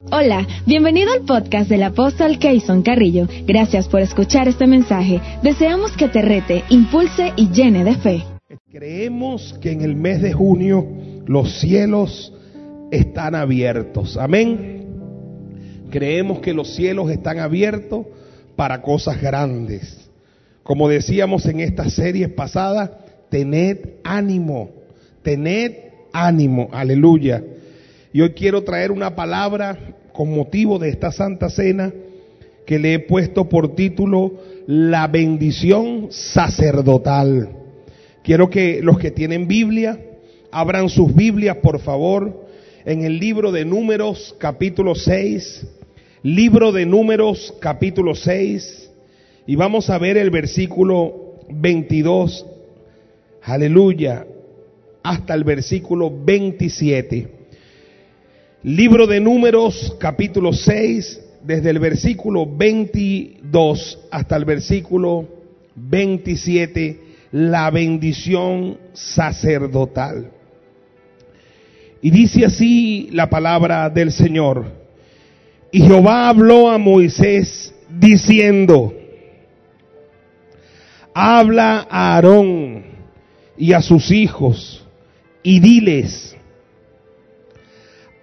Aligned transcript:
Hola, 0.00 0.46
bienvenido 0.64 1.10
al 1.10 1.24
podcast 1.24 1.68
del 1.68 1.82
apóstol 1.82 2.38
Keyson 2.38 2.82
Carrillo. 2.82 3.26
Gracias 3.48 3.88
por 3.88 4.00
escuchar 4.00 4.46
este 4.46 4.68
mensaje. 4.68 5.20
Deseamos 5.42 5.96
que 5.96 6.06
te 6.06 6.22
rete, 6.22 6.62
impulse 6.68 7.32
y 7.34 7.50
llene 7.50 7.82
de 7.82 7.96
fe. 7.96 8.22
Creemos 8.70 9.58
que 9.60 9.72
en 9.72 9.80
el 9.80 9.96
mes 9.96 10.22
de 10.22 10.32
junio 10.32 10.86
los 11.26 11.58
cielos 11.58 12.32
están 12.92 13.34
abiertos. 13.34 14.16
Amén. 14.16 14.86
Creemos 15.90 16.38
que 16.38 16.54
los 16.54 16.76
cielos 16.76 17.10
están 17.10 17.40
abiertos 17.40 18.06
para 18.54 18.80
cosas 18.82 19.20
grandes. 19.20 20.08
Como 20.62 20.88
decíamos 20.88 21.44
en 21.46 21.58
esta 21.58 21.90
serie 21.90 22.28
pasada, 22.28 23.00
tened 23.30 23.78
ánimo, 24.04 24.70
tened 25.24 25.72
ánimo, 26.12 26.68
aleluya. 26.70 27.42
Y 28.12 28.22
hoy 28.22 28.30
quiero 28.30 28.62
traer 28.62 28.90
una 28.90 29.14
palabra 29.14 29.78
con 30.12 30.34
motivo 30.34 30.78
de 30.78 30.88
esta 30.88 31.12
Santa 31.12 31.50
Cena 31.50 31.92
que 32.66 32.78
le 32.78 32.94
he 32.94 32.98
puesto 33.00 33.48
por 33.48 33.74
título 33.74 34.32
La 34.66 35.06
bendición 35.08 36.08
sacerdotal. 36.10 37.50
Quiero 38.22 38.48
que 38.48 38.80
los 38.82 38.98
que 38.98 39.10
tienen 39.10 39.46
Biblia 39.46 40.00
abran 40.50 40.88
sus 40.88 41.14
Biblias, 41.14 41.58
por 41.58 41.80
favor, 41.80 42.46
en 42.86 43.04
el 43.04 43.18
libro 43.18 43.52
de 43.52 43.66
Números 43.66 44.34
capítulo 44.38 44.94
6. 44.94 45.66
Libro 46.22 46.72
de 46.72 46.86
Números 46.86 47.54
capítulo 47.60 48.14
6. 48.14 48.90
Y 49.46 49.56
vamos 49.56 49.90
a 49.90 49.98
ver 49.98 50.16
el 50.16 50.30
versículo 50.30 51.36
22. 51.50 52.46
Aleluya. 53.42 54.26
Hasta 55.02 55.34
el 55.34 55.44
versículo 55.44 56.10
27. 56.24 57.37
Libro 58.64 59.06
de 59.06 59.20
Números, 59.20 59.94
capítulo 60.00 60.52
6, 60.52 61.20
desde 61.44 61.70
el 61.70 61.78
versículo 61.78 62.44
22 62.44 64.00
hasta 64.10 64.34
el 64.34 64.44
versículo 64.44 65.28
27, 65.76 67.00
la 67.30 67.70
bendición 67.70 68.76
sacerdotal. 68.94 70.32
Y 72.02 72.10
dice 72.10 72.46
así 72.46 73.10
la 73.12 73.30
palabra 73.30 73.90
del 73.90 74.10
Señor. 74.10 74.72
Y 75.70 75.82
Jehová 75.82 76.28
habló 76.28 76.68
a 76.68 76.78
Moisés 76.78 77.72
diciendo, 77.88 78.92
habla 81.14 81.86
a 81.88 82.16
Aarón 82.16 82.82
y 83.56 83.72
a 83.72 83.80
sus 83.80 84.10
hijos 84.10 84.84
y 85.44 85.60
diles, 85.60 86.37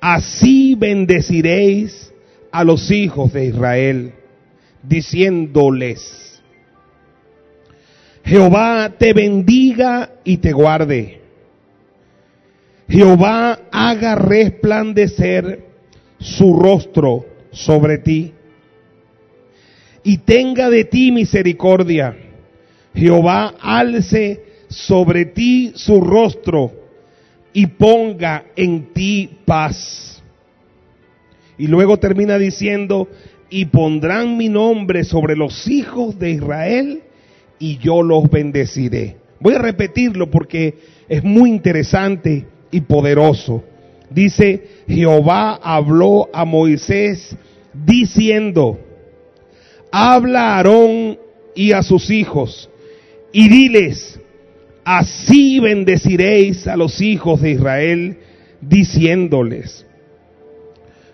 Así 0.07 0.75
bendeciréis 0.75 2.13
a 2.51 2.63
los 2.63 2.91
hijos 2.91 3.33
de 3.33 3.45
Israel, 3.45 4.13
diciéndoles, 4.83 6.43
Jehová 8.23 8.93
te 8.99 9.13
bendiga 9.13 10.11
y 10.23 10.37
te 10.37 10.51
guarde. 10.51 11.21
Jehová 12.87 13.61
haga 13.71 14.13
resplandecer 14.13 15.65
su 16.19 16.55
rostro 16.55 17.25
sobre 17.51 17.97
ti 17.97 18.31
y 20.03 20.19
tenga 20.19 20.69
de 20.69 20.85
ti 20.85 21.11
misericordia. 21.11 22.15
Jehová 22.93 23.55
alce 23.59 24.43
sobre 24.69 25.25
ti 25.25 25.71
su 25.73 25.99
rostro 25.99 26.84
y 27.55 27.67
ponga 27.67 28.47
en 28.57 28.93
ti 28.93 29.29
paz. 29.45 30.21
Y 31.57 31.67
luego 31.67 31.97
termina 31.97 32.37
diciendo, 32.37 33.07
y 33.49 33.67
pondrán 33.67 34.35
mi 34.35 34.49
nombre 34.49 35.05
sobre 35.05 35.37
los 35.37 35.65
hijos 35.69 36.19
de 36.19 36.31
Israel 36.31 37.03
y 37.57 37.77
yo 37.77 38.03
los 38.03 38.29
bendeciré. 38.29 39.15
Voy 39.39 39.53
a 39.53 39.59
repetirlo 39.59 40.29
porque 40.29 40.75
es 41.07 41.23
muy 41.23 41.49
interesante 41.49 42.45
y 42.71 42.81
poderoso. 42.81 43.63
Dice, 44.09 44.61
Jehová 44.85 45.55
habló 45.63 46.29
a 46.33 46.43
Moisés 46.43 47.37
diciendo, 47.85 48.77
habla 49.93 50.41
a 50.41 50.57
Aarón 50.57 51.17
y 51.55 51.71
a 51.71 51.81
sus 51.83 52.09
hijos 52.09 52.69
y 53.31 53.47
diles, 53.47 54.19
Así 54.85 55.59
bendeciréis 55.59 56.67
a 56.67 56.77
los 56.77 57.01
hijos 57.01 57.41
de 57.41 57.51
Israel, 57.51 58.17
diciéndoles, 58.61 59.83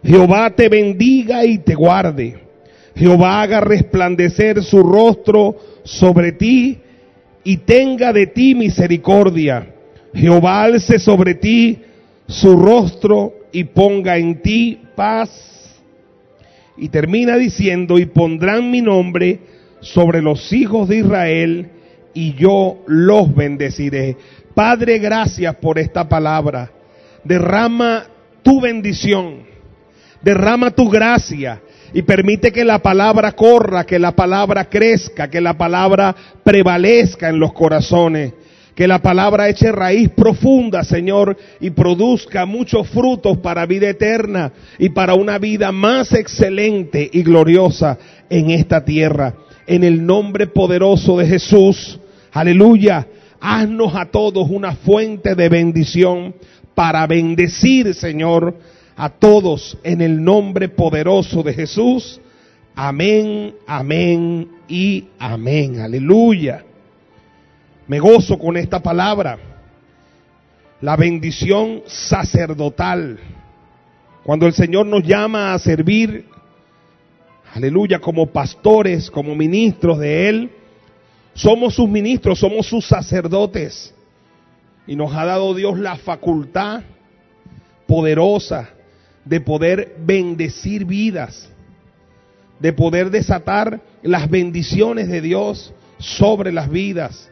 Jehová 0.03 0.49
te 0.49 0.67
bendiga 0.67 1.45
y 1.45 1.57
te 1.59 1.73
guarde. 1.73 2.35
Jehová 2.97 3.41
haga 3.41 3.61
resplandecer 3.61 4.61
su 4.61 4.83
rostro 4.83 5.55
sobre 5.85 6.33
ti 6.33 6.79
y 7.45 7.57
tenga 7.57 8.11
de 8.11 8.27
ti 8.27 8.55
misericordia. 8.55 9.73
Jehová 10.13 10.63
alce 10.63 10.99
sobre 10.99 11.35
ti 11.35 11.79
su 12.27 12.57
rostro 12.57 13.33
y 13.53 13.63
ponga 13.63 14.17
en 14.17 14.41
ti 14.41 14.81
paz. 14.97 15.79
Y 16.77 16.89
termina 16.89 17.37
diciendo, 17.37 17.97
y 17.99 18.05
pondrán 18.05 18.69
mi 18.69 18.81
nombre 18.81 19.39
sobre 19.79 20.21
los 20.21 20.51
hijos 20.51 20.89
de 20.89 20.97
Israel 20.97 21.69
y 22.13 22.33
yo 22.33 22.83
los 22.87 23.33
bendeciré. 23.33 24.17
Padre, 24.53 24.99
gracias 24.99 25.55
por 25.55 25.79
esta 25.79 26.07
palabra. 26.07 26.71
Derrama 27.23 28.05
tu 28.41 28.59
bendición, 28.59 29.43
derrama 30.21 30.71
tu 30.71 30.89
gracia 30.89 31.61
y 31.93 32.01
permite 32.01 32.51
que 32.51 32.65
la 32.65 32.79
palabra 32.79 33.33
corra, 33.33 33.85
que 33.85 33.99
la 33.99 34.13
palabra 34.13 34.65
crezca, 34.65 35.29
que 35.29 35.41
la 35.41 35.57
palabra 35.57 36.15
prevalezca 36.43 37.29
en 37.29 37.39
los 37.39 37.53
corazones. 37.53 38.33
Que 38.75 38.87
la 38.87 38.99
palabra 38.99 39.49
eche 39.49 39.69
raíz 39.71 40.09
profunda, 40.09 40.85
Señor, 40.85 41.37
y 41.59 41.71
produzca 41.71 42.45
muchos 42.45 42.87
frutos 42.87 43.37
para 43.39 43.65
vida 43.65 43.89
eterna 43.89 44.53
y 44.79 44.89
para 44.89 45.13
una 45.13 45.37
vida 45.37 45.73
más 45.73 46.13
excelente 46.13 47.07
y 47.11 47.21
gloriosa 47.21 47.97
en 48.29 48.49
esta 48.49 48.85
tierra. 48.85 49.35
En 49.71 49.85
el 49.85 50.05
nombre 50.05 50.47
poderoso 50.47 51.17
de 51.17 51.25
Jesús. 51.25 51.97
Aleluya. 52.33 53.07
Haznos 53.39 53.95
a 53.95 54.05
todos 54.07 54.49
una 54.49 54.73
fuente 54.75 55.33
de 55.33 55.47
bendición 55.47 56.35
para 56.75 57.07
bendecir, 57.07 57.93
Señor, 57.95 58.53
a 58.97 59.07
todos 59.07 59.77
en 59.81 60.01
el 60.01 60.21
nombre 60.21 60.67
poderoso 60.67 61.41
de 61.41 61.53
Jesús. 61.53 62.19
Amén, 62.75 63.53
amén 63.65 64.49
y 64.67 65.05
amén. 65.17 65.79
Aleluya. 65.79 66.65
Me 67.87 67.97
gozo 67.97 68.37
con 68.37 68.57
esta 68.57 68.83
palabra. 68.83 69.39
La 70.81 70.97
bendición 70.97 71.83
sacerdotal. 71.85 73.17
Cuando 74.25 74.47
el 74.47 74.53
Señor 74.53 74.85
nos 74.85 75.03
llama 75.03 75.53
a 75.53 75.59
servir, 75.59 76.25
aleluya, 77.53 77.99
como 77.99 78.27
pastores, 78.27 79.11
como 79.11 79.35
ministros 79.35 79.99
de 79.99 80.29
Él, 80.29 80.51
somos 81.33 81.75
sus 81.75 81.89
ministros, 81.89 82.39
somos 82.39 82.67
sus 82.67 82.85
sacerdotes. 82.85 83.93
Y 84.87 84.95
nos 84.95 85.13
ha 85.13 85.25
dado 85.25 85.53
Dios 85.53 85.79
la 85.79 85.95
facultad 85.97 86.81
poderosa 87.87 88.69
de 89.25 89.39
poder 89.41 89.95
bendecir 89.99 90.85
vidas, 90.85 91.49
de 92.59 92.73
poder 92.73 93.09
desatar 93.09 93.81
las 94.01 94.29
bendiciones 94.29 95.07
de 95.07 95.21
Dios 95.21 95.73
sobre 95.99 96.51
las 96.51 96.69
vidas 96.69 97.29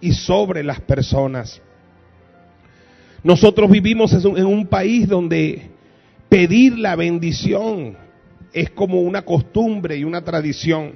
y 0.00 0.12
sobre 0.12 0.64
las 0.64 0.80
personas. 0.80 1.60
Nosotros 3.22 3.70
vivimos 3.70 4.12
en 4.12 4.46
un 4.46 4.66
país 4.66 5.06
donde 5.06 5.70
pedir 6.28 6.78
la 6.78 6.96
bendición 6.96 7.96
es 8.52 8.70
como 8.70 9.00
una 9.00 9.22
costumbre 9.22 9.96
y 9.96 10.04
una 10.04 10.22
tradición 10.22 10.92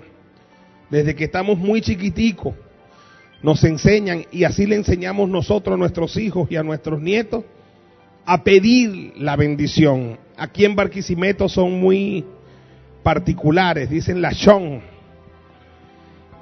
desde 0.90 1.14
que 1.14 1.24
estamos 1.24 1.58
muy 1.58 1.80
chiquiticos, 1.80 2.54
nos 3.42 3.62
enseñan 3.64 4.24
y 4.30 4.44
así 4.44 4.66
le 4.66 4.76
enseñamos 4.76 5.28
nosotros 5.28 5.74
a 5.74 5.78
nuestros 5.78 6.16
hijos 6.16 6.50
y 6.50 6.56
a 6.56 6.62
nuestros 6.62 7.00
nietos 7.00 7.44
a 8.24 8.42
pedir 8.42 9.12
la 9.16 9.36
bendición. 9.36 10.18
Aquí 10.36 10.64
en 10.64 10.74
Barquisimeto 10.74 11.48
son 11.48 11.78
muy 11.80 12.24
particulares, 13.02 13.90
dicen 13.90 14.22
la 14.22 14.32
shon. 14.32 14.80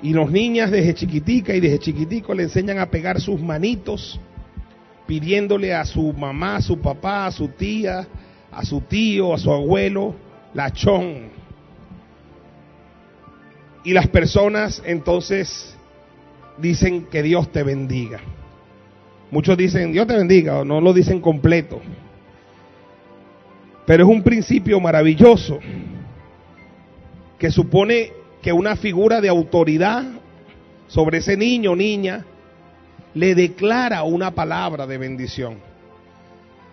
Y 0.03 0.13
los 0.13 0.31
niñas 0.31 0.71
desde 0.71 0.95
chiquitica 0.95 1.55
y 1.55 1.61
desde 1.61 1.79
chiquitico 1.79 2.35
le 2.35 2.45
enseñan 2.45 2.79
a 2.79 2.91
pegar 2.91 3.21
sus 3.21 3.41
manitos, 3.41 4.21
pidiéndole 5.07 5.75
a 5.75 5.85
su 5.85 6.13
mamá, 6.13 6.57
a 6.57 6.63
su 6.63 6.79
papá, 6.81 7.27
a 7.27 7.33
su 7.33 7.49
tía, 7.49 8.07
a 8.51 8.65
su 8.65 8.81
tío, 8.81 9.35
a 9.35 9.39
su 9.39 9.53
abuelo, 9.53 10.15
la 10.55 10.73
chon. 10.73 11.31
Y 13.85 13.93
las 13.93 14.09
personas 14.09 14.83
entonces 14.85 15.77
dicen 16.59 17.07
que 17.07 17.23
Dios 17.23 17.51
te 17.51 17.63
bendiga. 17.63 18.21
Muchos 19.31 19.57
dicen 19.57 19.93
Dios 19.93 20.07
te 20.07 20.17
bendiga 20.17 20.61
o 20.61 20.65
no 20.65 20.81
lo 20.81 20.93
dicen 20.93 21.21
completo. 21.21 21.81
Pero 23.87 24.05
es 24.05 24.11
un 24.11 24.23
principio 24.23 24.79
maravilloso 24.81 25.59
que 27.39 27.51
supone 27.51 28.13
que 28.41 28.53
una 28.53 28.77
figura 28.77 29.21
de 29.21 29.29
autoridad 29.29 30.05
sobre 30.87 31.19
ese 31.19 31.37
niño 31.37 31.73
o 31.73 31.77
niña 31.77 32.25
le 33.15 33.35
declara 33.35 34.03
una 34.05 34.31
palabra 34.31 34.87
de 34.87 34.99
bendición. 34.99 35.72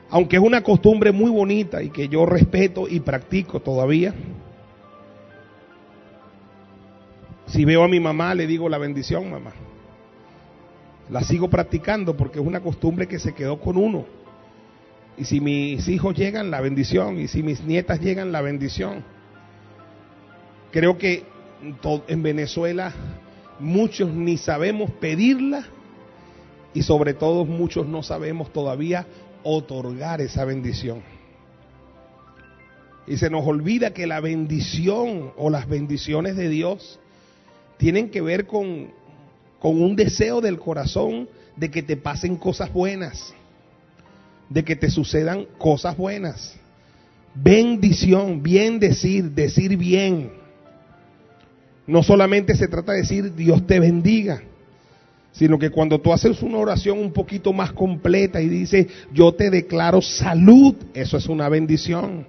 Aunque 0.09 0.37
es 0.37 0.41
una 0.41 0.63
costumbre 0.63 1.11
muy 1.11 1.29
bonita 1.29 1.83
y 1.83 1.89
que 1.89 2.07
yo 2.07 2.25
respeto 2.25 2.87
y 2.87 2.99
practico 2.99 3.59
todavía. 3.59 4.13
Si 7.45 7.65
veo 7.65 7.83
a 7.83 7.87
mi 7.87 7.99
mamá, 7.99 8.33
le 8.33 8.47
digo 8.47 8.69
la 8.69 8.77
bendición, 8.77 9.29
mamá. 9.29 9.53
La 11.09 11.21
sigo 11.21 11.49
practicando 11.49 12.15
porque 12.15 12.39
es 12.39 12.45
una 12.45 12.61
costumbre 12.61 13.07
que 13.07 13.19
se 13.19 13.33
quedó 13.33 13.59
con 13.59 13.77
uno. 13.77 14.05
Y 15.17 15.25
si 15.25 15.41
mis 15.41 15.87
hijos 15.87 16.15
llegan, 16.15 16.49
la 16.49 16.61
bendición. 16.61 17.19
Y 17.19 17.27
si 17.27 17.43
mis 17.43 17.63
nietas 17.63 17.99
llegan, 17.99 18.31
la 18.31 18.41
bendición. 18.41 19.03
Creo 20.71 20.97
que 20.97 21.23
en 22.07 22.23
Venezuela 22.23 22.93
muchos 23.59 24.11
ni 24.13 24.37
sabemos 24.37 24.91
pedirla 24.91 25.65
y 26.73 26.83
sobre 26.83 27.13
todo 27.13 27.45
muchos 27.45 27.87
no 27.87 28.03
sabemos 28.03 28.53
todavía 28.53 29.05
otorgar 29.43 30.21
esa 30.21 30.45
bendición. 30.45 31.01
Y 33.07 33.17
se 33.17 33.29
nos 33.29 33.45
olvida 33.45 33.91
que 33.91 34.05
la 34.05 34.19
bendición 34.19 35.31
o 35.35 35.49
las 35.49 35.67
bendiciones 35.67 36.35
de 36.35 36.49
Dios 36.49 36.99
tienen 37.77 38.09
que 38.09 38.21
ver 38.21 38.45
con, 38.45 38.91
con 39.59 39.81
un 39.81 39.95
deseo 39.95 40.41
del 40.41 40.59
corazón 40.59 41.27
de 41.55 41.71
que 41.71 41.81
te 41.81 41.97
pasen 41.97 42.35
cosas 42.35 42.71
buenas, 42.71 43.33
de 44.49 44.63
que 44.63 44.75
te 44.75 44.89
sucedan 44.89 45.45
cosas 45.57 45.97
buenas. 45.97 46.55
Bendición, 47.33 48.43
bien 48.43 48.79
decir, 48.79 49.31
decir 49.31 49.75
bien. 49.77 50.31
No 51.87 52.03
solamente 52.03 52.55
se 52.55 52.67
trata 52.67 52.91
de 52.91 52.99
decir 52.99 53.33
Dios 53.33 53.65
te 53.65 53.79
bendiga, 53.79 54.43
sino 55.31 55.59
que 55.59 55.69
cuando 55.69 55.99
tú 55.99 56.11
haces 56.11 56.41
una 56.41 56.57
oración 56.57 56.99
un 56.99 57.13
poquito 57.13 57.53
más 57.53 57.71
completa 57.71 58.41
y 58.41 58.49
dices 58.49 58.87
yo 59.13 59.33
te 59.33 59.49
declaro 59.49 60.01
salud, 60.01 60.75
eso 60.93 61.17
es 61.17 61.27
una 61.27 61.49
bendición. 61.49 62.25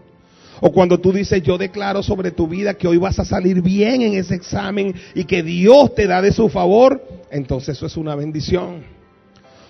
O 0.61 0.73
cuando 0.73 0.99
tú 1.01 1.13
dices 1.13 1.43
yo 1.43 1.57
declaro 1.57 2.03
sobre 2.03 2.31
tu 2.31 2.47
vida 2.47 2.75
que 2.75 2.87
hoy 2.87 2.99
vas 2.99 3.19
a 3.19 3.25
salir 3.25 3.63
bien 3.63 4.03
en 4.03 4.15
ese 4.15 4.35
examen 4.35 4.95
y 5.15 5.25
que 5.25 5.43
Dios 5.43 5.95
te 5.95 6.07
da 6.07 6.21
de 6.21 6.33
su 6.33 6.49
favor, 6.49 7.03
entonces 7.31 7.77
eso 7.77 7.87
es 7.87 7.97
una 7.97 8.15
bendición. 8.15 8.85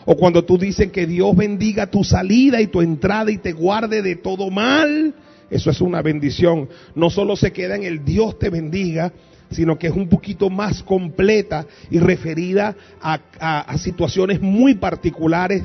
O 0.05 0.17
cuando 0.17 0.45
tú 0.45 0.59
dices 0.59 0.91
que 0.91 1.07
Dios 1.07 1.37
bendiga 1.37 1.87
tu 1.87 2.03
salida 2.03 2.61
y 2.61 2.67
tu 2.67 2.81
entrada 2.81 3.31
y 3.31 3.39
te 3.39 3.53
guarde 3.53 4.03
de 4.03 4.17
todo 4.17 4.51
mal, 4.51 5.15
eso 5.51 5.71
es 5.71 5.81
una 5.81 6.03
bendición. 6.03 6.69
No 6.95 7.11
solo 7.11 7.37
se 7.37 7.53
queda 7.53 7.77
en 7.77 7.85
el 7.85 8.05
Dios 8.05 8.39
te 8.39 8.51
bendiga, 8.51 9.13
sino 9.51 9.79
que 9.79 9.89
es 9.89 9.93
un 9.93 10.09
poquito 10.09 10.49
más 10.49 10.83
completa 10.83 11.67
y 11.91 11.99
referida 11.99 12.77
a, 13.01 13.77
situaciones 13.79 14.41
muy 14.41 14.75
particulares 14.75 15.63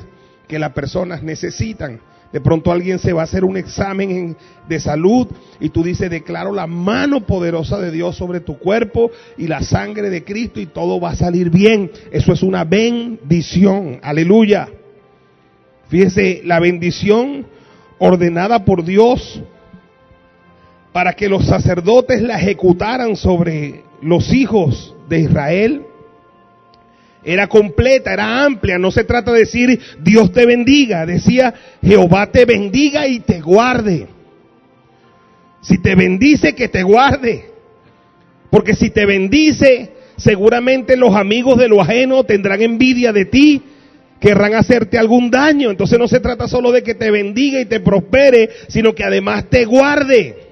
que 0.48 0.58
las 0.58 0.72
personas 0.72 1.22
necesitan. 1.22 2.00
De 2.32 2.40
pronto 2.40 2.72
alguien 2.72 2.98
se 2.98 3.12
va 3.12 3.22
a 3.22 3.24
hacer 3.24 3.44
un 3.44 3.56
examen 3.56 4.36
de 4.68 4.80
salud 4.80 5.28
y 5.60 5.68
tú 5.70 5.82
dices, 5.82 6.10
declaro 6.10 6.52
la 6.52 6.66
mano 6.66 7.24
poderosa 7.24 7.78
de 7.78 7.90
Dios 7.90 8.16
sobre 8.16 8.40
tu 8.40 8.58
cuerpo 8.58 9.10
y 9.38 9.46
la 9.46 9.62
sangre 9.62 10.10
de 10.10 10.24
Cristo 10.24 10.60
y 10.60 10.66
todo 10.66 11.00
va 11.00 11.10
a 11.10 11.16
salir 11.16 11.50
bien. 11.50 11.90
Eso 12.10 12.32
es 12.32 12.42
una 12.42 12.64
bendición. 12.64 14.00
Aleluya. 14.02 14.68
Fíjese, 15.88 16.42
la 16.44 16.58
bendición 16.58 17.46
ordenada 17.98 18.64
por 18.64 18.84
Dios 18.84 19.40
para 20.96 21.12
que 21.12 21.28
los 21.28 21.44
sacerdotes 21.44 22.22
la 22.22 22.38
ejecutaran 22.38 23.16
sobre 23.16 23.82
los 24.00 24.32
hijos 24.32 24.94
de 25.10 25.20
Israel 25.20 25.82
era 27.22 27.48
completa, 27.48 28.14
era 28.14 28.46
amplia, 28.46 28.78
no 28.78 28.90
se 28.90 29.04
trata 29.04 29.30
de 29.30 29.40
decir 29.40 29.78
Dios 30.00 30.32
te 30.32 30.46
bendiga, 30.46 31.04
decía 31.04 31.52
Jehová 31.82 32.32
te 32.32 32.46
bendiga 32.46 33.06
y 33.06 33.20
te 33.20 33.42
guarde. 33.42 34.06
Si 35.60 35.76
te 35.82 35.94
bendice, 35.96 36.54
que 36.54 36.68
te 36.68 36.82
guarde. 36.82 37.50
Porque 38.48 38.74
si 38.74 38.88
te 38.88 39.04
bendice, 39.04 39.92
seguramente 40.16 40.96
los 40.96 41.14
amigos 41.14 41.58
de 41.58 41.68
lo 41.68 41.82
ajeno 41.82 42.24
tendrán 42.24 42.62
envidia 42.62 43.12
de 43.12 43.26
ti, 43.26 43.62
querrán 44.18 44.54
hacerte 44.54 44.96
algún 44.96 45.30
daño. 45.30 45.70
Entonces 45.70 45.98
no 45.98 46.08
se 46.08 46.20
trata 46.20 46.48
solo 46.48 46.72
de 46.72 46.82
que 46.82 46.94
te 46.94 47.10
bendiga 47.10 47.60
y 47.60 47.66
te 47.66 47.80
prospere, 47.80 48.48
sino 48.68 48.94
que 48.94 49.04
además 49.04 49.44
te 49.50 49.66
guarde. 49.66 50.45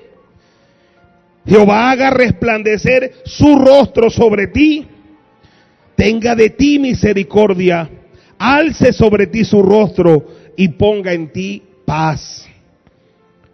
Jehová 1.47 1.91
haga 1.91 2.11
resplandecer 2.11 3.13
su 3.25 3.57
rostro 3.57 4.09
sobre 4.11 4.47
ti, 4.47 4.87
tenga 5.97 6.35
de 6.35 6.51
ti 6.51 6.79
misericordia, 6.79 7.91
alce 8.39 8.93
sobre 8.93 9.27
ti 9.27 9.45
su 9.45 9.63
rostro 9.63 10.27
y 10.57 10.69
ponga 10.69 11.13
en 11.13 11.31
ti 11.33 11.63
paz. 11.85 12.47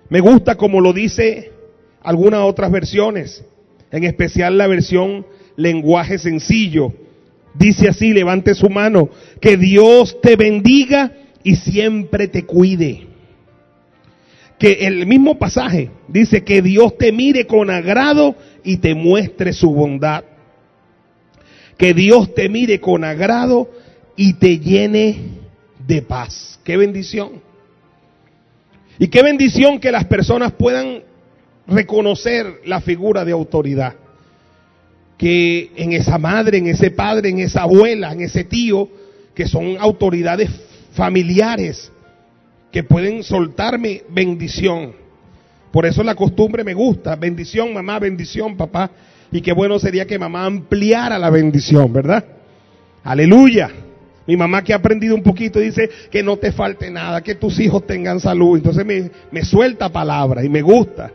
Me 0.09 0.21
gusta 0.21 0.55
como 0.57 0.81
lo 0.81 0.93
dice 0.93 1.53
algunas 2.03 2.43
otras 2.43 2.71
versiones, 2.71 3.45
en 3.91 4.05
especial 4.05 4.57
la 4.57 4.69
versión 4.69 5.27
lenguaje 5.57 6.19
sencillo. 6.19 6.93
Dice 7.55 7.89
así, 7.89 8.13
levante 8.13 8.55
su 8.55 8.71
mano, 8.71 9.11
que 9.41 9.57
Dios 9.57 10.21
te 10.21 10.37
bendiga 10.37 11.13
y 11.43 11.57
siempre 11.57 12.29
te 12.29 12.47
cuide 12.47 13.10
que 14.61 14.73
el 14.87 15.07
mismo 15.07 15.39
pasaje 15.39 15.91
dice 16.07 16.45
que 16.45 16.61
Dios 16.61 16.99
te 16.99 17.13
mire 17.13 17.47
con 17.47 17.71
agrado 17.71 18.37
y 18.63 18.77
te 18.77 18.95
muestre 18.95 19.55
su 19.55 19.73
bondad. 19.73 20.23
Que 21.79 21.95
Dios 21.95 22.35
te 22.35 22.51
mire 22.51 22.79
con 22.79 23.03
agrado 23.03 23.71
y 24.17 24.35
te 24.35 24.59
llene 24.59 25.17
de 25.87 26.03
paz. 26.03 26.61
Qué 26.63 26.77
bendición. 26.77 27.41
Y 28.99 29.09
qué 29.09 29.23
bendición 29.23 29.81
que 29.81 29.91
las 29.91 30.05
personas 30.05 30.53
puedan 30.53 31.05
reconocer 31.67 32.61
la 32.67 32.83
figura 32.83 33.25
de 33.25 33.33
autoridad. 33.33 33.95
Que 35.17 35.71
en 35.75 35.95
esa 35.95 36.19
madre, 36.19 36.59
en 36.59 36.67
ese 36.67 36.91
padre, 36.91 37.31
en 37.31 37.39
esa 37.39 37.63
abuela, 37.63 38.13
en 38.13 38.21
ese 38.21 38.45
tío, 38.45 38.91
que 39.35 39.49
son 39.49 39.79
autoridades 39.79 40.51
familiares, 40.93 41.91
que 42.71 42.83
pueden 42.83 43.23
soltarme 43.23 44.03
bendición. 44.09 44.93
Por 45.73 45.87
eso 45.87 46.03
la 46.03 46.15
costumbre 46.15 46.65
me 46.65 46.75
gusta. 46.75 47.17
Bendición, 47.17 47.73
mamá, 47.73 47.99
bendición, 47.99 48.57
papá. 48.57 48.91
Y 49.33 49.41
qué 49.41 49.53
bueno 49.53 49.79
sería 49.79 50.07
que 50.07 50.19
mamá 50.19 50.45
ampliara 50.45 51.19
la 51.19 51.31
bendición, 51.31 51.93
¿verdad? 51.93 52.25
Aleluya. 53.05 53.71
Mi 54.27 54.37
mamá 54.37 54.63
que 54.63 54.73
ha 54.73 54.77
aprendido 54.77 55.15
un 55.15 55.23
poquito 55.23 55.59
dice 55.59 55.89
que 56.11 56.23
no 56.23 56.37
te 56.37 56.53
falte 56.53 56.91
nada, 56.91 57.23
que 57.23 57.35
tus 57.35 57.59
hijos 57.61 57.87
tengan 57.87 58.21
salud. 58.21 58.57
Entonces 58.57 58.85
me, 58.85 59.11
me 59.31 59.45
suelta 59.45 59.89
palabra 59.89 60.45
y 60.45 60.49
me 60.49 60.63
gusta. 60.63 61.13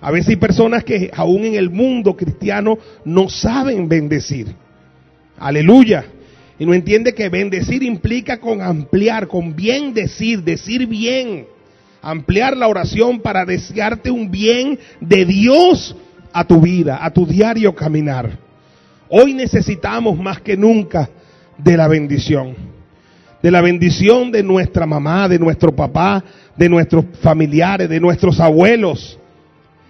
A 0.00 0.10
veces 0.10 0.30
hay 0.30 0.36
personas 0.36 0.84
que 0.84 1.10
aún 1.14 1.44
en 1.44 1.54
el 1.54 1.70
mundo 1.70 2.16
cristiano 2.16 2.78
no 3.04 3.28
saben 3.28 3.88
bendecir. 3.88 4.54
Aleluya. 5.38 6.04
Y 6.58 6.66
no 6.66 6.74
entiende 6.74 7.14
que 7.14 7.28
bendecir 7.28 7.82
implica 7.82 8.38
con 8.38 8.62
ampliar, 8.62 9.26
con 9.26 9.56
bien 9.56 9.92
decir, 9.92 10.42
decir 10.42 10.86
bien. 10.86 11.46
Ampliar 12.00 12.56
la 12.56 12.68
oración 12.68 13.20
para 13.20 13.44
desearte 13.44 14.10
un 14.10 14.30
bien 14.30 14.78
de 15.00 15.24
Dios 15.24 15.96
a 16.32 16.44
tu 16.44 16.60
vida, 16.60 16.98
a 17.04 17.10
tu 17.10 17.26
diario 17.26 17.74
caminar. 17.74 18.38
Hoy 19.08 19.34
necesitamos 19.34 20.18
más 20.18 20.40
que 20.40 20.56
nunca 20.56 21.08
de 21.58 21.76
la 21.76 21.88
bendición. 21.88 22.54
De 23.42 23.50
la 23.50 23.60
bendición 23.60 24.30
de 24.30 24.42
nuestra 24.42 24.86
mamá, 24.86 25.28
de 25.28 25.38
nuestro 25.38 25.74
papá, 25.74 26.22
de 26.56 26.68
nuestros 26.68 27.04
familiares, 27.20 27.88
de 27.88 28.00
nuestros 28.00 28.38
abuelos. 28.38 29.18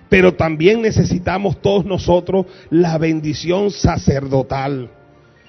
Pero 0.08 0.34
también 0.34 0.80
necesitamos 0.82 1.60
todos 1.60 1.84
nosotros 1.84 2.46
la 2.70 2.96
bendición 2.96 3.70
sacerdotal 3.70 4.88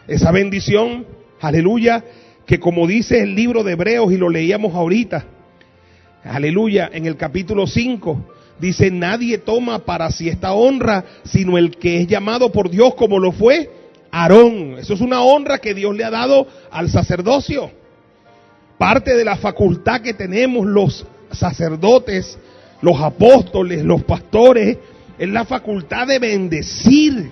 esa 0.07 0.31
bendición, 0.31 1.05
aleluya, 1.41 2.03
que 2.45 2.59
como 2.59 2.87
dice 2.87 3.21
el 3.21 3.35
libro 3.35 3.63
de 3.63 3.73
Hebreos 3.73 4.11
y 4.11 4.17
lo 4.17 4.29
leíamos 4.29 4.75
ahorita, 4.75 5.25
aleluya, 6.23 6.89
en 6.93 7.05
el 7.05 7.17
capítulo 7.17 7.67
5, 7.67 8.25
dice, 8.59 8.91
nadie 8.91 9.37
toma 9.37 9.79
para 9.79 10.11
sí 10.11 10.29
esta 10.29 10.53
honra, 10.53 11.03
sino 11.23 11.57
el 11.57 11.77
que 11.77 12.01
es 12.01 12.07
llamado 12.07 12.51
por 12.51 12.69
Dios 12.69 12.95
como 12.95 13.19
lo 13.19 13.31
fue 13.31 13.69
Aarón. 14.11 14.77
Eso 14.79 14.93
es 14.93 15.01
una 15.01 15.21
honra 15.21 15.57
que 15.57 15.73
Dios 15.73 15.95
le 15.95 16.03
ha 16.03 16.11
dado 16.11 16.47
al 16.71 16.89
sacerdocio. 16.89 17.71
Parte 18.77 19.15
de 19.15 19.25
la 19.25 19.37
facultad 19.37 20.01
que 20.01 20.13
tenemos 20.13 20.65
los 20.65 21.05
sacerdotes, 21.31 22.37
los 22.81 22.99
apóstoles, 23.01 23.83
los 23.83 24.03
pastores, 24.03 24.77
es 25.17 25.29
la 25.29 25.45
facultad 25.45 26.07
de 26.07 26.19
bendecir 26.19 27.31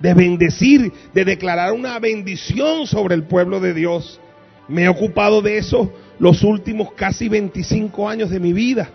de 0.00 0.14
bendecir, 0.14 0.92
de 1.12 1.24
declarar 1.24 1.72
una 1.72 1.98
bendición 1.98 2.86
sobre 2.86 3.14
el 3.14 3.24
pueblo 3.24 3.60
de 3.60 3.74
Dios. 3.74 4.20
Me 4.68 4.84
he 4.84 4.88
ocupado 4.88 5.42
de 5.42 5.58
eso 5.58 5.92
los 6.18 6.42
últimos 6.42 6.92
casi 6.92 7.28
25 7.28 8.08
años 8.08 8.30
de 8.30 8.40
mi 8.40 8.52
vida, 8.52 8.90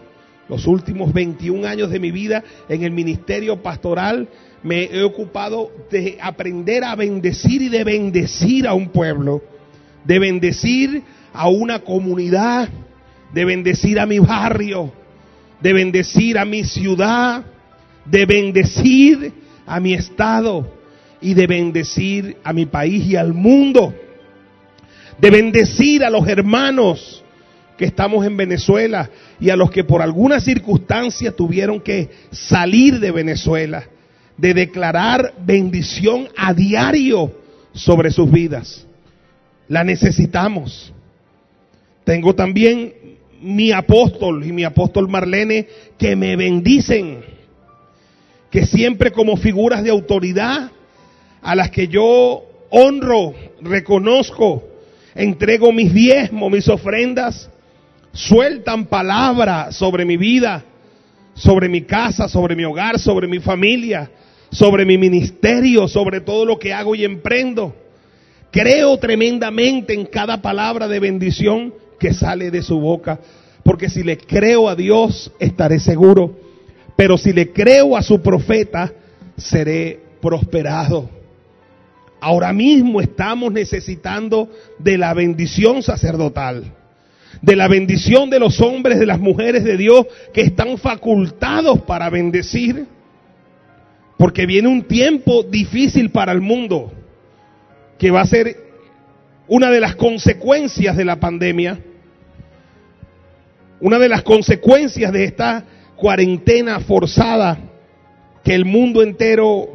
Los 0.50 0.67
últimos 0.67 1.13
21 1.13 1.65
años 1.65 1.89
de 1.89 2.00
mi 2.00 2.12
vida 2.12 2.43
en 2.67 2.83
el 2.83 2.91
ministerio 2.91 3.63
pastoral 3.63 4.27
me 4.62 4.83
he 4.83 5.01
ocupado 5.01 5.72
de 5.89 6.17
aprender 6.22 6.83
a 6.83 6.95
bendecir 6.95 7.62
y 7.62 7.69
de 7.69 7.83
bendecir 7.86 8.67
a 8.67 8.74
un 8.74 8.89
pueblo, 8.89 9.41
de 10.03 10.19
bendecir 10.19 11.01
a 11.33 11.48
una 11.48 11.79
comunidad, 11.79 12.67
de 13.33 13.45
bendecir 13.45 14.00
a 14.00 14.05
mi 14.05 14.19
barrio, 14.19 14.91
de 15.62 15.74
bendecir 15.74 16.38
a 16.38 16.43
mi 16.43 16.65
ciudad, 16.65 17.45
de 18.05 18.25
bendecir 18.25 19.31
a 19.65 19.79
mi 19.79 19.93
estado 19.93 20.83
y 21.24 21.34
de 21.34 21.48
bendecir 21.48 22.38
a 22.44 22.53
mi 22.53 22.65
país 22.65 23.06
y 23.06 23.15
al 23.15 23.34
mundo, 23.34 23.96
de 25.18 25.30
bendecir 25.32 26.03
a 26.03 26.10
los 26.10 26.27
hermanos 26.27 27.24
que 27.77 27.86
estamos 27.86 28.25
en 28.25 28.38
Venezuela 28.38 29.10
y 29.39 29.50
a 29.50 29.56
los 29.56 29.72
que 29.72 29.84
por 29.84 30.01
alguna 30.01 30.39
circunstancia 30.42 31.32
tuvieron 31.32 31.80
que 31.80 32.10
salir 32.32 33.00
de 33.00 33.12
Venezuela, 33.12 33.86
de 34.38 34.53
declarar 34.53 35.34
bendición 35.44 36.27
a 36.36 36.53
diario 36.53 37.32
sobre 37.72 38.12
sus 38.12 38.30
vidas. 38.30 38.86
La 39.70 39.84
necesitamos. 39.84 40.94
Tengo 42.03 42.36
también 42.36 42.94
mi 43.42 43.72
apóstol 43.72 44.46
y 44.46 44.51
mi 44.51 44.65
apóstol 44.65 45.08
Marlene 45.08 45.68
que 45.98 46.18
me 46.18 46.36
bendicen, 46.36 47.22
que 48.51 48.65
siempre 48.65 49.12
como 49.12 49.38
figuras 49.38 49.84
de 49.84 49.89
autoridad 49.89 50.73
a 51.44 51.56
las 51.56 51.70
que 51.70 51.88
yo 51.88 52.44
honro, 52.70 53.36
reconozco, 53.62 54.64
entrego 55.14 55.72
mis 55.72 55.94
diezmos, 55.94 56.52
mis 56.52 56.68
ofrendas, 56.70 57.50
sueltan 58.14 58.86
palabra 58.86 59.72
sobre 59.72 60.06
mi 60.06 60.18
vida, 60.18 60.64
sobre 61.36 61.68
mi 61.68 61.82
casa, 61.82 62.28
sobre 62.28 62.56
mi 62.56 62.64
hogar, 62.64 62.98
sobre 62.98 63.28
mi 63.28 63.40
familia, 63.40 64.10
sobre 64.52 64.86
mi 64.86 64.98
ministerio, 64.98 65.88
sobre 65.88 66.22
todo 66.22 66.46
lo 66.46 66.58
que 66.58 66.74
hago 66.74 66.96
y 66.96 67.04
emprendo. 67.04 67.76
Creo 68.52 68.98
tremendamente 68.98 69.94
en 69.94 70.06
cada 70.06 70.42
palabra 70.42 70.88
de 70.88 71.00
bendición 71.00 71.74
que 72.00 72.14
sale 72.14 72.52
de 72.52 72.62
su 72.62 72.80
boca, 72.80 73.20
porque 73.64 73.90
si 73.90 74.04
le 74.04 74.18
creo 74.18 74.70
a 74.70 74.76
Dios 74.76 75.32
estaré 75.40 75.80
seguro, 75.80 76.38
pero 76.96 77.18
si 77.18 77.34
le 77.34 77.52
creo 77.52 77.98
a 77.98 78.04
su 78.04 78.22
profeta 78.22 78.94
seré 79.38 80.00
prosperado. 80.22 81.23
Ahora 82.25 82.53
mismo 82.53 83.01
estamos 83.01 83.51
necesitando 83.51 84.50
de 84.80 84.98
la 84.98 85.13
bendición 85.13 85.84
sacerdotal 85.84 86.63
de 87.42 87.58
la 87.58 87.68
bendición 87.68 88.30
de 88.30 88.39
los 88.39 88.62
hombres, 88.62 88.98
de 88.98 89.06
las 89.06 89.20
mujeres 89.20 89.65
de 89.65 89.75
Dios 89.75 90.08
que 90.34 90.42
están 90.42 90.77
facultados 90.77 91.82
para 91.82 92.10
bendecir. 92.10 92.86
Porque 94.18 94.46
viene 94.46 94.70
un 94.70 94.84
tiempo 94.84 95.44
difícil 95.44 96.12
para 96.12 96.32
el 96.32 96.39
mundo, 96.39 96.94
que 97.98 98.12
va 98.12 98.22
a 98.22 98.27
ser 98.27 98.56
una 99.50 99.70
de 99.70 99.82
las 99.82 99.96
consecuencias 99.96 100.96
de 100.96 101.03
la 101.03 101.20
pandemia, 101.20 101.80
una 103.82 104.00
de 104.00 104.08
las 104.08 104.22
consecuencias 104.22 105.12
de 105.12 105.25
esta 105.25 105.65
cuarentena 105.98 106.80
forzada 106.80 107.60
que 108.46 108.56
el 108.56 108.63
mundo 108.63 109.03
entero, 109.03 109.73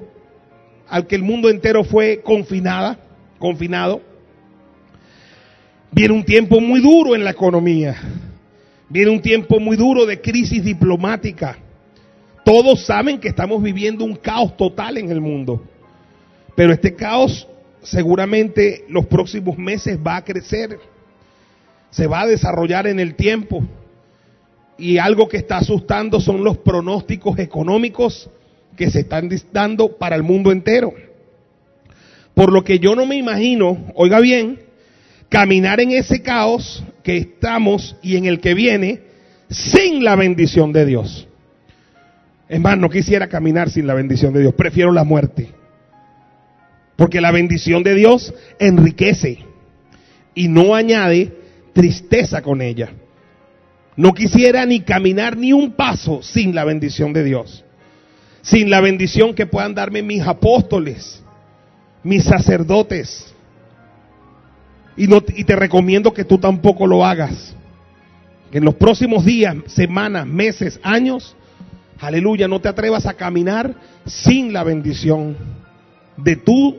al 0.89 1.07
que 1.07 1.17
el 1.17 1.23
mundo 1.23 1.51
entero 1.51 1.85
fue 1.85 2.21
confinada, 2.23 2.99
confinado. 3.39 4.01
Viene 5.91 6.15
un 6.15 6.25
tiempo 6.25 6.61
muy 6.61 6.81
duro 6.81 7.15
en 7.15 7.25
la 7.25 7.31
economía. 7.31 7.97
Viene 8.89 9.11
un 9.11 9.21
tiempo 9.21 9.61
muy 9.61 9.77
duro 9.77 10.07
de 10.07 10.21
crisis 10.21 10.65
diplomática. 10.65 11.59
Todos 12.45 12.85
saben 12.87 13.19
que 13.19 13.29
estamos 13.29 13.63
viviendo 13.63 14.05
un 14.05 14.17
caos 14.17 14.57
total 14.57 14.97
en 14.97 15.11
el 15.11 15.21
mundo. 15.21 15.63
Pero 16.55 16.73
este 16.73 16.95
caos 16.95 17.47
seguramente 17.83 18.85
los 18.89 19.07
próximos 19.07 19.59
meses 19.59 19.99
va 20.05 20.17
a 20.17 20.25
crecer. 20.25 20.79
Se 21.91 22.07
va 22.07 22.23
a 22.23 22.27
desarrollar 22.27 22.87
en 22.87 23.01
el 23.01 23.15
tiempo. 23.15 23.63
Y 24.79 24.99
algo 24.99 25.29
que 25.29 25.39
está 25.39 25.59
asustando 25.59 26.21
son 26.21 26.45
los 26.45 26.59
pronósticos 26.59 27.39
económicos 27.39 28.31
que 28.79 28.91
se 28.91 29.01
están 29.01 29.29
dando 29.53 29.99
para 29.99 30.15
el 30.15 30.23
mundo 30.23 30.53
entero. 30.53 30.95
Por 32.33 32.53
lo 32.53 32.63
que 32.63 32.79
yo 32.79 32.95
no 32.95 33.05
me 33.07 33.17
imagino, 33.17 33.93
oiga 33.95 34.21
bien, 34.21 34.61
caminar 35.29 35.81
en 35.81 35.91
ese 35.91 36.23
caos 36.23 36.85
que 37.03 37.17
estamos 37.17 37.97
y 38.03 38.17
en 38.17 38.27
el 38.27 38.39
que 38.39 38.55
viene 38.55 39.01
sin 39.51 40.05
la 40.05 40.15
bendición 40.15 40.73
de 40.73 40.87
Dios. 40.87 41.27
Es 42.49 42.61
más, 42.61 42.79
no 42.79 42.89
quisiera 42.89 43.27
caminar 43.27 43.69
sin 43.69 43.87
la 43.87 43.95
bendición 43.95 44.33
de 44.33 44.41
Dios, 44.41 44.55
prefiero 44.55 44.93
la 44.93 45.03
muerte. 45.03 45.51
Porque 46.95 47.21
la 47.21 47.33
bendición 47.33 47.83
de 47.83 47.95
Dios 47.97 48.33
enriquece 48.61 49.41
y 50.35 50.47
no 50.47 50.77
añade 50.77 51.33
tristeza 51.73 52.43
con 52.43 52.63
ella. 52.63 52.93
No 53.97 54.15
quisiera 54.15 54.65
ni 54.65 54.81
caminar 54.81 55.37
ni 55.37 55.53
un 55.53 55.73
paso 55.73 56.23
sin 56.23 56.55
la 56.55 56.65
bendición 56.65 57.13
de 57.13 57.25
Dios. 57.25 57.65
Sin 58.51 58.71
la 58.71 58.81
bendición 58.81 59.35
que 59.35 59.45
puedan 59.45 59.75
darme 59.75 60.03
mis 60.03 60.27
apóstoles, 60.27 61.23
mis 62.03 62.25
sacerdotes, 62.25 63.35
y, 64.97 65.07
no, 65.07 65.21
te 65.21 65.55
recomiendo 65.55 66.15
que 66.15 66.25
tú 66.25 66.39
tampoco 66.39 66.87
lo 66.87 67.05
hagas. 67.05 67.55
Que 68.51 68.59
en 68.59 68.65
los 68.65 68.75
próximos 68.75 69.27
días, 69.27 69.55
semanas, 69.67 70.27
meses, 70.27 70.81
años, 70.83 71.37
aleluya, 72.01 72.49
no 72.49 72.59
te 72.61 72.69
atrevas 72.69 73.05
a 73.05 73.15
caminar 73.15 73.75
sin 74.07 74.53
la 74.53 74.65
bendición 74.65 75.37
de 76.17 76.37
tu 76.37 76.79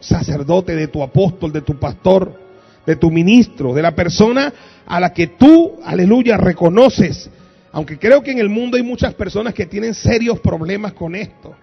sacerdote, 0.00 0.74
de 0.74 0.88
tu 0.88 1.02
apóstol, 1.02 1.52
de 1.52 1.60
tu 1.60 1.78
pastor, 1.78 2.40
de 2.86 2.96
tu 2.96 3.10
ministro, 3.10 3.74
de 3.74 3.82
la 3.82 3.94
persona 3.94 4.52
a 4.86 4.98
la 4.98 5.12
que 5.12 5.26
tú, 5.26 5.80
aleluya, 5.84 6.38
reconoces. 6.38 7.28
Aunque 7.72 7.98
creo 7.98 8.22
que 8.22 8.32
en 8.32 8.38
el 8.38 8.48
mundo 8.48 8.76
hay 8.76 8.82
muchas 8.82 9.14
personas 9.14 9.54
que 9.54 9.66
tienen 9.66 9.94
serios 9.94 10.40
problemas 10.40 10.92
con 10.92 11.14
esto. 11.14 11.54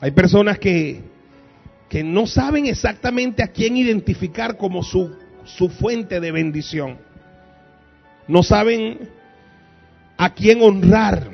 Hay 0.00 0.10
personas 0.10 0.58
que 0.58 1.02
que 1.94 2.02
no 2.02 2.26
saben 2.26 2.66
exactamente 2.66 3.40
a 3.40 3.46
quién 3.46 3.76
identificar 3.76 4.56
como 4.56 4.82
su, 4.82 5.16
su 5.44 5.68
fuente 5.68 6.18
de 6.18 6.32
bendición. 6.32 6.98
No 8.26 8.42
saben 8.42 9.10
a 10.16 10.34
quién 10.34 10.60
honrar. 10.60 11.30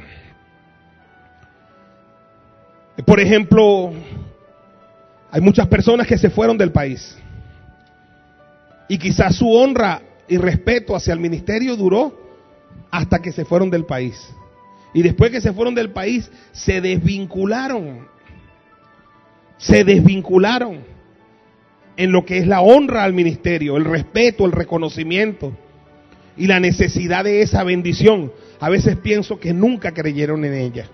Por 3.06 3.20
ejemplo, 3.20 3.92
hay 5.30 5.40
muchas 5.40 5.66
personas 5.68 6.06
que 6.06 6.18
se 6.18 6.28
fueron 6.28 6.58
del 6.58 6.72
país. 6.72 7.16
Y 8.86 8.98
quizás 8.98 9.36
su 9.36 9.50
honra 9.50 10.02
y 10.28 10.36
respeto 10.36 10.94
hacia 10.94 11.14
el 11.14 11.20
ministerio 11.20 11.74
duró 11.74 12.29
hasta 12.90 13.20
que 13.20 13.32
se 13.32 13.44
fueron 13.44 13.70
del 13.70 13.84
país. 13.84 14.34
Y 14.92 15.02
después 15.02 15.30
que 15.30 15.40
se 15.40 15.52
fueron 15.52 15.74
del 15.74 15.90
país, 15.90 16.30
se 16.52 16.80
desvincularon 16.80 18.08
se 19.60 19.84
desvincularon 19.84 20.80
en 21.96 22.12
lo 22.12 22.24
que 22.24 22.38
es 22.38 22.46
la 22.46 22.62
honra 22.62 23.04
al 23.04 23.12
ministerio, 23.12 23.76
el 23.76 23.84
respeto, 23.84 24.46
el 24.46 24.52
reconocimiento 24.52 25.52
y 26.36 26.46
la 26.46 26.58
necesidad 26.58 27.24
de 27.24 27.42
esa 27.42 27.62
bendición. 27.62 28.32
A 28.58 28.70
veces 28.70 28.96
pienso 28.96 29.38
que 29.38 29.52
nunca 29.52 29.92
creyeron 29.92 30.44
en 30.46 30.54
ella. 30.54 30.88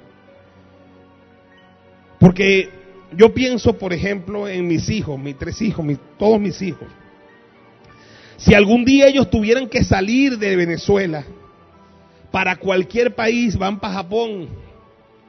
Porque 2.18 2.68
yo 3.16 3.32
pienso, 3.32 3.78
por 3.78 3.92
ejemplo, 3.92 4.48
en 4.48 4.66
mis 4.66 4.88
hijos, 4.88 5.18
mis 5.18 5.38
tres 5.38 5.62
hijos, 5.62 5.86
todos 6.18 6.40
mis 6.40 6.60
hijos. 6.60 6.88
Si 8.36 8.52
algún 8.52 8.84
día 8.84 9.06
ellos 9.06 9.30
tuvieran 9.30 9.68
que 9.68 9.84
salir 9.84 10.38
de 10.38 10.56
Venezuela 10.56 11.24
para 12.30 12.56
cualquier 12.56 13.14
país, 13.14 13.56
van 13.56 13.78
para 13.78 13.94
Japón. 13.94 14.48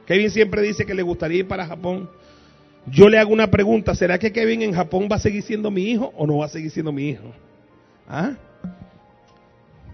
Kevin 0.06 0.30
siempre 0.30 0.62
dice 0.62 0.86
que 0.86 0.94
le 0.94 1.02
gustaría 1.02 1.40
ir 1.40 1.48
para 1.48 1.66
Japón. 1.66 2.08
Yo 2.86 3.08
le 3.08 3.18
hago 3.18 3.32
una 3.32 3.50
pregunta, 3.50 3.94
¿será 3.94 4.18
que 4.18 4.32
Kevin 4.32 4.62
en 4.62 4.72
Japón 4.72 5.08
va 5.10 5.16
a 5.16 5.20
seguir 5.20 5.42
siendo 5.42 5.70
mi 5.70 5.82
hijo 5.90 6.12
o 6.16 6.26
no 6.26 6.38
va 6.38 6.46
a 6.46 6.48
seguir 6.48 6.70
siendo 6.70 6.92
mi 6.92 7.10
hijo? 7.10 7.32
¿Ah? 8.08 8.32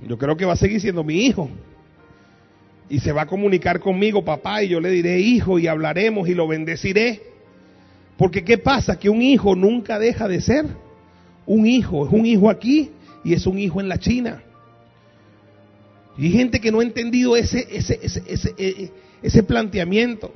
Yo 0.06 0.16
creo 0.18 0.36
que 0.36 0.44
va 0.44 0.52
a 0.52 0.56
seguir 0.56 0.80
siendo 0.80 1.02
mi 1.02 1.26
hijo. 1.26 1.48
Y 2.88 3.00
se 3.00 3.12
va 3.12 3.22
a 3.22 3.26
comunicar 3.26 3.80
conmigo, 3.80 4.24
papá, 4.24 4.62
y 4.62 4.68
yo 4.68 4.80
le 4.80 4.90
diré 4.90 5.18
hijo 5.18 5.58
y 5.58 5.66
hablaremos 5.66 6.28
y 6.28 6.34
lo 6.34 6.46
bendeciré. 6.46 7.22
Porque 8.16 8.44
¿qué 8.44 8.58
pasa? 8.58 8.98
Que 8.98 9.08
un 9.08 9.22
hijo 9.22 9.56
nunca 9.56 9.98
deja 9.98 10.28
de 10.28 10.40
ser 10.40 10.66
un 11.46 11.66
hijo. 11.66 12.06
Es 12.06 12.12
un 12.12 12.26
hijo 12.26 12.50
aquí 12.50 12.90
y 13.24 13.34
es 13.34 13.46
un 13.46 13.58
hijo 13.58 13.80
en 13.80 13.88
la 13.88 13.98
China. 13.98 14.42
Y 16.16 16.30
gente 16.30 16.60
que 16.60 16.70
no 16.70 16.80
ha 16.80 16.84
entendido 16.84 17.36
ese, 17.36 17.66
ese, 17.70 17.98
ese, 18.02 18.22
ese, 18.26 18.54
eh, 18.56 18.90
ese 19.22 19.42
planteamiento. 19.42 20.32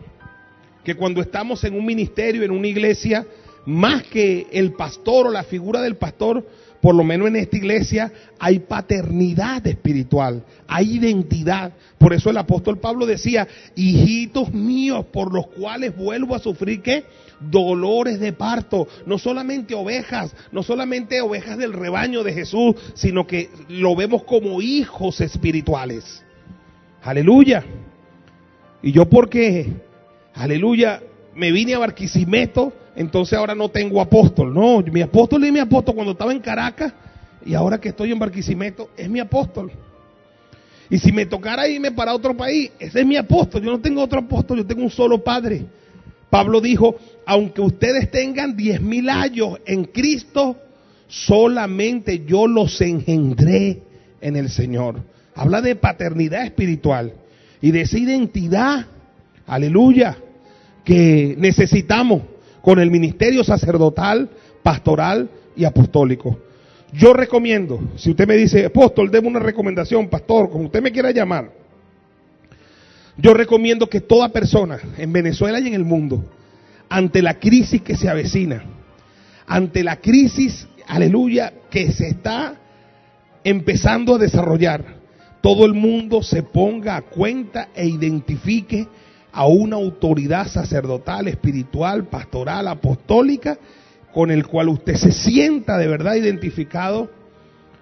Que 0.85 0.94
cuando 0.94 1.20
estamos 1.20 1.62
en 1.64 1.75
un 1.75 1.85
ministerio, 1.85 2.42
en 2.42 2.50
una 2.50 2.66
iglesia, 2.66 3.26
más 3.68 4.02
que 4.04 4.46
el 4.50 4.72
pastor 4.72 5.26
o 5.26 5.30
la 5.30 5.42
figura 5.42 5.82
del 5.82 5.96
pastor, 5.96 6.42
por 6.80 6.94
lo 6.94 7.04
menos 7.04 7.28
en 7.28 7.37
esta 7.37 7.58
iglesia, 7.58 8.10
hay 8.38 8.60
paternidad 8.60 9.66
espiritual, 9.66 10.42
hay 10.66 10.96
identidad. 10.96 11.75
Por 11.98 12.14
eso 12.14 12.30
el 12.30 12.38
apóstol 12.38 12.78
Pablo 12.78 13.04
decía, 13.04 13.46
hijitos 13.76 14.54
míos, 14.54 15.04
por 15.12 15.34
los 15.34 15.48
cuales 15.48 15.94
vuelvo 15.94 16.34
a 16.34 16.38
sufrir 16.38 16.80
qué? 16.80 17.04
Dolores 17.40 18.20
de 18.20 18.32
parto. 18.32 18.88
No 19.04 19.18
solamente 19.18 19.75
ovejas, 19.75 20.34
no 20.50 20.62
solamente 20.62 21.20
ovejas 21.20 21.58
del 21.58 21.75
rebaño 21.75 22.22
de 22.22 22.32
Jesús, 22.32 22.75
sino 22.94 23.26
que 23.26 23.50
lo 23.68 23.94
vemos 23.94 24.25
como 24.25 24.62
hijos 24.62 25.20
espirituales. 25.20 26.25
Aleluya. 27.02 27.66
Y 28.82 28.92
yo 28.92 29.10
porque, 29.10 29.66
aleluya, 30.32 31.02
me 31.34 31.52
vine 31.52 31.75
a 31.75 31.78
Barquisimeto, 31.80 32.72
entonces 32.99 33.38
ahora 33.38 33.55
no 33.55 33.69
tengo 33.69 34.00
apóstol. 34.00 34.52
No, 34.52 34.81
mi 34.81 35.02
apóstol 35.02 35.45
es 35.45 35.52
mi 35.52 35.61
apóstol 35.61 35.95
cuando 35.95 36.12
estaba 36.14 36.33
en 36.33 36.40
Caracas 36.40 36.93
y 37.47 37.55
ahora 37.55 37.81
que 37.81 37.90
estoy 37.90 38.11
en 38.11 38.19
Barquisimeto 38.19 38.90
es 38.97 39.09
mi 39.09 39.21
apóstol. 39.21 39.71
Y 40.90 40.99
si 40.99 41.12
me 41.12 41.25
tocara 41.25 41.69
irme 41.69 41.93
para 41.93 42.12
otro 42.12 42.37
país, 42.37 42.73
ese 42.76 43.00
es 43.00 43.07
mi 43.07 43.17
apóstol. 43.17 43.62
Yo 43.62 43.71
no 43.71 43.78
tengo 43.78 44.02
otro 44.02 44.19
apóstol, 44.19 44.59
yo 44.59 44.67
tengo 44.67 44.83
un 44.83 44.90
solo 44.90 45.23
padre. 45.23 45.64
Pablo 46.28 46.61
dijo, 46.61 46.97
aunque 47.25 47.61
ustedes 47.61 48.11
tengan 48.11 48.57
diez 48.57 48.81
mil 48.81 49.09
años 49.09 49.61
en 49.64 49.85
Cristo, 49.85 50.57
solamente 51.07 52.25
yo 52.26 52.49
los 52.49 52.81
engendré 52.81 53.81
en 54.21 54.35
el 54.35 54.50
Señor. 54.50 55.05
Habla 55.37 55.62
de 55.62 55.76
paternidad 55.76 56.45
espiritual 56.45 57.12
y 57.62 57.71
de 57.71 57.83
esa 57.83 57.97
identidad, 57.97 58.87
aleluya, 59.47 60.19
que 60.85 61.37
necesitamos 61.38 62.23
con 62.62 62.78
el 62.78 62.90
ministerio 62.90 63.44
sacerdotal, 63.44 64.30
pastoral 64.62 65.30
y 65.56 65.64
apostólico. 65.64 66.38
Yo 66.92 67.12
recomiendo, 67.12 67.80
si 67.96 68.10
usted 68.10 68.26
me 68.26 68.36
dice, 68.36 68.64
apóstol, 68.64 69.10
deme 69.10 69.28
una 69.28 69.40
recomendación, 69.40 70.08
pastor, 70.08 70.50
como 70.50 70.64
usted 70.64 70.82
me 70.82 70.92
quiera 70.92 71.10
llamar, 71.10 71.50
yo 73.16 73.34
recomiendo 73.34 73.88
que 73.88 74.00
toda 74.00 74.28
persona 74.30 74.78
en 74.96 75.12
Venezuela 75.12 75.60
y 75.60 75.66
en 75.66 75.74
el 75.74 75.84
mundo, 75.84 76.24
ante 76.88 77.20
la 77.20 77.38
crisis 77.38 77.82
que 77.82 77.96
se 77.96 78.08
avecina, 78.08 78.62
ante 79.46 79.82
la 79.82 79.96
crisis, 79.96 80.68
aleluya, 80.86 81.52
que 81.70 81.92
se 81.92 82.08
está 82.08 82.54
empezando 83.44 84.14
a 84.14 84.18
desarrollar, 84.18 84.98
todo 85.40 85.66
el 85.66 85.74
mundo 85.74 86.22
se 86.22 86.42
ponga 86.42 86.96
a 86.96 87.02
cuenta 87.02 87.68
e 87.74 87.86
identifique 87.86 88.86
a 89.38 89.47
una 89.47 89.76
autoridad 89.76 90.49
sacerdotal, 90.49 91.28
espiritual, 91.28 92.07
pastoral, 92.09 92.66
apostólica, 92.66 93.57
con 94.12 94.33
el 94.33 94.45
cual 94.45 94.68
usted 94.68 94.97
se 94.97 95.12
sienta 95.12 95.78
de 95.78 95.87
verdad 95.87 96.16
identificado 96.16 97.09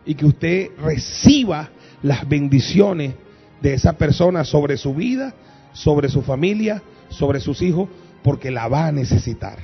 y 0.04 0.16
que 0.16 0.26
usted 0.26 0.68
reciba 0.76 1.70
las 2.02 2.28
bendiciones 2.28 3.14
de 3.62 3.72
esa 3.72 3.94
persona 3.94 4.44
sobre 4.44 4.76
su 4.76 4.94
vida, 4.94 5.32
sobre 5.72 6.10
su 6.10 6.20
familia, 6.20 6.82
sobre 7.08 7.40
sus 7.40 7.62
hijos, 7.62 7.88
porque 8.22 8.50
la 8.50 8.68
va 8.68 8.88
a 8.88 8.92
necesitar. 8.92 9.56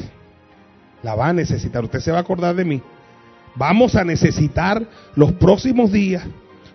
La 1.02 1.14
va 1.14 1.28
a 1.28 1.32
necesitar. 1.34 1.84
Usted 1.84 2.00
se 2.00 2.10
va 2.10 2.16
a 2.16 2.22
acordar 2.22 2.54
de 2.54 2.64
mí. 2.64 2.80
Vamos 3.54 3.96
a 3.96 4.02
necesitar 4.02 4.82
los 5.14 5.32
próximos 5.32 5.92
días, 5.92 6.24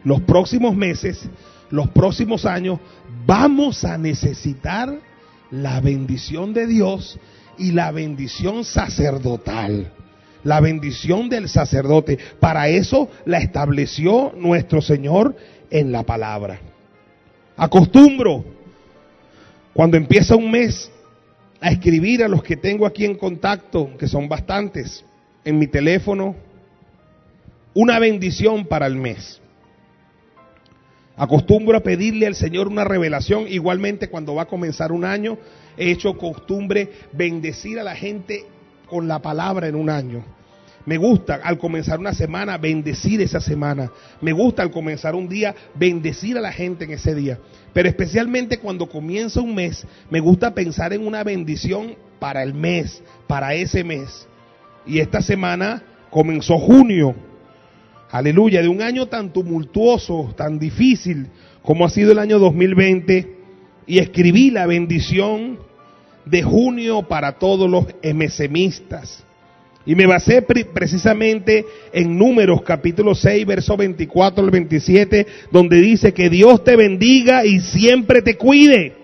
los 0.03 0.21
próximos 0.21 0.75
meses, 0.75 1.27
los 1.71 1.89
próximos 1.89 2.45
años, 2.45 2.79
vamos 3.25 3.83
a 3.83 3.97
necesitar 3.97 5.06
la 5.51 5.79
bendición 5.79 6.53
de 6.53 6.67
Dios 6.67 7.19
y 7.57 7.71
la 7.71 7.91
bendición 7.91 8.63
sacerdotal. 8.63 9.91
La 10.43 10.59
bendición 10.61 11.29
del 11.29 11.49
sacerdote. 11.49 12.17
Para 12.39 12.69
eso 12.69 13.09
la 13.25 13.39
estableció 13.39 14.33
nuestro 14.37 14.81
Señor 14.81 15.35
en 15.69 15.91
la 15.91 16.03
palabra. 16.03 16.59
Acostumbro, 17.57 18.45
cuando 19.73 19.97
empieza 19.97 20.35
un 20.35 20.51
mes, 20.51 20.91
a 21.59 21.69
escribir 21.69 22.23
a 22.23 22.27
los 22.27 22.43
que 22.43 22.55
tengo 22.55 22.85
aquí 22.85 23.03
en 23.05 23.15
contacto, 23.15 23.97
que 23.97 24.07
son 24.07 24.29
bastantes, 24.29 25.03
en 25.43 25.57
mi 25.57 25.67
teléfono, 25.67 26.35
una 27.73 27.99
bendición 27.99 28.65
para 28.65 28.85
el 28.85 28.95
mes. 28.95 29.41
Acostumbro 31.17 31.75
a 31.75 31.81
pedirle 31.81 32.27
al 32.27 32.35
Señor 32.35 32.67
una 32.67 32.83
revelación, 32.83 33.47
igualmente 33.47 34.07
cuando 34.07 34.35
va 34.35 34.43
a 34.43 34.47
comenzar 34.47 34.91
un 34.91 35.03
año, 35.03 35.39
he 35.75 35.89
hecho 35.89 36.15
costumbre 36.15 36.91
bendecir 37.11 37.79
a 37.79 37.83
la 37.83 37.95
gente 37.95 38.45
con 38.85 39.07
la 39.07 39.19
palabra 39.19 39.67
en 39.67 39.75
un 39.75 39.89
año. 39.89 40.23
Me 40.85 40.97
gusta 40.97 41.41
al 41.43 41.57
comenzar 41.57 41.99
una 41.99 42.13
semana 42.13 42.57
bendecir 42.59 43.19
esa 43.19 43.41
semana. 43.41 43.91
Me 44.21 44.31
gusta 44.31 44.61
al 44.61 44.69
comenzar 44.69 45.15
un 45.15 45.27
día 45.27 45.53
bendecir 45.73 46.37
a 46.37 46.41
la 46.41 46.53
gente 46.53 46.85
en 46.85 46.91
ese 46.91 47.15
día. 47.15 47.39
Pero 47.73 47.89
especialmente 47.89 48.59
cuando 48.59 48.87
comienza 48.87 49.41
un 49.41 49.55
mes, 49.55 49.85
me 50.09 50.19
gusta 50.19 50.53
pensar 50.53 50.93
en 50.93 51.05
una 51.05 51.23
bendición 51.23 51.95
para 52.19 52.43
el 52.43 52.53
mes, 52.53 53.01
para 53.25 53.55
ese 53.55 53.83
mes. 53.83 54.27
Y 54.85 54.99
esta 54.99 55.21
semana 55.21 55.83
comenzó 56.09 56.57
junio 56.57 57.15
aleluya, 58.11 58.61
de 58.61 58.67
un 58.67 58.81
año 58.81 59.07
tan 59.07 59.33
tumultuoso, 59.33 60.33
tan 60.37 60.59
difícil 60.59 61.27
como 61.61 61.85
ha 61.85 61.89
sido 61.89 62.13
el 62.13 62.19
año 62.19 62.39
2020, 62.39 63.35
y 63.87 63.99
escribí 63.99 64.51
la 64.51 64.65
bendición 64.65 65.59
de 66.25 66.43
junio 66.43 67.03
para 67.03 67.33
todos 67.33 67.69
los 67.69 67.85
emesemistas. 68.01 69.23
Y 69.85 69.95
me 69.95 70.05
basé 70.05 70.41
precisamente 70.41 71.65
en 71.93 72.17
Números 72.17 72.61
capítulo 72.61 73.15
6, 73.15 73.45
verso 73.45 73.77
24 73.77 74.43
al 74.43 74.51
27, 74.51 75.27
donde 75.51 75.81
dice 75.81 76.13
que 76.13 76.29
Dios 76.29 76.63
te 76.63 76.75
bendiga 76.75 77.45
y 77.45 77.61
siempre 77.61 78.21
te 78.21 78.35
cuide, 78.35 78.95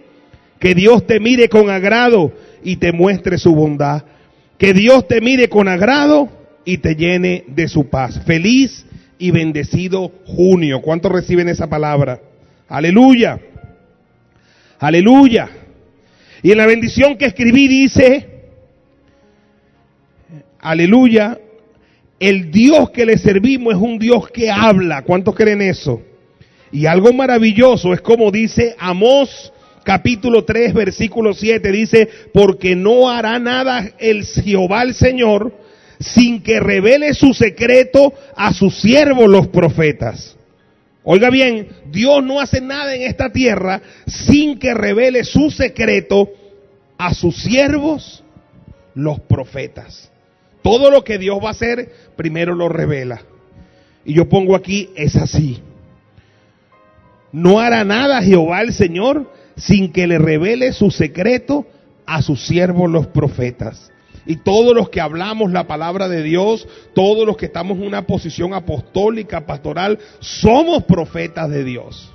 que 0.60 0.76
Dios 0.76 1.08
te 1.08 1.22
mire 1.22 1.48
con 1.48 1.70
agrado 1.70 2.34
y 2.64 2.76
te 2.76 2.92
muestre 2.92 3.38
su 3.38 3.56
bondad, 3.56 4.04
que 4.58 4.74
Dios 4.74 5.08
te 5.08 5.22
mire 5.22 5.48
con 5.48 5.70
agrado 5.70 6.30
y 6.66 6.80
te 6.80 6.96
llene 6.96 7.46
de 7.48 7.70
su 7.70 7.90
paz. 7.90 8.22
Feliz 8.26 8.86
y 9.24 9.32
bendecido 9.32 10.12
junio. 10.26 10.82
¿Cuántos 10.82 11.10
reciben 11.10 11.48
esa 11.48 11.70
palabra? 11.70 12.20
Aleluya. 12.68 13.40
Aleluya. 14.80 15.50
Y 16.42 16.52
en 16.52 16.58
la 16.58 16.66
bendición 16.66 17.18
que 17.18 17.28
escribí 17.28 17.70
dice, 17.70 18.28
aleluya, 20.60 21.40
el 22.20 22.52
Dios 22.52 22.90
que 22.90 23.06
le 23.06 23.18
servimos 23.18 23.76
es 23.76 23.80
un 23.80 23.98
Dios 23.98 24.30
que 24.30 24.52
habla. 24.52 25.04
¿Cuántos 25.04 25.36
creen 25.36 25.62
eso? 25.62 26.02
Y 26.74 26.86
algo 26.86 27.14
maravilloso 27.14 27.94
es 27.94 28.02
como 28.02 28.30
dice 28.30 28.76
Amós 28.78 29.54
capítulo 29.86 30.44
3 30.44 30.74
versículo 30.74 31.34
7, 31.34 31.72
dice, 31.72 32.10
porque 32.34 32.76
no 32.76 33.10
hará 33.10 33.40
nada 33.40 33.90
el 34.00 34.26
Jehová 34.26 34.84
el 34.84 34.94
Señor 34.94 35.63
sin 36.04 36.42
que 36.42 36.60
revele 36.60 37.14
su 37.14 37.34
secreto 37.34 38.14
a 38.36 38.54
sus 38.54 38.80
siervos 38.82 39.30
los 39.30 39.48
profetas. 39.48 40.36
Oiga 41.04 41.30
bien, 41.30 41.70
Dios 41.92 42.24
no 42.24 42.40
hace 42.40 42.62
nada 42.62 42.96
en 42.96 43.04
esta 43.04 43.32
tierra 43.32 43.82
sin 44.06 44.60
que 44.60 44.74
revele 44.74 45.24
su 45.24 45.50
secreto 45.52 46.30
a 46.98 47.14
sus 47.14 47.42
siervos 47.42 48.24
los 48.96 49.20
profetas. 49.22 50.12
Todo 50.62 50.90
lo 50.92 51.04
que 51.04 51.18
Dios 51.18 51.40
va 51.44 51.50
a 51.50 51.52
hacer, 51.52 51.92
primero 52.16 52.56
lo 52.56 52.70
revela. 52.70 53.22
Y 54.06 54.14
yo 54.14 54.30
pongo 54.30 54.56
aquí, 54.56 54.90
es 54.96 55.16
así. 55.16 55.62
No 57.32 57.60
hará 57.60 57.84
nada 57.84 58.22
Jehová 58.22 58.62
el 58.62 58.74
Señor 58.74 59.32
sin 59.58 59.92
que 59.92 60.08
le 60.08 60.20
revele 60.20 60.72
su 60.72 60.92
secreto 60.92 61.66
a 62.06 62.22
sus 62.22 62.46
siervos 62.46 62.90
los 62.90 63.08
profetas. 63.08 63.93
Y 64.26 64.38
todos 64.38 64.76
los 64.76 64.90
que 64.90 65.02
hablamos 65.02 65.52
la 65.52 65.68
palabra 65.68 66.08
de 66.08 66.24
Dios, 66.24 66.68
todos 66.94 67.26
los 67.26 67.36
que 67.36 67.48
estamos 67.48 67.78
en 67.78 67.88
una 67.88 68.08
posición 68.08 68.54
apostólica, 68.54 69.46
pastoral, 69.46 70.00
somos 70.20 70.84
profetas 70.84 71.50
de 71.50 71.64
Dios. 71.64 72.14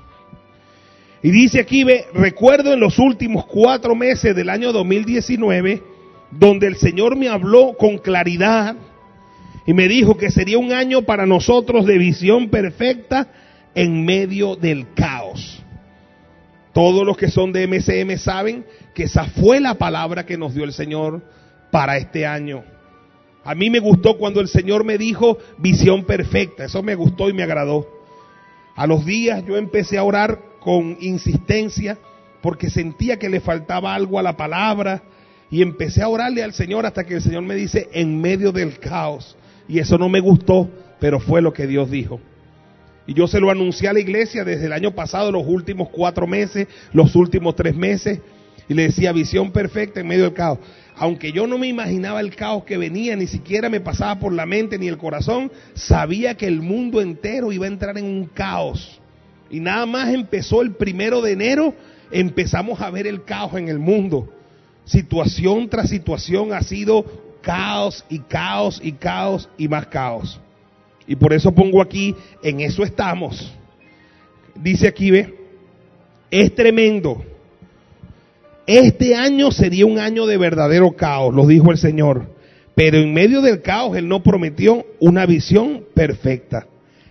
Y 1.22 1.30
dice 1.30 1.60
aquí, 1.60 1.84
ve, 1.84 2.06
recuerdo 2.14 2.72
en 2.72 2.80
los 2.80 2.98
últimos 2.98 3.44
cuatro 3.46 3.94
meses 3.94 4.34
del 4.34 4.48
año 4.48 4.72
2019, 4.72 5.82
donde 6.30 6.66
el 6.66 6.76
Señor 6.76 7.16
me 7.16 7.28
habló 7.28 7.74
con 7.76 7.98
claridad 7.98 8.76
y 9.66 9.74
me 9.74 9.88
dijo 9.88 10.16
que 10.16 10.30
sería 10.30 10.58
un 10.58 10.72
año 10.72 11.02
para 11.02 11.26
nosotros 11.26 11.84
de 11.84 11.98
visión 11.98 12.48
perfecta 12.48 13.28
en 13.74 14.04
medio 14.04 14.56
del 14.56 14.94
caos. 14.94 15.62
Todos 16.72 17.04
los 17.04 17.16
que 17.16 17.28
son 17.28 17.52
de 17.52 17.66
MCM 17.66 18.16
saben 18.18 18.64
que 18.94 19.04
esa 19.04 19.24
fue 19.24 19.60
la 19.60 19.74
palabra 19.74 20.24
que 20.24 20.38
nos 20.38 20.54
dio 20.54 20.64
el 20.64 20.72
Señor 20.72 21.22
para 21.70 21.96
este 21.96 22.26
año. 22.26 22.64
A 23.44 23.54
mí 23.54 23.70
me 23.70 23.78
gustó 23.78 24.18
cuando 24.18 24.40
el 24.40 24.48
Señor 24.48 24.84
me 24.84 24.98
dijo 24.98 25.38
visión 25.58 26.04
perfecta. 26.04 26.64
Eso 26.64 26.82
me 26.82 26.94
gustó 26.94 27.28
y 27.28 27.32
me 27.32 27.42
agradó. 27.42 27.86
A 28.76 28.86
los 28.86 29.04
días 29.04 29.44
yo 29.46 29.56
empecé 29.56 29.98
a 29.98 30.04
orar 30.04 30.38
con 30.60 30.96
insistencia 31.00 31.98
porque 32.42 32.70
sentía 32.70 33.18
que 33.18 33.28
le 33.28 33.40
faltaba 33.40 33.94
algo 33.94 34.18
a 34.18 34.22
la 34.22 34.36
palabra 34.36 35.02
y 35.50 35.62
empecé 35.62 36.02
a 36.02 36.08
orarle 36.08 36.42
al 36.42 36.52
Señor 36.52 36.86
hasta 36.86 37.04
que 37.04 37.14
el 37.14 37.22
Señor 37.22 37.42
me 37.42 37.54
dice 37.54 37.88
en 37.92 38.20
medio 38.20 38.52
del 38.52 38.78
caos. 38.78 39.36
Y 39.66 39.78
eso 39.78 39.98
no 39.98 40.08
me 40.08 40.20
gustó 40.20 40.70
pero 41.00 41.20
fue 41.20 41.42
lo 41.42 41.52
que 41.52 41.66
Dios 41.66 41.90
dijo. 41.90 42.20
Y 43.06 43.14
yo 43.14 43.26
se 43.26 43.40
lo 43.40 43.50
anuncié 43.50 43.88
a 43.88 43.92
la 43.92 44.00
iglesia 44.00 44.44
desde 44.44 44.66
el 44.66 44.72
año 44.72 44.94
pasado, 44.94 45.32
los 45.32 45.46
últimos 45.46 45.88
cuatro 45.88 46.26
meses, 46.26 46.68
los 46.92 47.14
últimos 47.16 47.56
tres 47.56 47.74
meses, 47.74 48.20
y 48.68 48.74
le 48.74 48.82
decía 48.82 49.12
visión 49.12 49.50
perfecta 49.50 50.00
en 50.00 50.08
medio 50.08 50.24
del 50.24 50.34
caos. 50.34 50.58
Aunque 50.98 51.30
yo 51.30 51.46
no 51.46 51.58
me 51.58 51.68
imaginaba 51.68 52.20
el 52.20 52.34
caos 52.34 52.64
que 52.64 52.76
venía, 52.76 53.14
ni 53.14 53.28
siquiera 53.28 53.68
me 53.68 53.80
pasaba 53.80 54.18
por 54.18 54.32
la 54.32 54.46
mente 54.46 54.78
ni 54.78 54.88
el 54.88 54.98
corazón, 54.98 55.50
sabía 55.74 56.34
que 56.34 56.46
el 56.46 56.60
mundo 56.60 57.00
entero 57.00 57.52
iba 57.52 57.66
a 57.66 57.68
entrar 57.68 57.96
en 57.98 58.04
un 58.04 58.26
caos. 58.26 59.00
Y 59.48 59.60
nada 59.60 59.86
más 59.86 60.12
empezó 60.12 60.60
el 60.60 60.72
primero 60.72 61.22
de 61.22 61.32
enero, 61.32 61.74
empezamos 62.10 62.80
a 62.80 62.90
ver 62.90 63.06
el 63.06 63.22
caos 63.22 63.54
en 63.54 63.68
el 63.68 63.78
mundo. 63.78 64.28
Situación 64.84 65.68
tras 65.68 65.88
situación 65.88 66.52
ha 66.52 66.62
sido 66.62 67.04
caos 67.42 68.04
y 68.08 68.18
caos 68.18 68.80
y 68.82 68.92
caos 68.92 69.48
y 69.56 69.68
más 69.68 69.86
caos. 69.86 70.40
Y 71.06 71.14
por 71.14 71.32
eso 71.32 71.52
pongo 71.52 71.80
aquí, 71.80 72.14
en 72.42 72.60
eso 72.60 72.82
estamos. 72.82 73.52
Dice 74.56 74.88
aquí, 74.88 75.12
ve, 75.12 75.32
es 76.28 76.52
tremendo. 76.54 77.24
Este 78.68 79.14
año 79.14 79.50
sería 79.50 79.86
un 79.86 79.98
año 79.98 80.26
de 80.26 80.36
verdadero 80.36 80.92
caos, 80.92 81.34
lo 81.34 81.46
dijo 81.46 81.72
el 81.72 81.78
Señor. 81.78 82.26
Pero 82.74 82.98
en 82.98 83.14
medio 83.14 83.40
del 83.40 83.62
caos 83.62 83.96
Él 83.96 84.06
no 84.08 84.22
prometió 84.22 84.84
una 85.00 85.24
visión 85.24 85.86
perfecta. 85.94 86.66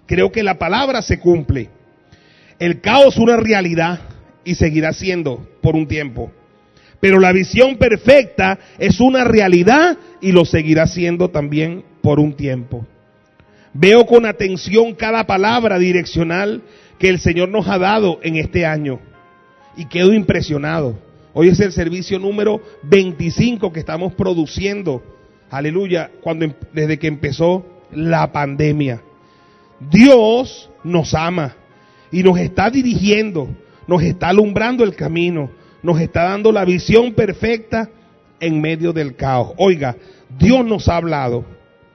Creo 0.05 0.31
que 0.31 0.43
la 0.43 0.59
palabra 0.59 1.01
se 1.01 1.19
cumple. 1.19 1.69
El 2.59 2.79
caos 2.79 3.15
es 3.15 3.17
una 3.17 3.37
realidad 3.37 4.01
y 4.45 4.53
seguirá 4.53 4.93
siendo 4.93 5.47
por 5.63 5.75
un 5.75 5.87
tiempo. 5.87 6.31
Pero 6.99 7.19
la 7.19 7.31
visión 7.31 7.77
perfecta 7.77 8.59
es 8.77 8.99
una 8.99 9.23
realidad 9.23 9.97
y 10.21 10.33
lo 10.33 10.45
seguirá 10.45 10.85
siendo 10.85 11.31
también 11.31 11.83
por 12.03 12.19
un 12.19 12.33
tiempo. 12.33 12.85
Veo 13.73 14.05
con 14.05 14.27
atención 14.27 14.93
cada 14.93 15.25
palabra 15.25 15.79
direccional 15.79 16.61
que 16.99 17.09
el 17.09 17.19
Señor 17.19 17.49
nos 17.49 17.67
ha 17.67 17.79
dado 17.79 18.19
en 18.21 18.35
este 18.35 18.63
año 18.67 18.99
y 19.75 19.85
quedo 19.85 20.13
impresionado. 20.13 21.06
Hoy 21.39 21.49
es 21.49 21.59
el 21.59 21.71
servicio 21.71 22.17
número 22.17 22.59
25 22.81 23.71
que 23.71 23.79
estamos 23.79 24.15
produciendo. 24.15 25.03
Aleluya, 25.51 26.09
cuando 26.23 26.45
em, 26.45 26.53
desde 26.73 26.97
que 26.97 27.05
empezó 27.05 27.63
la 27.91 28.31
pandemia. 28.31 29.03
Dios 29.79 30.71
nos 30.83 31.13
ama 31.13 31.55
y 32.11 32.23
nos 32.23 32.39
está 32.39 32.71
dirigiendo, 32.71 33.49
nos 33.85 34.01
está 34.01 34.29
alumbrando 34.29 34.83
el 34.83 34.95
camino, 34.95 35.51
nos 35.83 36.01
está 36.01 36.23
dando 36.23 36.51
la 36.51 36.65
visión 36.65 37.13
perfecta 37.13 37.87
en 38.39 38.59
medio 38.59 38.91
del 38.91 39.15
caos. 39.15 39.53
Oiga, 39.57 39.95
Dios 40.39 40.65
nos 40.65 40.87
ha 40.87 40.97
hablado 40.97 41.45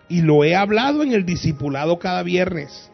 y 0.09 0.21
lo 0.21 0.45
he 0.45 0.55
hablado 0.55 1.03
en 1.03 1.15
el 1.15 1.27
discipulado 1.27 1.99
cada 1.99 2.23
viernes 2.23 2.93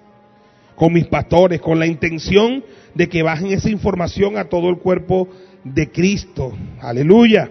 con 0.76 0.94
mis 0.94 1.08
pastores, 1.08 1.61
con 1.61 1.78
la 1.78 1.87
intención 1.87 2.64
de 2.94 3.08
que 3.11 3.22
bajen 3.22 3.48
esa 3.48 3.68
información 3.68 4.38
a 4.38 4.44
todo 4.44 4.70
el 4.70 4.78
cuerpo 4.78 5.28
de 5.74 5.90
Cristo. 5.90 6.57
Aleluya. 6.81 7.50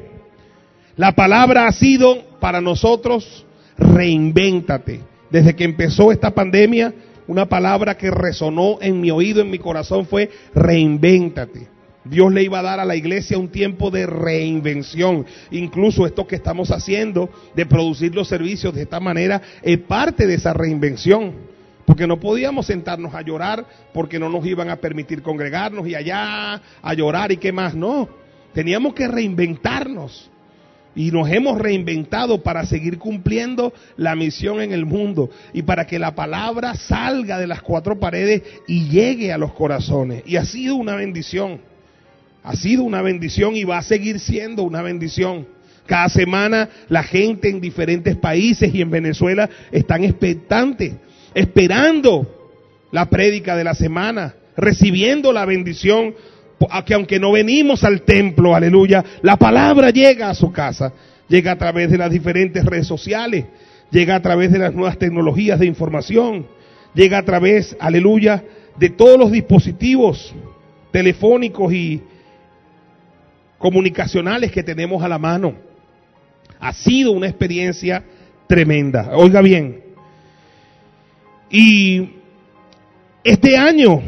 La 0.96 1.12
palabra 1.14 1.68
ha 1.68 1.72
sido 1.72 2.24
para 2.40 2.62
nosotros 2.62 3.46
reinvéntate. 3.78 5.02
Desde 5.30 5.56
que 5.56 5.64
empezó 5.64 6.12
esta 6.12 6.32
pandemia, 6.32 6.94
una 7.28 7.48
palabra 7.48 7.98
que 7.98 8.10
resonó 8.10 8.78
en 8.82 9.02
mi 9.02 9.12
oído, 9.12 9.42
en 9.42 9.52
mi 9.52 9.60
corazón 9.60 10.06
fue 10.06 10.30
reinvéntate. 10.56 11.68
Dios 12.06 12.32
le 12.32 12.44
iba 12.44 12.60
a 12.60 12.64
dar 12.64 12.80
a 12.80 12.86
la 12.86 12.96
iglesia 12.96 13.38
un 13.38 13.50
tiempo 13.50 13.92
de 13.92 14.06
reinvención. 14.06 15.26
Incluso 15.52 16.06
esto 16.06 16.26
que 16.26 16.38
estamos 16.38 16.72
haciendo, 16.72 17.30
de 17.54 17.66
producir 17.66 18.16
los 18.16 18.30
servicios 18.30 18.74
de 18.74 18.84
esta 18.84 19.00
manera, 19.00 19.42
es 19.62 19.78
parte 19.80 20.26
de 20.26 20.36
esa 20.36 20.54
reinvención. 20.54 21.57
Porque 21.88 22.06
no 22.06 22.20
podíamos 22.20 22.66
sentarnos 22.66 23.16
a 23.16 23.22
llorar 23.22 23.66
porque 23.94 24.20
no 24.20 24.28
nos 24.28 24.46
iban 24.46 24.70
a 24.70 24.76
permitir 24.76 25.22
congregarnos 25.22 25.88
y 25.88 25.96
allá 25.96 26.62
a 26.82 26.94
llorar 26.94 27.32
y 27.32 27.38
qué 27.38 27.54
más. 27.54 27.76
No, 27.76 28.10
teníamos 28.54 28.94
que 28.94 29.08
reinventarnos. 29.08 30.30
Y 30.98 31.12
nos 31.12 31.32
hemos 31.32 31.58
reinventado 31.58 32.44
para 32.44 32.66
seguir 32.66 32.98
cumpliendo 32.98 33.72
la 33.96 34.18
misión 34.18 34.60
en 34.60 34.74
el 34.74 34.86
mundo 34.86 35.30
y 35.54 35.62
para 35.62 35.88
que 35.88 35.98
la 35.98 36.14
palabra 36.14 36.76
salga 36.76 37.40
de 37.40 37.48
las 37.48 37.62
cuatro 37.62 37.98
paredes 37.98 38.44
y 38.68 38.90
llegue 38.90 39.32
a 39.32 39.38
los 39.38 39.54
corazones. 39.54 40.24
Y 40.26 40.36
ha 40.36 40.44
sido 40.44 40.76
una 40.76 40.96
bendición. 40.96 41.62
Ha 42.44 42.58
sido 42.58 42.84
una 42.84 43.02
bendición 43.02 43.56
y 43.56 43.64
va 43.64 43.78
a 43.78 43.84
seguir 43.84 44.20
siendo 44.20 44.64
una 44.64 44.82
bendición. 44.82 45.48
Cada 45.86 46.10
semana 46.10 46.68
la 46.90 47.02
gente 47.04 47.48
en 47.48 47.62
diferentes 47.62 48.18
países 48.18 48.76
y 48.76 48.82
en 48.82 48.92
Venezuela 48.92 49.50
están 49.72 50.04
expectantes, 50.04 50.96
esperando 51.34 52.28
la 52.92 53.10
prédica 53.10 53.56
de 53.56 53.64
la 53.64 53.74
semana, 53.74 54.36
recibiendo 54.56 55.32
la 55.32 55.46
bendición, 55.46 56.16
que 56.86 56.94
aunque 56.94 57.20
no 57.20 57.32
venimos 57.32 57.84
al 57.84 58.02
templo, 58.02 58.56
aleluya, 58.56 59.04
la 59.22 59.38
palabra 59.38 59.90
llega 59.92 60.30
a 60.30 60.36
su 60.36 60.52
casa, 60.52 60.94
llega 61.28 61.52
a 61.52 61.58
través 61.58 61.92
de 61.92 61.98
las 61.98 62.12
diferentes 62.12 62.66
redes 62.66 62.88
sociales, 62.88 63.46
llega 63.92 64.16
a 64.16 64.22
través 64.22 64.52
de 64.52 64.60
las 64.60 64.74
nuevas 64.74 64.98
tecnologías 64.98 65.60
de 65.60 65.66
información, 65.66 66.48
llega 66.94 67.20
a 67.20 67.24
través, 67.26 67.76
aleluya, 67.80 68.44
de 68.78 68.90
todos 68.90 69.20
los 69.20 69.32
dispositivos 69.32 70.34
telefónicos 70.92 71.74
y 71.74 72.02
comunicacionales 73.58 74.52
que 74.52 74.64
tenemos 74.64 75.04
a 75.04 75.08
la 75.08 75.18
mano. 75.18 75.56
Ha 76.60 76.74
sido 76.74 77.12
una 77.12 77.28
experiencia 77.28 78.04
tremenda. 78.48 79.12
Oiga 79.14 79.42
bien. 79.42 79.87
Y 81.50 82.10
este 83.24 83.58
año, 83.58 84.02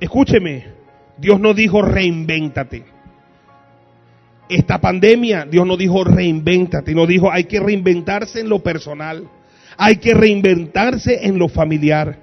escúcheme, 0.00 0.66
Dios 1.18 1.40
nos 1.40 1.56
dijo 1.56 1.82
reinvéntate. 1.82 2.84
Esta 4.48 4.80
pandemia, 4.80 5.44
Dios 5.44 5.66
nos 5.66 5.78
dijo 5.78 6.04
reinvéntate. 6.04 6.94
Nos 6.94 7.08
dijo 7.08 7.30
hay 7.30 7.44
que 7.44 7.60
reinventarse 7.60 8.40
en 8.40 8.48
lo 8.48 8.60
personal. 8.60 9.28
Hay 9.76 9.96
que 9.96 10.14
reinventarse 10.14 11.26
en 11.26 11.38
lo 11.38 11.48
familiar. 11.48 12.18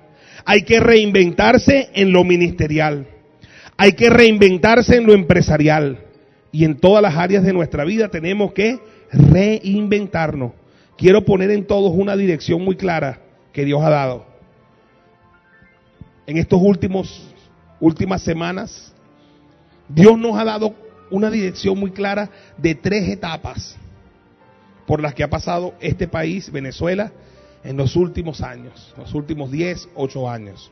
Hay 0.45 0.63
que 0.63 0.79
reinventarse 0.79 1.89
en 1.93 2.11
lo 2.11 2.23
ministerial. 2.23 3.07
Hay 3.77 3.93
que 3.93 4.09
reinventarse 4.09 4.97
en 4.97 5.05
lo 5.05 5.13
empresarial 5.13 5.99
y 6.53 6.65
en 6.65 6.77
todas 6.77 7.01
las 7.01 7.17
áreas 7.17 7.43
de 7.43 7.51
nuestra 7.51 7.83
vida 7.83 8.09
tenemos 8.09 8.53
que 8.53 8.79
reinventarnos. 9.11 10.51
Quiero 10.95 11.25
poner 11.25 11.49
en 11.49 11.65
todos 11.65 11.91
una 11.93 12.15
dirección 12.15 12.61
muy 12.63 12.75
clara 12.75 13.19
que 13.51 13.65
Dios 13.65 13.81
ha 13.83 13.89
dado. 13.89 14.32
En 16.25 16.37
estos 16.37 16.61
últimos 16.61 17.29
últimas 17.79 18.21
semanas 18.21 18.93
Dios 19.89 20.17
nos 20.17 20.37
ha 20.37 20.45
dado 20.45 20.73
una 21.11 21.29
dirección 21.29 21.77
muy 21.77 21.91
clara 21.91 22.29
de 22.57 22.75
tres 22.75 23.09
etapas 23.09 23.75
por 24.87 25.01
las 25.01 25.13
que 25.13 25.23
ha 25.23 25.29
pasado 25.29 25.73
este 25.79 26.07
país, 26.07 26.51
Venezuela, 26.51 27.11
en 27.63 27.77
los 27.77 27.95
últimos 27.95 28.41
años, 28.41 28.93
los 28.97 29.13
últimos 29.13 29.51
10, 29.51 29.89
8 29.95 30.29
años. 30.29 30.71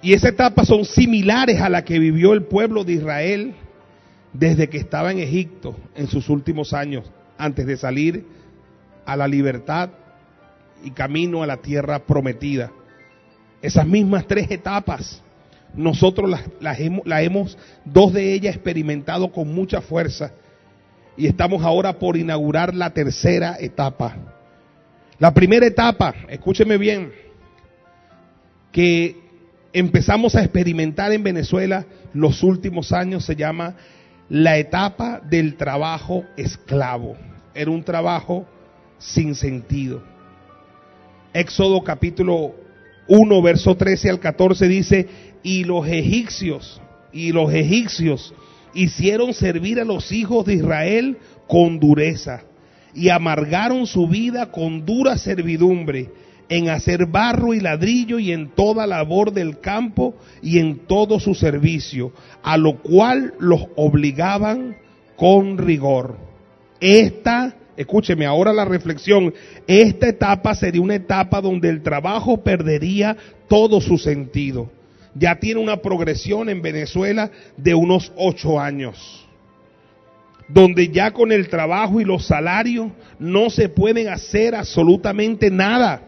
Y 0.00 0.12
esa 0.12 0.28
etapa 0.28 0.64
son 0.64 0.84
similares 0.84 1.60
a 1.60 1.68
la 1.68 1.84
que 1.84 1.98
vivió 1.98 2.32
el 2.32 2.44
pueblo 2.44 2.84
de 2.84 2.92
Israel 2.94 3.54
desde 4.32 4.68
que 4.68 4.78
estaba 4.78 5.10
en 5.10 5.18
Egipto 5.18 5.76
en 5.96 6.06
sus 6.06 6.28
últimos 6.28 6.72
años, 6.72 7.10
antes 7.36 7.66
de 7.66 7.76
salir 7.76 8.24
a 9.04 9.16
la 9.16 9.26
libertad 9.26 9.90
y 10.82 10.90
camino 10.90 11.42
a 11.42 11.46
la 11.46 11.58
tierra 11.58 12.00
prometida. 12.00 12.70
Esas 13.60 13.86
mismas 13.86 14.26
tres 14.26 14.50
etapas, 14.50 15.22
nosotros 15.74 16.30
las, 16.60 16.80
hemos, 16.80 17.02
hemos, 17.06 17.58
dos 17.84 18.12
de 18.12 18.32
ellas 18.32 18.54
experimentado 18.54 19.30
con 19.32 19.52
mucha 19.52 19.80
fuerza 19.80 20.32
y 21.16 21.26
estamos 21.26 21.62
ahora 21.64 21.98
por 21.98 22.16
inaugurar 22.16 22.74
la 22.74 22.90
tercera 22.90 23.56
etapa. 23.58 24.16
La 25.18 25.34
primera 25.34 25.66
etapa, 25.66 26.14
escúcheme 26.28 26.78
bien, 26.78 27.10
que 28.70 29.16
empezamos 29.72 30.36
a 30.36 30.42
experimentar 30.42 31.12
en 31.12 31.24
Venezuela 31.24 31.84
los 32.14 32.42
últimos 32.42 32.92
años 32.92 33.24
se 33.24 33.34
llama 33.34 33.74
la 34.28 34.58
etapa 34.58 35.20
del 35.20 35.56
trabajo 35.56 36.24
esclavo. 36.36 37.16
Era 37.54 37.70
un 37.70 37.82
trabajo 37.82 38.46
sin 38.98 39.34
sentido. 39.34 40.02
Éxodo 41.38 41.84
capítulo 41.84 42.52
1, 43.06 43.42
verso 43.42 43.76
13 43.76 44.10
al 44.10 44.18
14 44.18 44.66
dice, 44.66 45.06
y 45.44 45.62
los 45.62 45.86
egipcios, 45.86 46.82
y 47.12 47.30
los 47.30 47.54
egipcios 47.54 48.34
hicieron 48.74 49.32
servir 49.32 49.78
a 49.78 49.84
los 49.84 50.10
hijos 50.10 50.46
de 50.46 50.54
Israel 50.54 51.16
con 51.46 51.78
dureza, 51.78 52.42
y 52.92 53.10
amargaron 53.10 53.86
su 53.86 54.08
vida 54.08 54.50
con 54.50 54.84
dura 54.84 55.16
servidumbre 55.16 56.10
en 56.48 56.70
hacer 56.70 57.06
barro 57.06 57.54
y 57.54 57.60
ladrillo 57.60 58.18
y 58.18 58.32
en 58.32 58.48
toda 58.48 58.88
labor 58.88 59.32
del 59.32 59.60
campo 59.60 60.16
y 60.42 60.58
en 60.58 60.86
todo 60.86 61.20
su 61.20 61.36
servicio, 61.36 62.12
a 62.42 62.56
lo 62.56 62.78
cual 62.82 63.34
los 63.38 63.66
obligaban 63.76 64.76
con 65.16 65.56
rigor. 65.56 66.16
Esta 66.80 67.54
escúcheme, 67.78 68.26
ahora 68.26 68.52
la 68.52 68.64
reflexión, 68.64 69.32
esta 69.66 70.08
etapa 70.08 70.54
sería 70.56 70.82
una 70.82 70.96
etapa 70.96 71.40
donde 71.40 71.68
el 71.68 71.80
trabajo 71.80 72.42
perdería 72.42 73.16
todo 73.48 73.80
su 73.80 73.96
sentido. 73.98 74.68
Ya 75.14 75.38
tiene 75.38 75.60
una 75.60 75.76
progresión 75.76 76.48
en 76.48 76.60
Venezuela 76.60 77.30
de 77.56 77.74
unos 77.74 78.12
ocho 78.16 78.58
años, 78.58 79.26
donde 80.48 80.88
ya 80.88 81.12
con 81.12 81.30
el 81.30 81.48
trabajo 81.48 82.00
y 82.00 82.04
los 82.04 82.26
salarios 82.26 82.88
no 83.20 83.48
se 83.48 83.68
pueden 83.68 84.08
hacer 84.08 84.56
absolutamente 84.56 85.48
nada. 85.48 86.02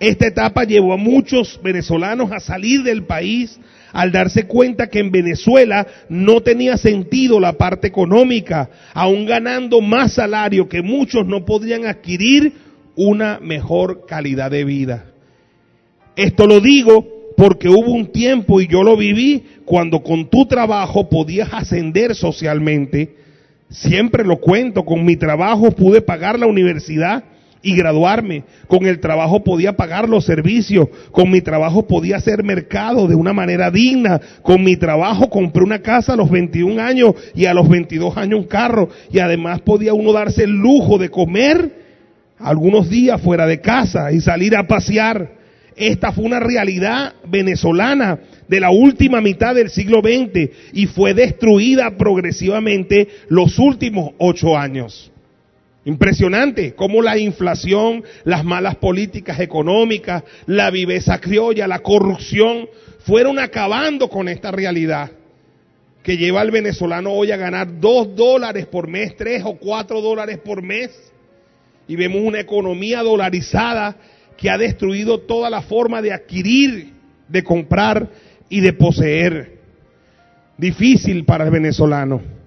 Esta 0.00 0.28
etapa 0.28 0.64
llevó 0.64 0.94
a 0.94 0.96
muchos 0.96 1.60
venezolanos 1.62 2.32
a 2.32 2.40
salir 2.40 2.82
del 2.82 3.04
país 3.04 3.60
al 3.92 4.10
darse 4.12 4.46
cuenta 4.46 4.88
que 4.88 4.98
en 4.98 5.10
Venezuela 5.10 5.86
no 6.08 6.40
tenía 6.40 6.78
sentido 6.78 7.38
la 7.38 7.52
parte 7.52 7.88
económica, 7.88 8.70
aún 8.94 9.26
ganando 9.26 9.82
más 9.82 10.14
salario 10.14 10.70
que 10.70 10.80
muchos 10.80 11.26
no 11.26 11.44
podían 11.44 11.86
adquirir 11.86 12.54
una 12.96 13.40
mejor 13.40 14.06
calidad 14.06 14.50
de 14.50 14.64
vida. 14.64 15.04
Esto 16.16 16.46
lo 16.46 16.60
digo 16.60 17.06
porque 17.36 17.68
hubo 17.68 17.92
un 17.92 18.10
tiempo 18.10 18.60
y 18.60 18.68
yo 18.68 18.82
lo 18.82 18.96
viví 18.96 19.44
cuando 19.66 20.02
con 20.02 20.30
tu 20.30 20.46
trabajo 20.46 21.10
podías 21.10 21.52
ascender 21.52 22.14
socialmente. 22.14 23.16
Siempre 23.68 24.24
lo 24.24 24.38
cuento, 24.38 24.84
con 24.84 25.04
mi 25.04 25.16
trabajo 25.16 25.70
pude 25.72 26.00
pagar 26.00 26.38
la 26.38 26.46
universidad 26.46 27.24
y 27.62 27.76
graduarme. 27.76 28.44
Con 28.66 28.86
el 28.86 29.00
trabajo 29.00 29.42
podía 29.44 29.76
pagar 29.76 30.08
los 30.08 30.24
servicios, 30.24 30.88
con 31.10 31.30
mi 31.30 31.40
trabajo 31.40 31.86
podía 31.86 32.16
hacer 32.16 32.42
mercado 32.42 33.06
de 33.06 33.14
una 33.14 33.32
manera 33.32 33.70
digna, 33.70 34.20
con 34.42 34.62
mi 34.64 34.76
trabajo 34.76 35.28
compré 35.28 35.62
una 35.62 35.80
casa 35.80 36.14
a 36.14 36.16
los 36.16 36.30
21 36.30 36.80
años 36.80 37.14
y 37.34 37.46
a 37.46 37.54
los 37.54 37.68
22 37.68 38.16
años 38.16 38.40
un 38.40 38.46
carro 38.46 38.88
y 39.10 39.18
además 39.18 39.60
podía 39.60 39.94
uno 39.94 40.12
darse 40.12 40.44
el 40.44 40.50
lujo 40.50 40.98
de 40.98 41.10
comer 41.10 41.80
algunos 42.38 42.88
días 42.88 43.20
fuera 43.20 43.46
de 43.46 43.60
casa 43.60 44.12
y 44.12 44.20
salir 44.20 44.56
a 44.56 44.66
pasear. 44.66 45.40
Esta 45.76 46.12
fue 46.12 46.24
una 46.24 46.40
realidad 46.40 47.14
venezolana 47.26 48.18
de 48.48 48.60
la 48.60 48.70
última 48.70 49.20
mitad 49.20 49.54
del 49.54 49.70
siglo 49.70 50.00
XX 50.00 50.50
y 50.72 50.86
fue 50.86 51.14
destruida 51.14 51.96
progresivamente 51.96 53.08
los 53.28 53.58
últimos 53.58 54.12
ocho 54.18 54.58
años. 54.58 55.10
Impresionante 55.84 56.74
cómo 56.74 57.00
la 57.00 57.16
inflación, 57.16 58.04
las 58.24 58.44
malas 58.44 58.76
políticas 58.76 59.40
económicas, 59.40 60.24
la 60.46 60.70
viveza 60.70 61.18
criolla, 61.20 61.66
la 61.66 61.78
corrupción, 61.78 62.68
fueron 63.00 63.38
acabando 63.38 64.08
con 64.08 64.28
esta 64.28 64.50
realidad 64.50 65.10
que 66.02 66.16
lleva 66.16 66.40
al 66.40 66.50
venezolano 66.50 67.12
hoy 67.12 67.30
a 67.30 67.36
ganar 67.36 67.80
dos 67.80 68.14
dólares 68.14 68.66
por 68.66 68.88
mes, 68.88 69.16
tres 69.16 69.42
o 69.44 69.56
cuatro 69.56 70.00
dólares 70.00 70.38
por 70.38 70.62
mes. 70.62 70.90
Y 71.88 71.96
vemos 71.96 72.22
una 72.22 72.40
economía 72.40 73.02
dolarizada 73.02 73.96
que 74.36 74.50
ha 74.50 74.58
destruido 74.58 75.20
toda 75.20 75.50
la 75.50 75.62
forma 75.62 76.00
de 76.00 76.12
adquirir, 76.12 76.92
de 77.28 77.42
comprar 77.42 78.08
y 78.48 78.60
de 78.60 78.72
poseer. 78.72 79.58
Difícil 80.56 81.24
para 81.24 81.44
el 81.44 81.50
venezolano. 81.50 82.39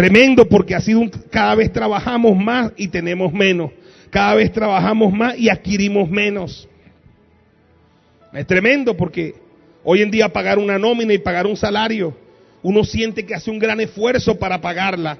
Tremendo 0.00 0.48
porque 0.48 0.74
ha 0.74 0.80
sido 0.80 0.98
un, 0.98 1.10
cada 1.10 1.54
vez 1.54 1.70
trabajamos 1.70 2.34
más 2.34 2.72
y 2.78 2.88
tenemos 2.88 3.34
menos. 3.34 3.70
Cada 4.08 4.34
vez 4.34 4.50
trabajamos 4.50 5.12
más 5.12 5.36
y 5.36 5.50
adquirimos 5.50 6.08
menos. 6.08 6.66
Es 8.32 8.46
tremendo 8.46 8.96
porque 8.96 9.34
hoy 9.84 10.00
en 10.00 10.10
día 10.10 10.30
pagar 10.30 10.58
una 10.58 10.78
nómina 10.78 11.12
y 11.12 11.18
pagar 11.18 11.46
un 11.46 11.54
salario, 11.54 12.16
uno 12.62 12.82
siente 12.82 13.26
que 13.26 13.34
hace 13.34 13.50
un 13.50 13.58
gran 13.58 13.78
esfuerzo 13.78 14.38
para 14.38 14.62
pagarla. 14.62 15.18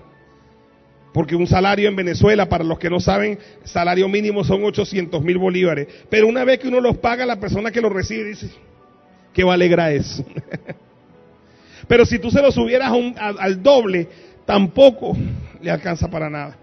Porque 1.12 1.36
un 1.36 1.46
salario 1.46 1.86
en 1.86 1.96
Venezuela, 1.96 2.48
para 2.48 2.64
los 2.64 2.78
que 2.78 2.88
no 2.88 3.00
saben, 3.00 3.38
salario 3.64 4.08
mínimo 4.08 4.44
son 4.44 4.64
800 4.64 5.22
mil 5.22 5.36
bolívares. 5.36 5.88
Pero 6.08 6.26
una 6.26 6.42
vez 6.44 6.58
que 6.58 6.68
uno 6.68 6.80
los 6.80 6.96
paga, 6.96 7.26
la 7.26 7.38
persona 7.38 7.70
que 7.70 7.82
lo 7.82 7.90
recibe 7.90 8.24
dice, 8.24 8.48
¿qué 9.34 9.44
va 9.44 9.56
a 9.56 9.92
eso? 9.92 10.24
Pero 11.86 12.06
si 12.06 12.18
tú 12.18 12.30
se 12.30 12.40
lo 12.40 12.50
subieras 12.52 12.92
al 13.18 13.62
doble, 13.62 14.08
tampoco 14.50 15.16
le 15.62 15.70
alcanza 15.70 16.10
para 16.10 16.28
nada. 16.28 16.56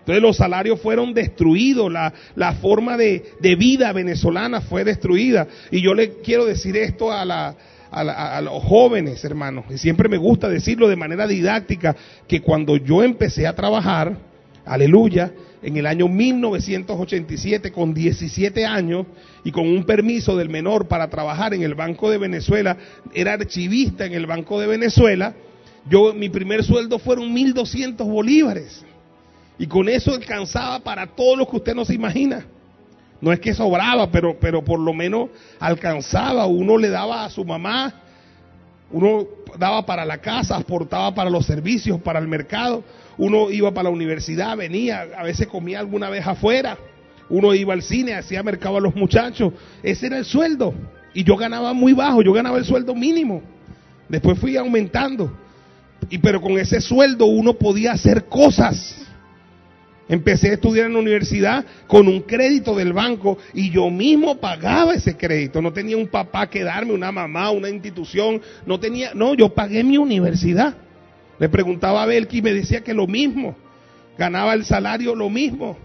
Entonces 0.00 0.20
los 0.20 0.36
salarios 0.36 0.80
fueron 0.80 1.14
destruidos, 1.14 1.92
la, 1.92 2.12
la 2.34 2.54
forma 2.54 2.96
de, 2.96 3.34
de, 3.40 3.54
vida 3.54 3.92
venezolana 3.92 4.60
fue 4.60 4.82
destruida. 4.82 5.46
Y 5.70 5.80
yo 5.80 5.94
le 5.94 6.14
quiero 6.14 6.46
decir 6.46 6.76
esto 6.76 7.12
a, 7.12 7.24
la, 7.24 7.54
a, 7.92 8.36
a, 8.38 8.40
los 8.40 8.60
jóvenes, 8.64 9.22
hermanos, 9.22 9.66
y 9.70 9.78
siempre 9.78 10.08
me 10.08 10.16
gusta 10.16 10.48
decirlo 10.48 10.88
de 10.88 10.96
manera 10.96 11.28
didáctica, 11.28 11.94
que 12.26 12.40
cuando 12.40 12.76
yo 12.76 13.04
empecé 13.04 13.46
a 13.46 13.54
trabajar, 13.54 14.16
aleluya, 14.64 15.30
en 15.62 15.76
el 15.76 15.86
año 15.86 16.08
1987 16.08 17.70
con 17.70 17.94
17 17.94 18.66
años 18.66 19.06
y 19.44 19.52
con 19.52 19.68
un 19.68 19.84
permiso 19.84 20.36
del 20.36 20.48
menor 20.48 20.88
para 20.88 21.08
trabajar 21.08 21.54
en 21.54 21.62
el 21.62 21.76
Banco 21.76 22.10
de 22.10 22.18
Venezuela, 22.18 22.76
era 23.14 23.34
archivista 23.34 24.06
en 24.06 24.14
el 24.14 24.26
Banco 24.26 24.58
de 24.58 24.66
Venezuela, 24.66 25.34
yo, 25.88 26.12
mi 26.12 26.28
primer 26.28 26.64
sueldo 26.64 26.98
fueron 26.98 27.32
1200 27.32 28.06
bolívares. 28.06 28.84
Y 29.58 29.66
con 29.66 29.88
eso 29.88 30.14
alcanzaba 30.14 30.80
para 30.80 31.06
todo 31.06 31.36
lo 31.36 31.48
que 31.48 31.56
usted 31.56 31.74
no 31.74 31.84
se 31.84 31.94
imagina. 31.94 32.46
No 33.20 33.32
es 33.32 33.40
que 33.40 33.52
sobraba, 33.52 34.10
pero, 34.10 34.38
pero 34.38 34.62
por 34.62 34.78
lo 34.78 34.94
menos 34.94 35.30
alcanzaba. 35.58 36.46
Uno 36.46 36.78
le 36.78 36.88
daba 36.88 37.24
a 37.24 37.30
su 37.30 37.44
mamá, 37.44 37.92
uno 38.90 39.26
daba 39.58 39.84
para 39.84 40.04
la 40.04 40.18
casa, 40.18 40.56
aportaba 40.56 41.12
para 41.14 41.28
los 41.28 41.44
servicios, 41.44 42.00
para 42.00 42.20
el 42.20 42.28
mercado. 42.28 42.84
Uno 43.16 43.50
iba 43.50 43.72
para 43.74 43.88
la 43.88 43.94
universidad, 43.94 44.56
venía, 44.56 45.08
a 45.16 45.24
veces 45.24 45.48
comía 45.48 45.80
alguna 45.80 46.08
vez 46.08 46.24
afuera. 46.26 46.78
Uno 47.28 47.52
iba 47.54 47.74
al 47.74 47.82
cine, 47.82 48.14
hacía 48.14 48.42
mercado 48.42 48.76
a 48.76 48.80
los 48.80 48.94
muchachos. 48.94 49.52
Ese 49.82 50.06
era 50.06 50.18
el 50.18 50.24
sueldo. 50.24 50.72
Y 51.12 51.24
yo 51.24 51.36
ganaba 51.36 51.72
muy 51.72 51.92
bajo, 51.92 52.22
yo 52.22 52.32
ganaba 52.32 52.58
el 52.58 52.64
sueldo 52.64 52.94
mínimo. 52.94 53.42
Después 54.08 54.38
fui 54.38 54.56
aumentando. 54.56 55.32
Y 56.10 56.18
pero 56.18 56.40
con 56.40 56.58
ese 56.58 56.80
sueldo 56.80 57.26
uno 57.26 57.54
podía 57.54 57.92
hacer 57.92 58.26
cosas. 58.26 59.08
Empecé 60.08 60.50
a 60.50 60.54
estudiar 60.54 60.86
en 60.86 60.94
la 60.94 61.00
universidad 61.00 61.66
con 61.86 62.08
un 62.08 62.22
crédito 62.22 62.74
del 62.74 62.94
banco 62.94 63.36
y 63.52 63.70
yo 63.70 63.90
mismo 63.90 64.38
pagaba 64.38 64.94
ese 64.94 65.16
crédito. 65.18 65.60
No 65.60 65.72
tenía 65.72 65.98
un 65.98 66.08
papá 66.08 66.48
que 66.48 66.64
darme, 66.64 66.94
una 66.94 67.12
mamá, 67.12 67.50
una 67.50 67.68
institución. 67.68 68.40
No 68.64 68.80
tenía, 68.80 69.12
no, 69.14 69.34
yo 69.34 69.50
pagué 69.50 69.84
mi 69.84 69.98
universidad. 69.98 70.74
Le 71.38 71.48
preguntaba 71.50 72.02
a 72.02 72.06
Belki 72.06 72.38
y 72.38 72.42
me 72.42 72.54
decía 72.54 72.82
que 72.82 72.94
lo 72.94 73.06
mismo. 73.06 73.54
Ganaba 74.16 74.54
el 74.54 74.64
salario 74.64 75.14
lo 75.14 75.28
mismo. 75.28 75.76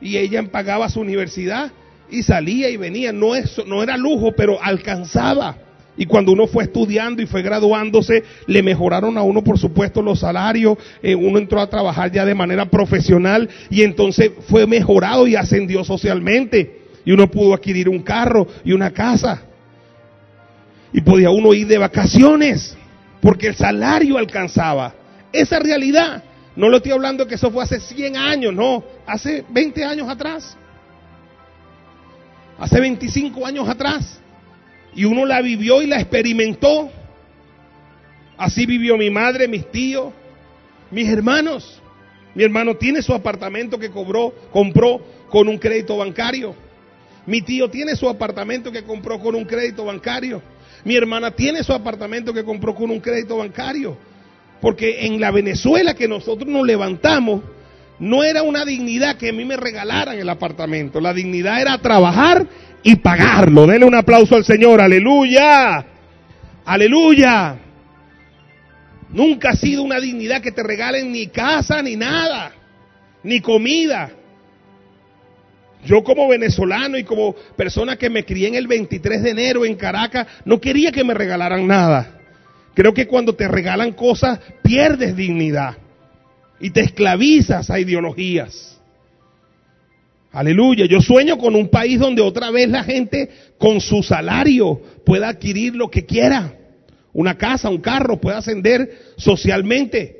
Y 0.00 0.18
ella 0.18 0.42
pagaba 0.50 0.90
su 0.90 1.00
universidad 1.00 1.72
y 2.10 2.22
salía 2.22 2.68
y 2.68 2.76
venía. 2.76 3.14
No, 3.14 3.34
es, 3.34 3.60
no 3.66 3.82
era 3.82 3.96
lujo, 3.96 4.32
pero 4.36 4.62
alcanzaba. 4.62 5.56
Y 5.98 6.06
cuando 6.06 6.30
uno 6.30 6.46
fue 6.46 6.62
estudiando 6.62 7.20
y 7.20 7.26
fue 7.26 7.42
graduándose, 7.42 8.22
le 8.46 8.62
mejoraron 8.62 9.18
a 9.18 9.22
uno, 9.22 9.42
por 9.42 9.58
supuesto, 9.58 10.00
los 10.00 10.20
salarios. 10.20 10.78
Eh, 11.02 11.16
uno 11.16 11.38
entró 11.38 11.60
a 11.60 11.68
trabajar 11.68 12.12
ya 12.12 12.24
de 12.24 12.36
manera 12.36 12.66
profesional 12.66 13.48
y 13.68 13.82
entonces 13.82 14.30
fue 14.48 14.64
mejorado 14.68 15.26
y 15.26 15.34
ascendió 15.34 15.82
socialmente. 15.82 16.82
Y 17.04 17.10
uno 17.10 17.28
pudo 17.28 17.52
adquirir 17.52 17.88
un 17.88 18.00
carro 18.02 18.46
y 18.64 18.72
una 18.72 18.92
casa. 18.92 19.42
Y 20.92 21.00
podía 21.00 21.30
uno 21.30 21.52
ir 21.52 21.66
de 21.66 21.78
vacaciones 21.78 22.76
porque 23.20 23.48
el 23.48 23.56
salario 23.56 24.18
alcanzaba. 24.18 24.94
Esa 25.32 25.58
realidad. 25.58 26.22
No 26.54 26.68
lo 26.68 26.76
estoy 26.76 26.92
hablando 26.92 27.26
que 27.26 27.34
eso 27.34 27.50
fue 27.50 27.64
hace 27.64 27.80
100 27.80 28.16
años, 28.16 28.52
no, 28.52 28.82
hace 29.06 29.44
20 29.48 29.84
años 29.84 30.08
atrás. 30.08 30.56
Hace 32.58 32.80
25 32.80 33.46
años 33.46 33.68
atrás 33.68 34.20
y 34.94 35.04
uno 35.04 35.24
la 35.26 35.40
vivió 35.40 35.82
y 35.82 35.86
la 35.86 36.00
experimentó. 36.00 36.90
Así 38.36 38.66
vivió 38.66 38.96
mi 38.96 39.10
madre, 39.10 39.48
mis 39.48 39.70
tíos, 39.70 40.12
mis 40.90 41.08
hermanos. 41.08 41.80
Mi 42.34 42.44
hermano 42.44 42.76
tiene 42.76 43.02
su 43.02 43.12
apartamento 43.12 43.78
que 43.78 43.90
cobró, 43.90 44.32
compró 44.52 45.00
con 45.28 45.48
un 45.48 45.58
crédito 45.58 45.96
bancario. 45.96 46.54
Mi 47.26 47.42
tío 47.42 47.68
tiene 47.68 47.96
su 47.96 48.08
apartamento 48.08 48.70
que 48.70 48.84
compró 48.84 49.18
con 49.18 49.34
un 49.34 49.44
crédito 49.44 49.84
bancario. 49.84 50.40
Mi 50.84 50.96
hermana 50.96 51.32
tiene 51.32 51.62
su 51.62 51.72
apartamento 51.72 52.32
que 52.32 52.44
compró 52.44 52.74
con 52.74 52.90
un 52.90 53.00
crédito 53.00 53.36
bancario. 53.38 53.96
Porque 54.60 55.04
en 55.06 55.20
la 55.20 55.30
Venezuela 55.30 55.94
que 55.94 56.08
nosotros 56.08 56.48
nos 56.48 56.66
levantamos, 56.66 57.42
no 57.98 58.22
era 58.22 58.42
una 58.42 58.64
dignidad 58.64 59.16
que 59.16 59.30
a 59.30 59.32
mí 59.32 59.44
me 59.44 59.56
regalaran 59.56 60.18
el 60.18 60.28
apartamento. 60.28 61.00
La 61.00 61.12
dignidad 61.12 61.60
era 61.60 61.78
trabajar 61.78 62.46
y 62.82 62.96
pagarlo. 62.96 63.66
Denle 63.66 63.86
un 63.86 63.94
aplauso 63.94 64.36
al 64.36 64.44
Señor, 64.44 64.80
aleluya, 64.80 65.84
aleluya. 66.64 67.56
Nunca 69.10 69.50
ha 69.50 69.56
sido 69.56 69.82
una 69.82 70.00
dignidad 70.00 70.42
que 70.42 70.52
te 70.52 70.62
regalen 70.62 71.10
ni 71.12 71.28
casa 71.28 71.82
ni 71.82 71.96
nada, 71.96 72.52
ni 73.22 73.40
comida. 73.40 74.10
Yo 75.84 76.02
como 76.04 76.28
venezolano 76.28 76.98
y 76.98 77.04
como 77.04 77.34
persona 77.56 77.96
que 77.96 78.10
me 78.10 78.24
crié 78.24 78.48
en 78.48 78.54
el 78.54 78.66
23 78.66 79.22
de 79.22 79.30
enero 79.30 79.64
en 79.64 79.76
Caracas, 79.76 80.26
no 80.44 80.60
quería 80.60 80.92
que 80.92 81.04
me 81.04 81.14
regalaran 81.14 81.66
nada. 81.66 82.20
Creo 82.74 82.94
que 82.94 83.06
cuando 83.06 83.34
te 83.34 83.48
regalan 83.48 83.92
cosas 83.92 84.38
pierdes 84.62 85.16
dignidad. 85.16 85.76
Y 86.60 86.70
te 86.70 86.80
esclavizas 86.80 87.70
a 87.70 87.78
ideologías. 87.80 88.78
Aleluya, 90.32 90.86
yo 90.86 91.00
sueño 91.00 91.38
con 91.38 91.54
un 91.54 91.68
país 91.68 91.98
donde 91.98 92.20
otra 92.22 92.50
vez 92.50 92.68
la 92.68 92.84
gente 92.84 93.30
con 93.56 93.80
su 93.80 94.02
salario 94.02 94.80
pueda 95.04 95.28
adquirir 95.28 95.74
lo 95.74 95.90
que 95.90 96.04
quiera. 96.04 96.54
Una 97.12 97.36
casa, 97.36 97.70
un 97.70 97.78
carro, 97.78 98.20
pueda 98.20 98.38
ascender 98.38 98.90
socialmente. 99.16 100.16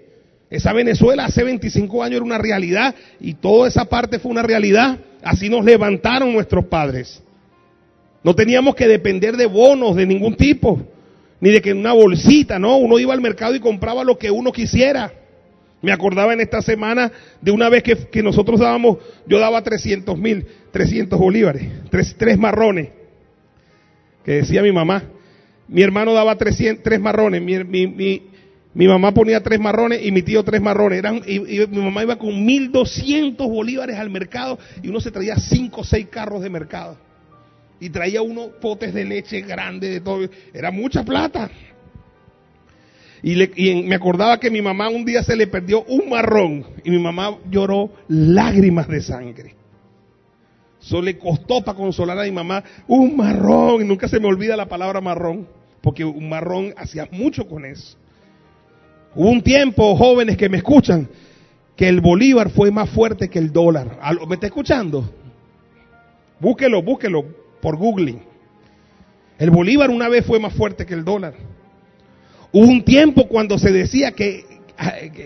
Esa 0.50 0.72
Venezuela 0.72 1.26
hace 1.26 1.44
25 1.44 2.02
años 2.02 2.16
era 2.16 2.24
una 2.24 2.38
realidad 2.38 2.94
y 3.20 3.34
toda 3.34 3.68
esa 3.68 3.84
parte 3.84 4.18
fue 4.18 4.30
una 4.30 4.42
realidad. 4.42 4.98
Así 5.22 5.50
nos 5.50 5.64
levantaron 5.64 6.32
nuestros 6.32 6.64
padres. 6.66 7.22
No 8.24 8.34
teníamos 8.34 8.74
que 8.74 8.88
depender 8.88 9.36
de 9.36 9.46
bonos 9.46 9.94
de 9.94 10.06
ningún 10.06 10.34
tipo, 10.34 10.80
ni 11.40 11.50
de 11.50 11.60
que 11.60 11.72
una 11.72 11.92
bolsita, 11.92 12.58
no. 12.58 12.78
Uno 12.78 12.98
iba 12.98 13.12
al 13.12 13.20
mercado 13.20 13.54
y 13.54 13.60
compraba 13.60 14.04
lo 14.04 14.18
que 14.18 14.30
uno 14.30 14.52
quisiera. 14.52 15.12
Me 15.80 15.92
acordaba 15.92 16.32
en 16.32 16.40
esta 16.40 16.60
semana 16.60 17.12
de 17.40 17.52
una 17.52 17.68
vez 17.68 17.84
que, 17.84 18.22
nosotros 18.22 18.58
dábamos, 18.58 18.98
yo 19.26 19.38
daba 19.38 19.62
300 19.62 20.18
mil, 20.18 20.44
300 20.72 21.18
bolívares, 21.18 21.70
tres, 21.90 22.16
tres, 22.18 22.36
marrones, 22.36 22.88
que 24.24 24.32
decía 24.32 24.62
mi 24.62 24.72
mamá. 24.72 25.04
Mi 25.68 25.82
hermano 25.82 26.14
daba 26.14 26.36
300, 26.36 26.82
tres 26.82 26.98
marrones, 26.98 27.42
mi, 27.42 27.62
mi, 27.62 28.22
mi, 28.74 28.88
mamá 28.88 29.12
ponía 29.12 29.42
tres 29.42 29.60
marrones 29.60 30.04
y 30.04 30.10
mi 30.10 30.22
tío 30.22 30.42
tres 30.42 30.60
marrones. 30.60 30.98
Eran, 30.98 31.22
y, 31.26 31.38
mi 31.40 31.82
mamá 31.82 32.02
iba 32.02 32.16
con 32.16 32.44
1200 32.44 33.46
bolívares 33.46 33.98
al 33.98 34.10
mercado 34.10 34.58
y 34.82 34.88
uno 34.88 35.00
se 35.00 35.10
traía 35.10 35.36
cinco 35.36 35.82
o 35.82 35.84
seis 35.84 36.08
carros 36.10 36.42
de 36.42 36.50
mercado. 36.50 36.96
Y 37.80 37.90
traía 37.90 38.22
unos 38.22 38.48
potes 38.60 38.92
de 38.92 39.04
leche 39.04 39.42
grandes 39.42 39.90
de 39.90 40.00
todo. 40.00 40.28
Era 40.52 40.72
mucha 40.72 41.04
plata. 41.04 41.48
Y, 43.22 43.82
me 43.82 43.94
acordaba 43.94 44.38
que 44.38 44.50
mi 44.50 44.62
mamá 44.62 44.88
un 44.88 45.04
día 45.04 45.22
se 45.22 45.36
le 45.36 45.46
perdió 45.46 45.84
un 45.84 46.08
marrón 46.08 46.64
y 46.84 46.90
mi 46.90 46.98
mamá 46.98 47.36
lloró 47.50 47.90
lágrimas 48.08 48.88
de 48.88 49.00
sangre. 49.00 49.54
Eso 50.80 51.02
le 51.02 51.18
costó 51.18 51.62
para 51.62 51.76
consolar 51.76 52.18
a 52.18 52.22
mi 52.22 52.30
mamá 52.30 52.62
un 52.86 53.16
marrón 53.16 53.82
y 53.82 53.84
nunca 53.84 54.08
se 54.08 54.20
me 54.20 54.28
olvida 54.28 54.56
la 54.56 54.66
palabra 54.66 55.00
marrón, 55.00 55.48
porque 55.80 56.04
un 56.04 56.28
marrón 56.28 56.72
hacía 56.76 57.08
mucho 57.10 57.48
con 57.48 57.64
eso. 57.64 57.96
Hubo 59.14 59.30
un 59.30 59.42
tiempo, 59.42 59.96
jóvenes 59.96 60.36
que 60.36 60.48
me 60.48 60.58
escuchan, 60.58 61.08
que 61.74 61.88
el 61.88 62.00
bolívar 62.00 62.50
fue 62.50 62.70
más 62.70 62.88
fuerte 62.90 63.28
que 63.28 63.38
el 63.38 63.52
dólar. 63.52 63.98
¿Me 64.28 64.34
está 64.34 64.46
escuchando? 64.46 65.12
Búsquelo, 66.38 66.82
búsquelo 66.82 67.24
por 67.60 67.76
googling. 67.76 68.20
El 69.38 69.50
bolívar 69.50 69.90
una 69.90 70.08
vez 70.08 70.24
fue 70.24 70.38
más 70.38 70.52
fuerte 70.54 70.86
que 70.86 70.94
el 70.94 71.04
dólar. 71.04 71.34
Hubo 72.52 72.66
un 72.66 72.82
tiempo 72.82 73.28
cuando 73.28 73.58
se 73.58 73.70
decía 73.70 74.12
que, 74.12 74.44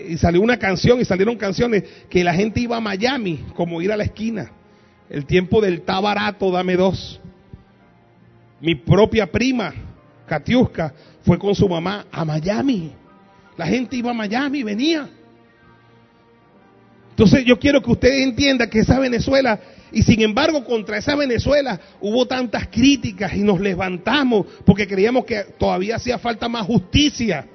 y 0.09 0.17
salió 0.17 0.41
una 0.41 0.57
canción 0.57 0.99
y 0.99 1.05
salieron 1.05 1.37
canciones 1.37 1.83
que 2.09 2.23
la 2.23 2.33
gente 2.33 2.59
iba 2.59 2.77
a 2.77 2.81
Miami, 2.81 3.45
como 3.55 3.81
ir 3.81 3.91
a 3.91 3.97
la 3.97 4.03
esquina. 4.03 4.51
El 5.09 5.25
tiempo 5.25 5.61
del 5.61 5.75
está 5.75 5.99
barato, 5.99 6.51
dame 6.51 6.75
dos. 6.75 7.19
Mi 8.59 8.75
propia 8.75 9.31
prima, 9.31 9.73
Katiuska, 10.27 10.93
fue 11.25 11.37
con 11.37 11.53
su 11.55 11.67
mamá 11.67 12.07
a 12.11 12.25
Miami. 12.25 12.91
La 13.57 13.67
gente 13.67 13.95
iba 13.95 14.11
a 14.11 14.13
Miami, 14.13 14.63
venía. 14.63 15.09
Entonces 17.11 17.45
yo 17.45 17.59
quiero 17.59 17.81
que 17.81 17.91
usted 17.91 18.23
entienda 18.23 18.67
que 18.67 18.79
esa 18.79 18.99
Venezuela 18.99 19.59
y 19.93 20.01
sin 20.01 20.21
embargo, 20.21 20.63
contra 20.65 20.97
esa 20.97 21.15
Venezuela 21.15 21.79
hubo 22.01 22.25
tantas 22.25 22.67
críticas 22.67 23.35
y 23.35 23.43
nos 23.43 23.59
levantamos 23.59 24.47
porque 24.65 24.87
creíamos 24.87 25.23
que 25.23 25.43
todavía 25.59 25.97
hacía 25.97 26.17
falta 26.17 26.49
más 26.49 26.65
justicia 26.65 27.45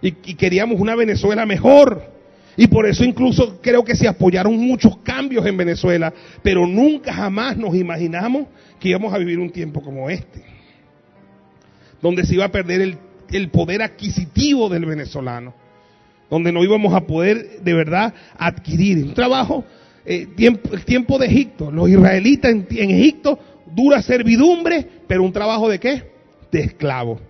y, 0.00 0.12
queríamos 0.12 0.80
una 0.80 0.94
Venezuela 0.94 1.44
mejor. 1.44 2.14
Y 2.56 2.68
por 2.68 2.86
eso 2.86 3.04
incluso 3.04 3.60
creo 3.60 3.84
que 3.84 3.96
se 3.96 4.06
apoyaron 4.06 4.56
muchos 4.56 4.98
cambios 4.98 5.44
en 5.44 5.56
Venezuela, 5.56 6.14
pero 6.42 6.66
nunca 6.66 7.12
jamás 7.12 7.56
nos 7.56 7.74
imaginamos 7.74 8.46
que 8.78 8.90
íbamos 8.90 9.12
a 9.12 9.18
vivir 9.18 9.40
un 9.40 9.50
tiempo 9.50 9.82
como 9.82 10.08
este, 10.08 10.44
donde 12.00 12.24
se 12.24 12.34
iba 12.34 12.44
a 12.44 12.52
perder 12.52 12.80
el, 12.80 12.98
el 13.30 13.50
poder 13.50 13.82
adquisitivo 13.82 14.68
del 14.68 14.86
venezolano, 14.86 15.52
donde 16.30 16.52
no 16.52 16.62
íbamos 16.62 16.94
a 16.94 17.02
poder 17.02 17.60
de 17.60 17.74
verdad 17.74 18.14
adquirir 18.38 18.98
un 18.98 19.14
trabajo 19.14 19.64
eh, 20.06 20.28
el 20.72 20.84
tiempo 20.84 21.18
de 21.18 21.26
Egipto. 21.26 21.70
Los 21.70 21.88
israelitas 21.88 22.50
en, 22.52 22.66
Egipto 22.70 23.38
dura 23.74 24.02
servidumbre, 24.02 24.86
pero 25.06 25.22
un 25.22 25.32
trabajo 25.32 25.68
de 25.68 25.78
qué? 25.80 26.02
De 26.52 26.60
esclavo. 26.60 27.20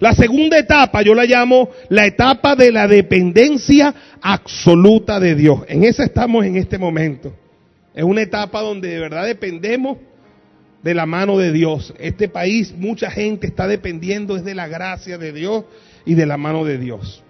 La 0.00 0.12
segunda 0.12 0.58
etapa 0.58 1.02
yo 1.02 1.14
la 1.14 1.24
llamo 1.24 1.70
la 1.88 2.04
etapa 2.04 2.56
de 2.56 2.72
la 2.72 2.88
dependencia 2.88 3.94
absoluta 4.20 5.20
de 5.20 5.34
Dios. 5.34 5.60
En 5.68 5.84
esa 5.84 6.04
estamos 6.04 6.44
en 6.44 6.56
este 6.56 6.78
momento. 6.78 7.32
Es 7.94 8.02
una 8.02 8.22
etapa 8.22 8.60
donde 8.60 8.88
de 8.88 8.98
verdad 8.98 9.24
dependemos 9.24 9.98
de 10.82 10.94
la 10.94 11.06
mano 11.06 11.38
de 11.38 11.52
Dios. 11.52 11.94
Este 11.98 12.28
país, 12.28 12.74
mucha 12.76 13.10
gente 13.10 13.46
está 13.46 13.68
dependiendo 13.68 14.36
es 14.36 14.44
de 14.44 14.54
la 14.54 14.66
gracia 14.66 15.16
de 15.16 15.32
Dios 15.32 15.64
y 16.04 16.14
de 16.14 16.26
la 16.26 16.36
mano 16.36 16.64
de 16.64 16.76
Dios. 16.76 17.22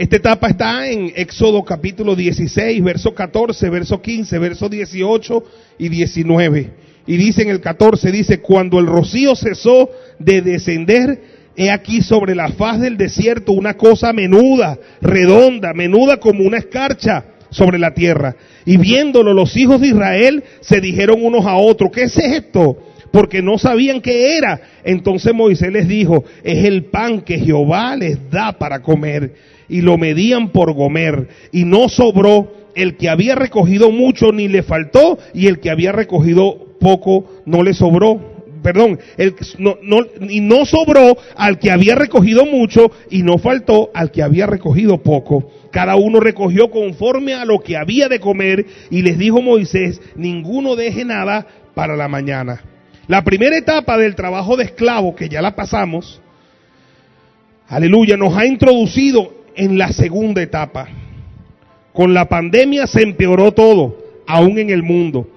Esta 0.00 0.16
etapa 0.16 0.48
está 0.48 0.88
en 0.88 1.12
Éxodo 1.14 1.62
capítulo 1.62 2.16
16, 2.16 2.82
verso 2.82 3.14
14, 3.14 3.68
verso 3.68 4.00
15, 4.00 4.38
verso 4.38 4.70
18 4.70 5.44
y 5.76 5.90
19. 5.90 6.70
Y 7.06 7.16
dice 7.18 7.42
en 7.42 7.50
el 7.50 7.60
14, 7.60 8.10
dice, 8.10 8.40
cuando 8.40 8.78
el 8.78 8.86
rocío 8.86 9.36
cesó 9.36 9.90
de 10.18 10.40
descender, 10.40 11.20
he 11.54 11.70
aquí 11.70 12.00
sobre 12.00 12.34
la 12.34 12.48
faz 12.48 12.80
del 12.80 12.96
desierto 12.96 13.52
una 13.52 13.74
cosa 13.76 14.14
menuda, 14.14 14.78
redonda, 15.02 15.74
menuda 15.74 16.16
como 16.16 16.44
una 16.44 16.56
escarcha 16.56 17.22
sobre 17.50 17.78
la 17.78 17.92
tierra. 17.92 18.36
Y 18.64 18.78
viéndolo 18.78 19.34
los 19.34 19.54
hijos 19.54 19.82
de 19.82 19.88
Israel 19.88 20.44
se 20.62 20.80
dijeron 20.80 21.22
unos 21.22 21.44
a 21.44 21.56
otros, 21.56 21.90
¿qué 21.92 22.04
es 22.04 22.16
esto? 22.16 22.78
Porque 23.12 23.42
no 23.42 23.58
sabían 23.58 24.00
qué 24.00 24.38
era. 24.38 24.62
Entonces 24.82 25.34
Moisés 25.34 25.70
les 25.70 25.86
dijo, 25.86 26.24
es 26.42 26.64
el 26.64 26.84
pan 26.84 27.20
que 27.20 27.38
Jehová 27.38 27.96
les 27.96 28.30
da 28.30 28.52
para 28.52 28.80
comer 28.80 29.50
y 29.70 29.80
lo 29.80 29.96
medían 29.96 30.50
por 30.50 30.72
Gomer, 30.74 31.28
y 31.52 31.64
no 31.64 31.88
sobró 31.88 32.52
el 32.74 32.96
que 32.96 33.08
había 33.08 33.34
recogido 33.34 33.90
mucho 33.90 34.32
ni 34.32 34.48
le 34.48 34.62
faltó, 34.62 35.18
y 35.32 35.46
el 35.46 35.60
que 35.60 35.70
había 35.70 35.92
recogido 35.92 36.76
poco 36.80 37.42
no 37.46 37.62
le 37.62 37.72
sobró. 37.72 38.28
Perdón, 38.62 38.98
el, 39.16 39.34
no, 39.58 39.76
y 40.28 40.40
no 40.40 40.66
sobró 40.66 41.16
al 41.34 41.58
que 41.58 41.70
había 41.70 41.94
recogido 41.94 42.44
mucho 42.44 42.90
y 43.08 43.22
no 43.22 43.38
faltó 43.38 43.90
al 43.94 44.10
que 44.10 44.22
había 44.22 44.46
recogido 44.46 44.98
poco. 44.98 45.50
Cada 45.72 45.96
uno 45.96 46.20
recogió 46.20 46.70
conforme 46.70 47.32
a 47.32 47.46
lo 47.46 47.60
que 47.60 47.78
había 47.78 48.08
de 48.08 48.20
comer 48.20 48.66
y 48.90 49.00
les 49.00 49.16
dijo 49.16 49.40
Moisés, 49.40 50.02
ninguno 50.14 50.76
deje 50.76 51.06
nada 51.06 51.46
para 51.74 51.96
la 51.96 52.08
mañana. 52.08 52.62
La 53.06 53.24
primera 53.24 53.56
etapa 53.56 53.96
del 53.96 54.14
trabajo 54.14 54.58
de 54.58 54.64
esclavo, 54.64 55.16
que 55.16 55.30
ya 55.30 55.40
la 55.40 55.56
pasamos, 55.56 56.20
aleluya, 57.66 58.18
nos 58.18 58.36
ha 58.36 58.44
introducido 58.44 59.39
en 59.60 59.76
la 59.76 59.92
segunda 59.92 60.40
etapa. 60.40 60.88
Con 61.92 62.14
la 62.14 62.26
pandemia 62.30 62.86
se 62.86 63.02
empeoró 63.02 63.52
todo, 63.52 63.94
aún 64.26 64.58
en 64.58 64.70
el 64.70 64.82
mundo. 64.82 65.28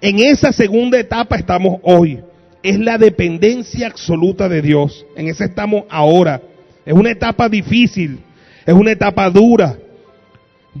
En 0.00 0.20
esa 0.20 0.52
segunda 0.52 1.00
etapa 1.00 1.34
estamos 1.34 1.80
hoy. 1.82 2.20
Es 2.62 2.78
la 2.78 2.96
dependencia 2.96 3.88
absoluta 3.88 4.48
de 4.48 4.62
Dios. 4.62 5.04
En 5.16 5.26
esa 5.26 5.46
estamos 5.46 5.82
ahora. 5.90 6.40
Es 6.86 6.94
una 6.94 7.10
etapa 7.10 7.48
difícil, 7.48 8.20
es 8.64 8.72
una 8.72 8.92
etapa 8.92 9.28
dura. 9.30 9.76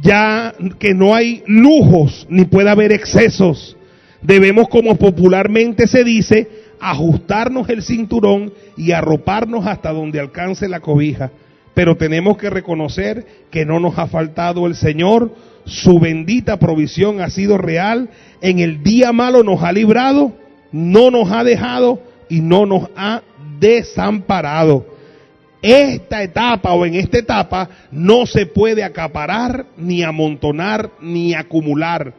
Ya 0.00 0.54
que 0.78 0.94
no 0.94 1.12
hay 1.12 1.42
lujos 1.48 2.24
ni 2.30 2.44
puede 2.44 2.70
haber 2.70 2.92
excesos. 2.92 3.76
Debemos, 4.22 4.68
como 4.68 4.94
popularmente 4.94 5.88
se 5.88 6.04
dice, 6.04 6.48
ajustarnos 6.78 7.68
el 7.68 7.82
cinturón 7.82 8.52
y 8.76 8.92
arroparnos 8.92 9.66
hasta 9.66 9.90
donde 9.90 10.20
alcance 10.20 10.68
la 10.68 10.78
cobija. 10.78 11.32
Pero 11.74 11.96
tenemos 11.96 12.36
que 12.36 12.50
reconocer 12.50 13.26
que 13.50 13.64
no 13.64 13.80
nos 13.80 13.98
ha 13.98 14.06
faltado 14.06 14.66
el 14.66 14.74
Señor, 14.74 15.34
su 15.64 15.98
bendita 15.98 16.58
provisión 16.58 17.20
ha 17.20 17.30
sido 17.30 17.56
real, 17.56 18.10
en 18.40 18.58
el 18.58 18.82
día 18.82 19.12
malo 19.12 19.42
nos 19.42 19.62
ha 19.62 19.72
librado, 19.72 20.32
no 20.72 21.10
nos 21.10 21.30
ha 21.30 21.44
dejado 21.44 22.02
y 22.28 22.40
no 22.40 22.66
nos 22.66 22.88
ha 22.96 23.22
desamparado. 23.58 24.86
Esta 25.62 26.22
etapa 26.22 26.72
o 26.72 26.84
en 26.84 26.96
esta 26.96 27.18
etapa 27.18 27.68
no 27.92 28.26
se 28.26 28.46
puede 28.46 28.82
acaparar, 28.82 29.66
ni 29.76 30.02
amontonar, 30.02 30.90
ni 31.00 31.34
acumular, 31.34 32.14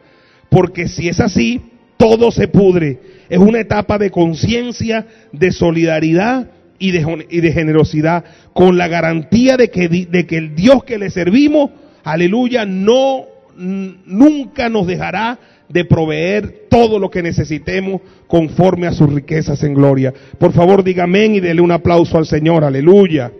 porque 0.48 0.88
si 0.88 1.08
es 1.08 1.20
así, 1.20 1.60
todo 1.98 2.30
se 2.30 2.48
pudre. 2.48 2.98
Es 3.28 3.38
una 3.38 3.60
etapa 3.60 3.98
de 3.98 4.10
conciencia, 4.10 5.06
de 5.32 5.52
solidaridad 5.52 6.48
y 6.88 7.40
de, 7.40 7.52
generosidad, 7.52 8.24
con 8.52 8.76
la 8.76 8.88
garantía 8.88 9.56
de 9.56 9.70
que, 9.70 9.88
de 9.88 10.26
que 10.26 10.36
el 10.36 10.54
Dios 10.54 10.84
que 10.84 10.98
le 10.98 11.10
servimos, 11.10 11.70
aleluya, 12.02 12.64
no, 12.64 13.24
nunca 13.56 14.68
nos 14.68 14.86
dejará 14.86 15.38
de 15.68 15.84
proveer 15.84 16.66
todo 16.68 16.98
lo 16.98 17.10
que 17.10 17.22
necesitemos 17.22 18.02
conforme 18.26 18.86
a 18.86 18.92
sus 18.92 19.12
riquezas 19.12 19.62
en 19.62 19.74
gloria. 19.74 20.12
Por 20.38 20.52
favor, 20.52 20.84
diga 20.84 21.04
amén 21.04 21.36
y 21.36 21.40
dele 21.40 21.60
un 21.60 21.72
aplauso 21.72 22.18
al 22.18 22.26
Señor, 22.26 22.64
aleluya, 22.64 23.32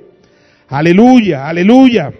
aleluya, 0.69 1.47
aleluya. 1.49 2.13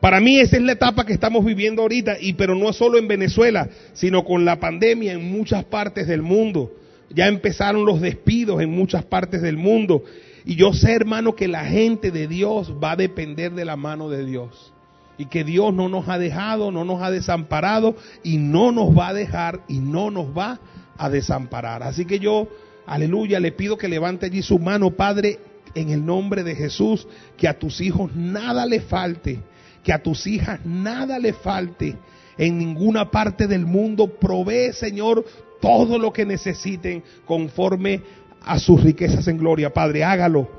Para 0.00 0.20
mí 0.20 0.40
esa 0.40 0.56
es 0.56 0.62
la 0.62 0.72
etapa 0.72 1.06
que 1.06 1.12
estamos 1.12 1.44
viviendo 1.44 1.82
ahorita, 1.82 2.16
y 2.20 2.32
pero 2.32 2.56
no 2.56 2.72
solo 2.72 2.98
en 2.98 3.06
Venezuela, 3.06 3.68
sino 3.92 4.24
con 4.24 4.44
la 4.44 4.58
pandemia 4.58 5.12
en 5.12 5.30
muchas 5.30 5.64
partes 5.64 6.08
del 6.08 6.22
mundo. 6.22 6.72
Ya 7.14 7.28
empezaron 7.28 7.84
los 7.84 8.00
despidos 8.00 8.62
en 8.62 8.70
muchas 8.70 9.04
partes 9.04 9.42
del 9.42 9.56
mundo. 9.56 10.04
Y 10.44 10.56
yo 10.56 10.72
sé, 10.72 10.92
hermano, 10.92 11.34
que 11.34 11.48
la 11.48 11.64
gente 11.64 12.10
de 12.10 12.26
Dios 12.26 12.74
va 12.82 12.92
a 12.92 12.96
depender 12.96 13.52
de 13.52 13.64
la 13.64 13.76
mano 13.76 14.08
de 14.08 14.24
Dios. 14.24 14.72
Y 15.18 15.26
que 15.26 15.44
Dios 15.44 15.72
no 15.74 15.88
nos 15.88 16.08
ha 16.08 16.18
dejado, 16.18 16.72
no 16.72 16.84
nos 16.84 17.02
ha 17.02 17.10
desamparado 17.10 17.96
y 18.22 18.38
no 18.38 18.72
nos 18.72 18.96
va 18.96 19.08
a 19.08 19.14
dejar 19.14 19.60
y 19.68 19.78
no 19.78 20.10
nos 20.10 20.36
va 20.36 20.58
a 20.96 21.10
desamparar. 21.10 21.82
Así 21.82 22.06
que 22.06 22.18
yo, 22.18 22.48
aleluya, 22.86 23.38
le 23.38 23.52
pido 23.52 23.76
que 23.76 23.88
levante 23.88 24.26
allí 24.26 24.42
su 24.42 24.58
mano, 24.58 24.90
Padre, 24.90 25.38
en 25.74 25.90
el 25.90 26.04
nombre 26.04 26.42
de 26.42 26.54
Jesús, 26.54 27.06
que 27.36 27.48
a 27.48 27.58
tus 27.58 27.80
hijos 27.80 28.14
nada 28.14 28.66
le 28.66 28.80
falte, 28.80 29.40
que 29.84 29.92
a 29.92 30.02
tus 30.02 30.26
hijas 30.26 30.60
nada 30.64 31.18
le 31.18 31.32
falte. 31.32 31.96
En 32.38 32.58
ninguna 32.58 33.10
parte 33.10 33.46
del 33.46 33.66
mundo 33.66 34.08
provee, 34.08 34.72
Señor, 34.72 35.24
todo 35.62 35.96
lo 35.96 36.12
que 36.12 36.26
necesiten 36.26 37.04
conforme 37.24 38.02
a 38.44 38.58
sus 38.58 38.82
riquezas 38.82 39.28
en 39.28 39.38
gloria. 39.38 39.72
Padre, 39.72 40.02
hágalo 40.02 40.50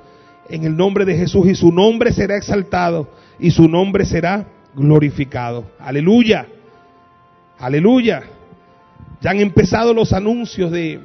en 0.49 0.63
el 0.63 0.75
nombre 0.75 1.03
de 1.03 1.17
Jesús 1.17 1.45
y 1.47 1.55
su 1.55 1.71
nombre 1.71 2.13
será 2.13 2.37
exaltado 2.37 3.11
y 3.37 3.51
su 3.51 3.67
nombre 3.67 4.05
será 4.05 4.47
glorificado. 4.73 5.65
Aleluya. 5.77 6.47
Aleluya. 7.59 8.23
Ya 9.21 9.31
han 9.31 9.41
empezado 9.41 9.93
los 9.93 10.13
anuncios 10.13 10.71
de 10.71 11.01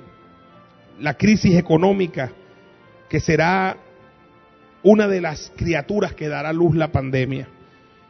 la 1.01 1.14
crisis 1.14 1.57
económica 1.57 2.30
que 3.09 3.18
será 3.18 3.76
una 4.84 5.09
de 5.09 5.20
las 5.20 5.53
criaturas 5.57 6.14
que 6.14 6.28
dará 6.28 6.53
luz 6.53 6.76
la 6.76 6.92
pandemia. 6.92 7.49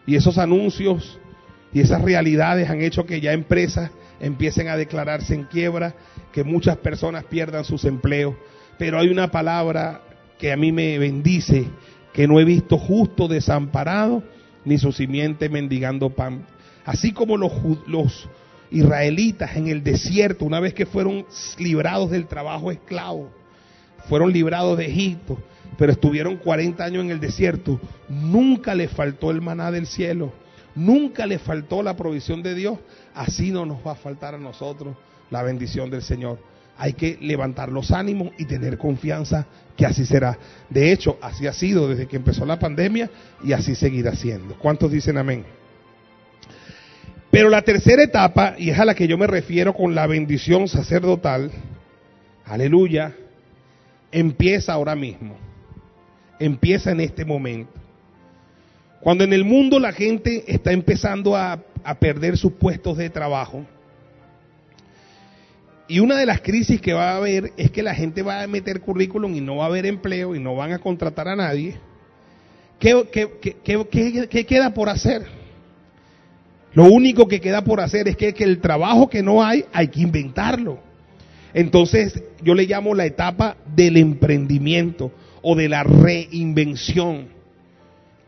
Y 0.06 0.16
esos 0.16 0.36
anuncios 0.36 1.18
y 1.72 1.80
esas 1.80 2.02
realidades 2.02 2.68
han 2.68 2.82
hecho 2.82 3.06
que 3.06 3.20
ya 3.20 3.32
empresas 3.32 3.90
empiecen 4.20 4.68
a 4.68 4.76
declararse 4.76 5.34
en 5.34 5.44
quiebra, 5.44 5.94
que 6.32 6.44
muchas 6.44 6.76
personas 6.78 7.24
pierdan 7.24 7.64
sus 7.64 7.84
empleos. 7.84 8.34
Pero 8.78 8.98
hay 8.98 9.08
una 9.08 9.30
palabra 9.30 10.02
que 10.38 10.52
a 10.52 10.56
mí 10.56 10.72
me 10.72 10.98
bendice, 10.98 11.66
que 12.12 12.28
no 12.28 12.40
he 12.40 12.44
visto 12.44 12.78
justo 12.78 13.28
desamparado, 13.28 14.22
ni 14.64 14.78
su 14.78 14.92
simiente 14.92 15.48
mendigando 15.48 16.10
pan. 16.10 16.44
Así 16.84 17.12
como 17.12 17.36
los, 17.36 17.52
los 17.86 18.28
israelitas 18.70 19.56
en 19.56 19.68
el 19.68 19.82
desierto, 19.82 20.44
una 20.44 20.60
vez 20.60 20.74
que 20.74 20.86
fueron 20.86 21.26
librados 21.58 22.10
del 22.10 22.26
trabajo 22.26 22.70
esclavo, 22.70 23.30
fueron 24.08 24.32
librados 24.32 24.78
de 24.78 24.86
Egipto, 24.86 25.38
pero 25.76 25.92
estuvieron 25.92 26.36
40 26.36 26.82
años 26.84 27.04
en 27.04 27.10
el 27.10 27.20
desierto, 27.20 27.80
nunca 28.08 28.74
les 28.74 28.90
faltó 28.90 29.30
el 29.30 29.40
maná 29.40 29.70
del 29.70 29.86
cielo, 29.86 30.32
nunca 30.78 31.26
les 31.26 31.42
faltó 31.42 31.82
la 31.82 31.96
provisión 31.96 32.42
de 32.42 32.54
Dios, 32.54 32.78
así 33.14 33.50
no 33.50 33.66
nos 33.66 33.86
va 33.86 33.92
a 33.92 33.96
faltar 33.96 34.34
a 34.34 34.38
nosotros 34.38 34.96
la 35.30 35.42
bendición 35.42 35.90
del 35.90 36.02
Señor 36.02 36.38
hay 36.78 36.92
que 36.92 37.18
levantar 37.20 37.70
los 37.70 37.90
ánimos 37.90 38.30
y 38.38 38.44
tener 38.44 38.78
confianza 38.78 39.46
que 39.76 39.84
así 39.84 40.06
será. 40.06 40.38
De 40.70 40.92
hecho, 40.92 41.18
así 41.20 41.46
ha 41.48 41.52
sido 41.52 41.88
desde 41.88 42.06
que 42.06 42.16
empezó 42.16 42.46
la 42.46 42.58
pandemia 42.58 43.10
y 43.42 43.52
así 43.52 43.74
seguirá 43.74 44.14
siendo. 44.14 44.56
¿Cuántos 44.56 44.92
dicen 44.92 45.18
amén? 45.18 45.44
Pero 47.32 47.50
la 47.50 47.62
tercera 47.62 48.02
etapa, 48.02 48.54
y 48.56 48.70
es 48.70 48.78
a 48.78 48.84
la 48.84 48.94
que 48.94 49.08
yo 49.08 49.18
me 49.18 49.26
refiero 49.26 49.74
con 49.74 49.94
la 49.94 50.06
bendición 50.06 50.68
sacerdotal, 50.68 51.50
aleluya, 52.46 53.14
empieza 54.12 54.72
ahora 54.72 54.94
mismo. 54.94 55.36
Empieza 56.38 56.92
en 56.92 57.00
este 57.00 57.24
momento. 57.24 57.77
Cuando 59.00 59.24
en 59.24 59.32
el 59.32 59.44
mundo 59.44 59.78
la 59.78 59.92
gente 59.92 60.44
está 60.46 60.72
empezando 60.72 61.36
a, 61.36 61.64
perder 62.00 62.36
sus 62.36 62.52
puestos 62.52 62.98
de 62.98 63.08
trabajo, 63.08 63.64
y 65.86 66.00
una 66.00 66.18
de 66.18 66.26
las 66.26 66.42
crisis 66.42 66.82
que 66.82 66.92
va 66.92 67.12
a 67.12 67.16
haber 67.16 67.52
es 67.56 67.70
que 67.70 67.82
la 67.82 67.94
gente 67.94 68.20
va 68.20 68.42
a 68.42 68.46
meter 68.46 68.80
currículum 68.80 69.34
y 69.34 69.40
no 69.40 69.56
va 69.56 69.64
a 69.64 69.68
haber 69.68 69.86
empleo 69.86 70.34
y 70.34 70.38
no 70.38 70.54
van 70.54 70.72
a 70.72 70.78
contratar 70.78 71.28
a 71.28 71.36
nadie. 71.36 71.76
¿Qué, 72.78 74.44
queda 74.46 74.74
por 74.74 74.90
hacer? 74.90 75.22
Lo 76.74 76.84
único 76.84 77.26
que 77.26 77.40
queda 77.40 77.64
por 77.64 77.80
hacer 77.80 78.06
es 78.06 78.16
que 78.16 78.34
el 78.38 78.60
trabajo 78.60 79.08
que 79.08 79.22
no 79.22 79.42
hay 79.42 79.64
hay 79.72 79.88
que 79.88 80.00
inventarlo. 80.00 80.78
Entonces 81.54 82.22
yo 82.42 82.54
le 82.54 82.66
llamo 82.66 82.94
la 82.94 83.06
etapa 83.06 83.56
del 83.74 83.96
emprendimiento 83.96 85.10
o 85.42 85.56
de 85.56 85.68
la 85.68 85.82
reinvención. 85.82 87.37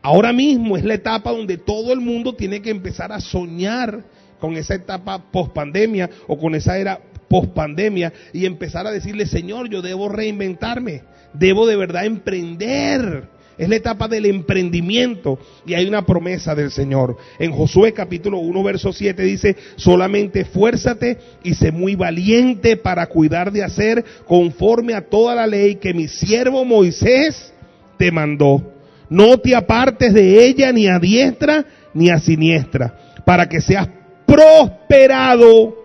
Ahora 0.01 0.33
mismo 0.33 0.77
es 0.77 0.83
la 0.83 0.95
etapa 0.95 1.31
donde 1.31 1.57
todo 1.57 1.93
el 1.93 2.01
mundo 2.01 2.33
tiene 2.33 2.61
que 2.61 2.71
empezar 2.71 3.11
a 3.11 3.19
soñar 3.19 4.03
con 4.39 4.57
esa 4.57 4.73
etapa 4.73 5.31
post 5.31 5.53
pandemia 5.53 6.09
o 6.27 6.37
con 6.37 6.55
esa 6.55 6.77
era 6.77 6.99
post 7.29 7.53
pandemia 7.53 8.11
y 8.33 8.45
empezar 8.45 8.87
a 8.87 8.91
decirle, 8.91 9.27
Señor, 9.27 9.69
yo 9.69 9.81
debo 9.81 10.09
reinventarme, 10.09 11.03
debo 11.33 11.67
de 11.67 11.75
verdad 11.75 12.05
emprender. 12.05 13.29
Es 13.57 13.69
la 13.69 13.75
etapa 13.75 14.07
del 14.07 14.25
emprendimiento 14.25 15.37
y 15.67 15.75
hay 15.75 15.85
una 15.85 16.03
promesa 16.03 16.55
del 16.55 16.71
Señor. 16.71 17.17
En 17.37 17.51
Josué 17.51 17.93
capítulo 17.93 18.39
1 18.39 18.63
verso 18.63 18.91
7 18.91 19.21
dice, 19.21 19.55
solamente 19.75 20.45
fuérzate 20.45 21.19
y 21.43 21.53
sé 21.53 21.71
muy 21.71 21.93
valiente 21.93 22.75
para 22.75 23.05
cuidar 23.05 23.51
de 23.51 23.63
hacer 23.63 24.03
conforme 24.25 24.95
a 24.95 25.01
toda 25.01 25.35
la 25.35 25.45
ley 25.45 25.75
que 25.75 25.93
mi 25.93 26.07
siervo 26.07 26.65
Moisés 26.65 27.53
te 27.99 28.11
mandó. 28.11 28.70
No 29.11 29.37
te 29.39 29.53
apartes 29.53 30.13
de 30.13 30.45
ella 30.45 30.71
ni 30.71 30.87
a 30.87 30.97
diestra 30.97 31.65
ni 31.93 32.09
a 32.09 32.17
siniestra, 32.17 33.17
para 33.25 33.49
que 33.49 33.59
seas 33.59 33.89
prosperado 34.25 35.75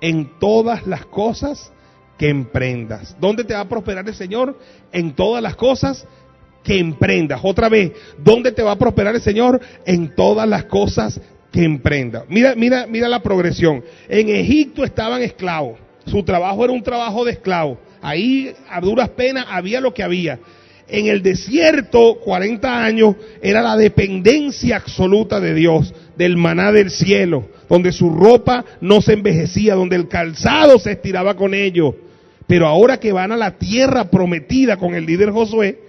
en 0.00 0.38
todas 0.38 0.86
las 0.86 1.04
cosas 1.06 1.72
que 2.16 2.28
emprendas. 2.28 3.16
¿Dónde 3.20 3.42
te 3.42 3.54
va 3.54 3.62
a 3.62 3.68
prosperar 3.68 4.06
el 4.06 4.14
Señor? 4.14 4.56
En 4.92 5.16
todas 5.16 5.42
las 5.42 5.56
cosas 5.56 6.06
que 6.62 6.78
emprendas. 6.78 7.40
Otra 7.42 7.68
vez, 7.68 7.90
¿dónde 8.18 8.52
te 8.52 8.62
va 8.62 8.70
a 8.70 8.78
prosperar 8.78 9.16
el 9.16 9.20
Señor? 9.20 9.60
En 9.84 10.14
todas 10.14 10.48
las 10.48 10.66
cosas 10.66 11.20
que 11.50 11.64
emprendas. 11.64 12.22
Mira, 12.28 12.54
mira, 12.54 12.86
mira 12.86 13.08
la 13.08 13.20
progresión. 13.20 13.82
En 14.08 14.28
Egipto 14.28 14.84
estaban 14.84 15.22
esclavos. 15.22 15.76
Su 16.06 16.22
trabajo 16.22 16.64
era 16.64 16.72
un 16.72 16.84
trabajo 16.84 17.24
de 17.24 17.32
esclavo. 17.32 17.80
Ahí 18.00 18.54
a 18.70 18.80
duras 18.80 19.08
penas 19.08 19.44
había 19.50 19.80
lo 19.80 19.92
que 19.92 20.04
había. 20.04 20.38
En 20.88 21.06
el 21.06 21.22
desierto, 21.22 22.18
40 22.22 22.84
años, 22.84 23.16
era 23.42 23.60
la 23.60 23.76
dependencia 23.76 24.76
absoluta 24.76 25.40
de 25.40 25.54
Dios, 25.54 25.92
del 26.16 26.36
maná 26.36 26.70
del 26.70 26.90
cielo, 26.90 27.48
donde 27.68 27.90
su 27.92 28.10
ropa 28.10 28.64
no 28.80 29.00
se 29.00 29.14
envejecía, 29.14 29.74
donde 29.74 29.96
el 29.96 30.08
calzado 30.08 30.78
se 30.78 30.92
estiraba 30.92 31.34
con 31.34 31.54
ellos. 31.54 31.94
Pero 32.46 32.66
ahora 32.68 32.98
que 32.98 33.12
van 33.12 33.32
a 33.32 33.36
la 33.36 33.58
tierra 33.58 34.10
prometida 34.10 34.76
con 34.76 34.94
el 34.94 35.06
líder 35.06 35.30
Josué, 35.30 35.80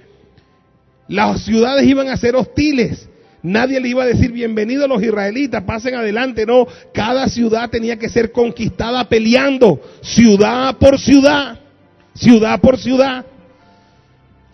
las 1.08 1.44
ciudades 1.44 1.86
iban 1.86 2.10
a 2.10 2.18
ser 2.18 2.36
hostiles. 2.36 3.08
Nadie 3.44 3.80
le 3.80 3.90
iba 3.90 4.04
a 4.04 4.08
decir 4.08 4.32
bienvenido 4.32 4.86
a 4.86 4.88
los 4.88 5.02
israelitas, 5.02 5.64
pasen 5.64 5.94
adelante. 5.94 6.46
No, 6.46 6.68
cada 6.92 7.30
ciudad 7.30 7.70
tenía 7.70 7.98
que 7.98 8.10
ser 8.10 8.32
conquistada 8.32 9.08
peleando, 9.08 9.80
ciudad 10.02 10.76
por 10.78 11.00
ciudad, 11.00 11.60
ciudad 12.16 12.60
por 12.60 12.80
ciudad. 12.80 13.26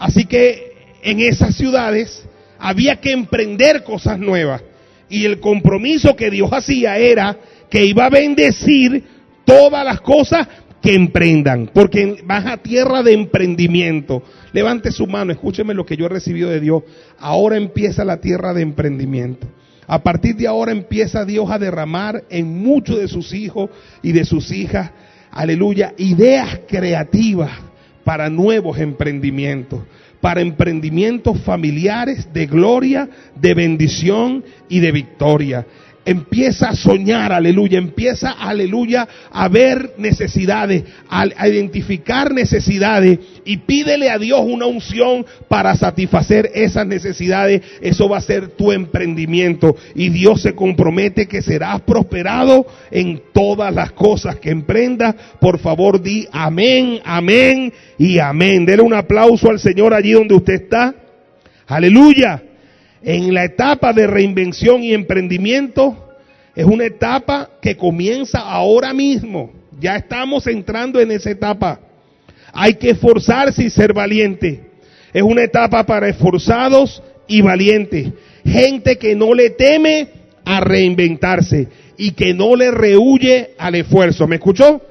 Así 0.03 0.25
que 0.25 0.73
en 1.01 1.21
esas 1.21 1.55
ciudades 1.55 2.25
había 2.59 2.97
que 2.97 3.13
emprender 3.13 3.85
cosas 3.85 4.19
nuevas. 4.19 4.61
Y 5.07 5.23
el 5.23 5.39
compromiso 5.39 6.17
que 6.17 6.29
Dios 6.29 6.51
hacía 6.51 6.97
era 6.97 7.37
que 7.69 7.85
iba 7.85 8.07
a 8.07 8.09
bendecir 8.09 9.01
todas 9.45 9.85
las 9.85 10.01
cosas 10.01 10.45
que 10.81 10.93
emprendan, 10.93 11.71
porque 11.73 12.21
vas 12.25 12.45
a 12.45 12.57
tierra 12.57 13.01
de 13.01 13.13
emprendimiento. 13.13 14.23
Levante 14.51 14.91
su 14.91 15.07
mano, 15.07 15.31
escúcheme 15.31 15.73
lo 15.73 15.85
que 15.85 15.95
yo 15.95 16.07
he 16.07 16.09
recibido 16.09 16.49
de 16.49 16.59
Dios. 16.59 16.83
Ahora 17.17 17.55
empieza 17.55 18.03
la 18.03 18.19
tierra 18.19 18.53
de 18.53 18.61
emprendimiento. 18.61 19.47
A 19.87 20.03
partir 20.03 20.35
de 20.35 20.47
ahora 20.47 20.73
empieza 20.73 21.23
Dios 21.23 21.49
a 21.49 21.59
derramar 21.59 22.25
en 22.29 22.61
muchos 22.61 22.99
de 22.99 23.07
sus 23.07 23.33
hijos 23.33 23.69
y 24.01 24.11
de 24.11 24.25
sus 24.25 24.51
hijas, 24.51 24.91
aleluya, 25.31 25.93
ideas 25.97 26.59
creativas 26.67 27.51
para 28.03 28.29
nuevos 28.29 28.79
emprendimientos, 28.79 29.81
para 30.21 30.41
emprendimientos 30.41 31.41
familiares 31.41 32.31
de 32.33 32.45
gloria, 32.45 33.09
de 33.35 33.53
bendición 33.53 34.43
y 34.69 34.79
de 34.79 34.91
victoria 34.91 35.65
empieza 36.05 36.69
a 36.69 36.75
soñar, 36.75 37.31
aleluya, 37.31 37.77
empieza, 37.77 38.31
aleluya, 38.31 39.07
a 39.31 39.47
ver 39.47 39.93
necesidades, 39.97 40.83
a, 41.09 41.47
identificar 41.47 42.33
necesidades 42.33 43.19
y 43.45 43.57
pídele 43.57 44.09
a 44.09 44.17
Dios 44.17 44.41
una 44.43 44.65
unción 44.65 45.25
para 45.47 45.75
satisfacer 45.75 46.51
esas 46.53 46.85
necesidades. 46.87 47.61
Eso 47.81 48.09
va 48.09 48.17
a 48.17 48.21
ser 48.21 48.49
tu 48.49 48.71
emprendimiento 48.71 49.75
y 49.95 50.09
Dios 50.09 50.41
se 50.41 50.53
compromete 50.53 51.27
que 51.27 51.41
serás 51.41 51.81
prosperado 51.81 52.65
en 52.91 53.21
todas 53.33 53.73
las 53.73 53.91
cosas 53.91 54.37
que 54.37 54.49
emprendas. 54.49 55.15
Por 55.39 55.59
favor, 55.59 56.01
di 56.01 56.27
amén, 56.31 56.99
amén 57.05 57.73
y 57.97 58.19
amén. 58.19 58.65
Dele 58.65 58.81
un 58.81 58.93
aplauso 58.93 59.49
al 59.49 59.59
Señor 59.59 59.93
allí 59.93 60.11
donde 60.11 60.35
usted 60.35 60.53
está. 60.53 60.95
Aleluya. 61.67 62.43
En 63.03 63.33
la 63.33 63.43
etapa 63.43 63.93
de 63.93 64.07
reinvención 64.07 64.83
y 64.83 64.93
emprendimiento, 64.93 66.15
es 66.55 66.65
una 66.65 66.85
etapa 66.85 67.49
que 67.61 67.75
comienza 67.75 68.39
ahora 68.39 68.93
mismo. 68.93 69.51
Ya 69.79 69.97
estamos 69.97 70.47
entrando 70.47 70.99
en 70.99 71.11
esa 71.11 71.31
etapa. 71.31 71.79
Hay 72.53 72.75
que 72.75 72.91
esforzarse 72.91 73.63
y 73.63 73.69
ser 73.69 73.93
valiente. 73.93 74.61
Es 75.13 75.23
una 75.23 75.43
etapa 75.43 75.85
para 75.85 76.07
esforzados 76.07 77.01
y 77.27 77.41
valientes. 77.41 78.09
Gente 78.45 78.97
que 78.97 79.15
no 79.15 79.33
le 79.33 79.49
teme 79.49 80.07
a 80.45 80.59
reinventarse 80.59 81.67
y 81.97 82.11
que 82.11 82.33
no 82.33 82.55
le 82.55 82.71
rehuye 82.71 83.51
al 83.57 83.75
esfuerzo. 83.75 84.27
¿Me 84.27 84.35
escuchó? 84.35 84.81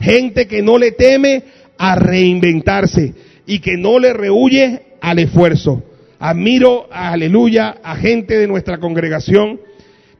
Gente 0.00 0.46
que 0.46 0.62
no 0.62 0.78
le 0.78 0.92
teme 0.92 1.42
a 1.76 1.96
reinventarse 1.96 3.14
y 3.46 3.58
que 3.58 3.76
no 3.76 3.98
le 3.98 4.12
rehuye 4.12 4.82
al 5.00 5.18
esfuerzo. 5.18 5.82
Admiro, 6.20 6.86
aleluya, 6.92 7.76
a 7.82 7.96
gente 7.96 8.36
de 8.36 8.46
nuestra 8.46 8.78
congregación 8.78 9.58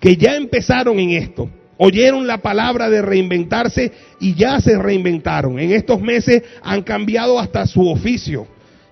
que 0.01 0.17
ya 0.17 0.35
empezaron 0.35 0.99
en 0.99 1.11
esto. 1.11 1.51
Oyeron 1.77 2.27
la 2.27 2.39
palabra 2.39 2.89
de 2.89 3.03
reinventarse 3.03 3.93
y 4.19 4.35
ya 4.35 4.61
se 4.61 4.79
reinventaron. 4.79 5.59
En 5.59 5.73
estos 5.73 6.01
meses 6.01 6.43
han 6.63 6.83
cambiado 6.83 7.39
hasta 7.39 7.67
su 7.67 7.87
oficio. 7.87 8.47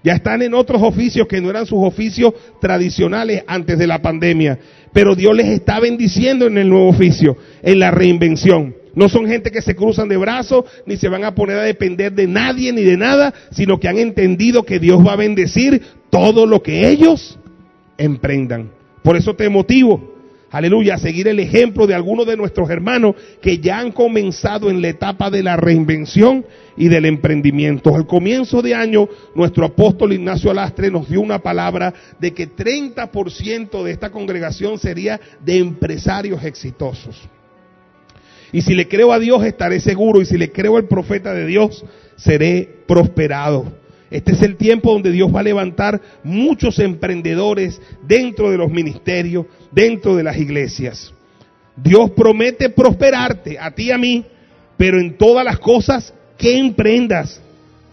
Ya 0.05 0.13
están 0.13 0.43
en 0.43 0.53
otros 0.53 0.83
oficios 0.83 1.27
que 1.27 1.41
no 1.41 1.49
eran 1.49 1.65
sus 1.65 1.79
oficios 1.83 2.35
tradicionales 2.61 3.43
antes 3.47 3.79
de 3.79 3.87
la 3.87 4.03
pandemia. 4.03 4.59
Pero 4.93 5.15
Dios 5.15 5.35
les 5.35 5.47
está 5.47 5.81
bendiciendo 5.81 6.47
en 6.47 6.59
el 6.59 6.69
nuevo 6.69 6.89
oficio, 6.89 7.39
en 7.63 7.79
la 7.79 7.91
reinvención. 7.91 8.75
No 8.99 9.09
son 9.09 9.29
gente 9.29 9.53
que 9.53 9.63
se 9.63 9.77
cruzan 9.77 10.09
de 10.09 10.17
brazos, 10.17 10.65
ni 10.85 10.97
se 10.97 11.09
van 11.09 11.23
a 11.23 11.33
poner 11.33 11.57
a 11.57 11.63
depender 11.63 12.13
de 12.13 12.27
nadie 12.27 12.73
ni 12.73 12.83
de 12.83 12.97
nada, 12.97 13.33
sino 13.53 13.79
que 13.79 13.87
han 13.87 13.97
entendido 13.97 14.65
que 14.65 14.81
Dios 14.81 15.07
va 15.07 15.13
a 15.13 15.17
bendecir 15.17 15.81
todo 16.11 16.47
lo 16.47 16.65
que 16.65 16.89
ellos 16.89 17.39
emprendan. 17.97 18.73
Por 19.05 19.17
eso 19.17 19.37
te 19.37 19.49
motivo, 19.49 20.17
aleluya, 20.51 20.97
a 20.97 20.99
seguir 20.99 21.29
el 21.29 21.39
ejemplo 21.39 21.87
de 21.87 21.95
algunos 21.95 22.27
de 22.27 22.37
nuestros 22.37 22.69
hermanos 22.71 23.15
que 23.41 23.59
ya 23.59 23.79
han 23.79 23.93
comenzado 23.93 24.69
en 24.69 24.83
la 24.83 24.89
etapa 24.89 25.31
de 25.31 25.45
la 25.45 25.57
reinvención 25.57 26.45
y 26.77 26.89
del 26.89 27.05
emprendimiento. 27.05 27.95
Al 27.95 28.05
comienzo 28.05 28.63
de 28.63 28.75
año, 28.75 29.09
nuestro 29.37 29.65
apóstol 29.65 30.13
Ignacio 30.13 30.51
Alastre 30.51 30.91
nos 30.91 31.09
dio 31.09 31.21
una 31.21 31.39
palabra 31.39 31.95
de 32.19 32.35
que 32.35 32.51
30% 32.51 33.81
de 33.85 33.93
esta 33.93 34.11
congregación 34.11 34.77
sería 34.77 35.21
de 35.41 35.59
empresarios 35.59 36.43
exitosos. 36.43 37.29
Y 38.53 38.63
si 38.63 38.75
le 38.75 38.89
creo 38.89 39.13
a 39.13 39.19
Dios 39.19 39.45
estaré 39.45 39.81
seguro 39.81 40.21
y 40.21 40.27
si 40.27 40.39
le 40.39 40.51
creo 40.51 40.77
al 40.77 40.87
profeta 40.87 41.35
de 41.35 41.47
Dios 41.47 41.85
seré 42.17 42.69
prosperado. 42.87 43.73
Este 44.11 44.33
es 44.33 44.43
el 44.43 44.57
tiempo 44.57 44.93
donde 44.93 45.13
Dios 45.13 45.35
va 45.35 45.41
a 45.41 45.45
levantar 45.45 46.01
muchos 46.25 46.79
emprendedores 46.79 47.81
dentro 48.07 48.51
de 48.51 48.57
los 48.57 48.71
ministerios, 48.71 49.47
dentro 49.71 50.17
de 50.17 50.23
las 50.23 50.39
iglesias. 50.39 51.13
Dios 51.77 52.11
promete 52.13 52.71
prosperarte 52.71 53.59
a 53.59 53.71
ti 53.71 53.85
y 53.85 53.91
a 53.91 53.99
mí, 53.99 54.25
pero 54.77 54.99
en 54.99 55.17
todas 55.19 55.45
las 55.45 55.59
cosas 55.59 56.15
que 56.39 56.59
emprendas. 56.59 57.41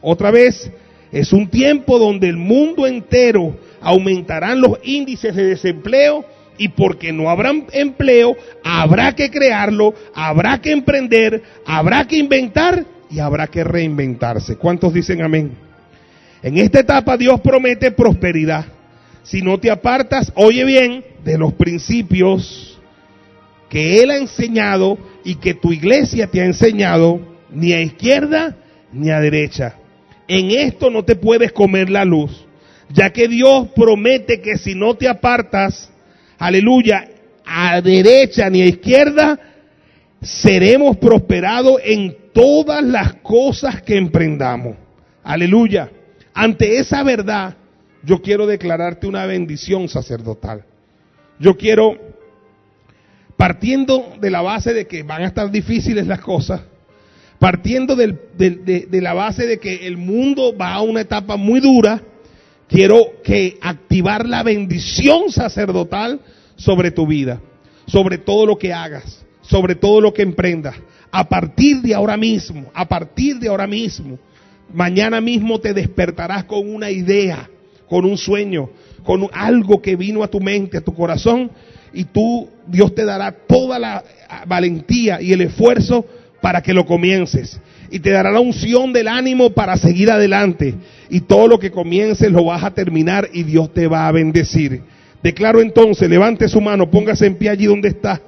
Otra 0.02 0.32
vez, 0.32 0.72
es 1.12 1.34
un 1.34 1.50
tiempo 1.50 2.00
donde 2.00 2.30
el 2.30 2.38
mundo 2.38 2.88
entero 2.88 3.58
aumentarán 3.82 4.62
los 4.62 4.80
índices 4.84 5.36
de 5.36 5.46
desempleo 5.46 6.26
y 6.58 6.70
porque 6.70 7.12
no 7.12 7.30
habrá 7.30 7.52
empleo, 7.72 8.36
habrá 8.64 9.14
que 9.14 9.30
crearlo, 9.30 9.94
habrá 10.14 10.60
que 10.60 10.72
emprender, 10.72 11.44
habrá 11.66 12.06
que 12.08 12.18
inventar 12.18 12.86
y 13.10 13.20
habrá 13.20 13.48
que 13.48 13.64
reinventarse. 13.64 14.58
¿Cuántos 14.58 14.94
dicen 14.94 15.22
amén? 15.22 15.52
En 16.42 16.58
esta 16.58 16.80
etapa 16.80 17.18
Dios 17.18 17.42
promete 17.42 17.92
prosperidad. 17.92 18.66
Si 19.24 19.42
no 19.42 19.60
te 19.60 19.72
apartas, 19.72 20.32
oye 20.36 20.64
bien, 20.66 21.04
de 21.24 21.38
los 21.38 21.54
principios 21.54 22.80
que 23.70 24.02
Él 24.02 24.12
ha 24.12 24.18
enseñado 24.18 24.98
y 25.24 25.36
que 25.36 25.56
tu 25.56 25.74
iglesia 25.74 26.28
te 26.28 26.42
ha 26.42 26.46
enseñado, 26.46 27.20
ni 27.52 27.74
a 27.74 27.82
izquierda 27.82 28.56
ni 28.94 29.10
a 29.10 29.20
derecha. 29.20 29.76
En 30.28 30.52
esto 30.52 30.90
no 30.90 31.04
te 31.04 31.16
puedes 31.16 31.52
comer 31.52 31.90
la 31.90 32.06
luz, 32.06 32.46
ya 32.90 33.12
que 33.12 33.28
Dios 33.28 33.70
promete 33.76 34.42
que 34.42 34.58
si 34.58 34.76
no 34.76 34.96
te 34.96 35.08
apartas, 35.08 35.92
aleluya, 36.38 37.10
a 37.46 37.82
derecha 37.82 38.50
ni 38.50 38.62
a 38.62 38.66
izquierda, 38.66 39.40
seremos 40.22 40.98
prosperados 40.98 41.80
en 41.84 42.16
todas 42.34 42.84
las 42.84 43.16
cosas 43.16 43.82
que 43.82 43.98
emprendamos. 43.98 44.76
Aleluya. 45.24 45.90
Ante 46.34 46.78
esa 46.78 47.02
verdad, 47.04 47.56
yo 48.04 48.22
quiero 48.22 48.46
declararte 48.46 49.08
una 49.08 49.26
bendición 49.26 49.88
sacerdotal. 49.88 50.66
Yo 51.40 51.58
quiero, 51.58 51.98
partiendo 53.38 54.14
de 54.20 54.32
la 54.32 54.42
base 54.42 54.74
de 54.74 54.88
que 54.88 55.04
van 55.04 55.24
a 55.24 55.28
estar 55.28 55.50
difíciles 55.52 56.08
las 56.08 56.20
cosas, 56.20 56.62
partiendo 57.40 57.96
de, 57.96 58.18
de, 58.38 59.02
la 59.02 59.14
base 59.14 59.46
de 59.46 59.60
que 59.60 59.88
el 59.88 59.98
mundo 59.98 60.56
va 60.56 60.74
a 60.74 60.82
una 60.82 61.02
etapa 61.02 61.36
muy 61.36 61.60
dura, 61.60 62.02
quiero 62.68 63.22
que 63.24 63.58
activar 63.62 64.28
la 64.28 64.44
bendición 64.44 65.32
sacerdotal 65.32 66.20
sobre 66.56 66.92
tu 66.92 67.08
vida, 67.08 67.42
sobre 67.88 68.18
todo 68.18 68.46
lo 68.46 68.58
que 68.58 68.74
hagas, 68.74 69.26
sobre 69.42 69.76
todo 69.76 70.02
lo 70.02 70.14
que 70.14 70.22
emprendas. 70.22 70.76
A 71.12 71.28
partir 71.30 71.82
de 71.82 71.94
ahora 71.94 72.18
mismo, 72.18 72.66
a 72.74 72.88
partir 72.88 73.40
de 73.40 73.48
ahora 73.48 73.68
mismo, 73.68 74.20
mañana 74.74 75.22
mismo 75.22 75.60
te 75.60 75.74
despertarás 75.74 76.44
con 76.46 76.68
una 76.74 76.90
idea, 76.90 77.50
con 77.88 78.06
un 78.06 78.18
sueño, 78.18 78.70
con 79.04 79.30
algo 79.32 79.82
que 79.82 79.96
vino 79.96 80.24
a 80.24 80.28
tu 80.28 80.42
mente, 80.42 80.78
a 80.78 80.82
tu 80.82 80.94
corazón, 80.94 81.52
y 81.94 82.04
tú, 82.04 82.50
Dios 82.68 82.94
te 82.94 83.06
dará 83.06 83.32
toda 83.32 83.80
la 83.80 84.04
valentía 84.48 85.22
y 85.22 85.32
el 85.32 85.42
esfuerzo 85.42 86.06
para 86.42 86.62
que 86.62 86.74
lo 86.74 86.86
comiences. 86.86 87.60
Y 87.96 88.00
te 88.02 88.10
dará 88.10 88.30
la 88.30 88.42
unción 88.42 88.92
del 88.92 89.08
ánimo 89.08 89.52
para 89.52 89.78
seguir 89.78 90.12
adelante. 90.12 90.76
Y 91.10 91.22
todo 91.22 91.48
lo 91.48 91.60
que 91.60 91.72
comiences 91.72 92.30
lo 92.30 92.44
vas 92.44 92.62
a 92.62 92.74
terminar 92.74 93.30
y 93.32 93.44
Dios 93.44 93.74
te 93.74 93.88
va 93.88 94.06
a 94.06 94.12
bendecir. 94.12 94.82
Declaro 95.24 95.62
entonces, 95.62 96.10
levante 96.10 96.50
su 96.50 96.60
mano, 96.60 96.92
póngase 96.92 97.26
en 97.26 97.38
pie 97.38 97.52
allí 97.52 97.68
donde 97.68 97.88
está. 97.88 98.22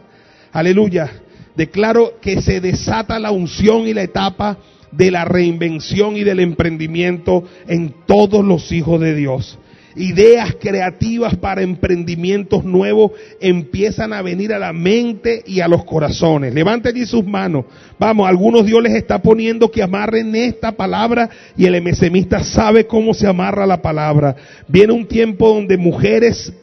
Aleluya. 0.54 1.12
Declaro 1.58 2.14
que 2.22 2.42
se 2.42 2.62
desata 2.62 3.20
la 3.20 3.32
unción 3.32 3.90
y 3.90 3.94
la 3.94 4.04
etapa 4.04 4.58
de 4.94 5.12
la 5.12 5.26
reinvención 5.26 6.16
y 6.16 6.24
del 6.24 6.40
emprendimiento 6.40 7.44
en 7.68 7.94
todos 8.06 8.46
los 8.46 8.72
hijos 8.72 9.02
de 9.02 9.16
Dios. 9.16 9.60
Ideas 9.98 10.56
creativas 10.60 11.36
para 11.38 11.64
emprendimientos 11.64 12.64
nuevos 12.64 13.14
empiezan 13.42 14.14
a 14.14 14.22
venir 14.22 14.54
a 14.54 14.60
la 14.60 14.72
mente 14.72 15.44
y 15.46 15.60
a 15.60 15.68
los 15.68 15.84
corazones. 15.86 16.54
Levante 16.54 16.90
allí 16.90 17.06
sus 17.06 17.26
manos. 17.26 17.66
Vamos, 17.98 18.30
algunos 18.30 18.66
Dios 18.66 18.82
les 18.84 18.94
está 18.94 19.22
poniendo 19.22 19.72
que 19.72 19.82
amarren 19.82 20.36
esta 20.36 20.72
palabra 20.72 21.30
y 21.58 21.66
el 21.66 21.82
MSMista 21.82 22.44
sabe 22.44 22.86
cómo 22.86 23.14
se 23.14 23.28
amarra 23.28 23.66
la 23.66 23.82
palabra. 23.82 24.36
Viene 24.68 24.94
un 24.94 25.08
tiempo 25.08 25.50
donde 25.50 25.78
mujeres 25.78 26.54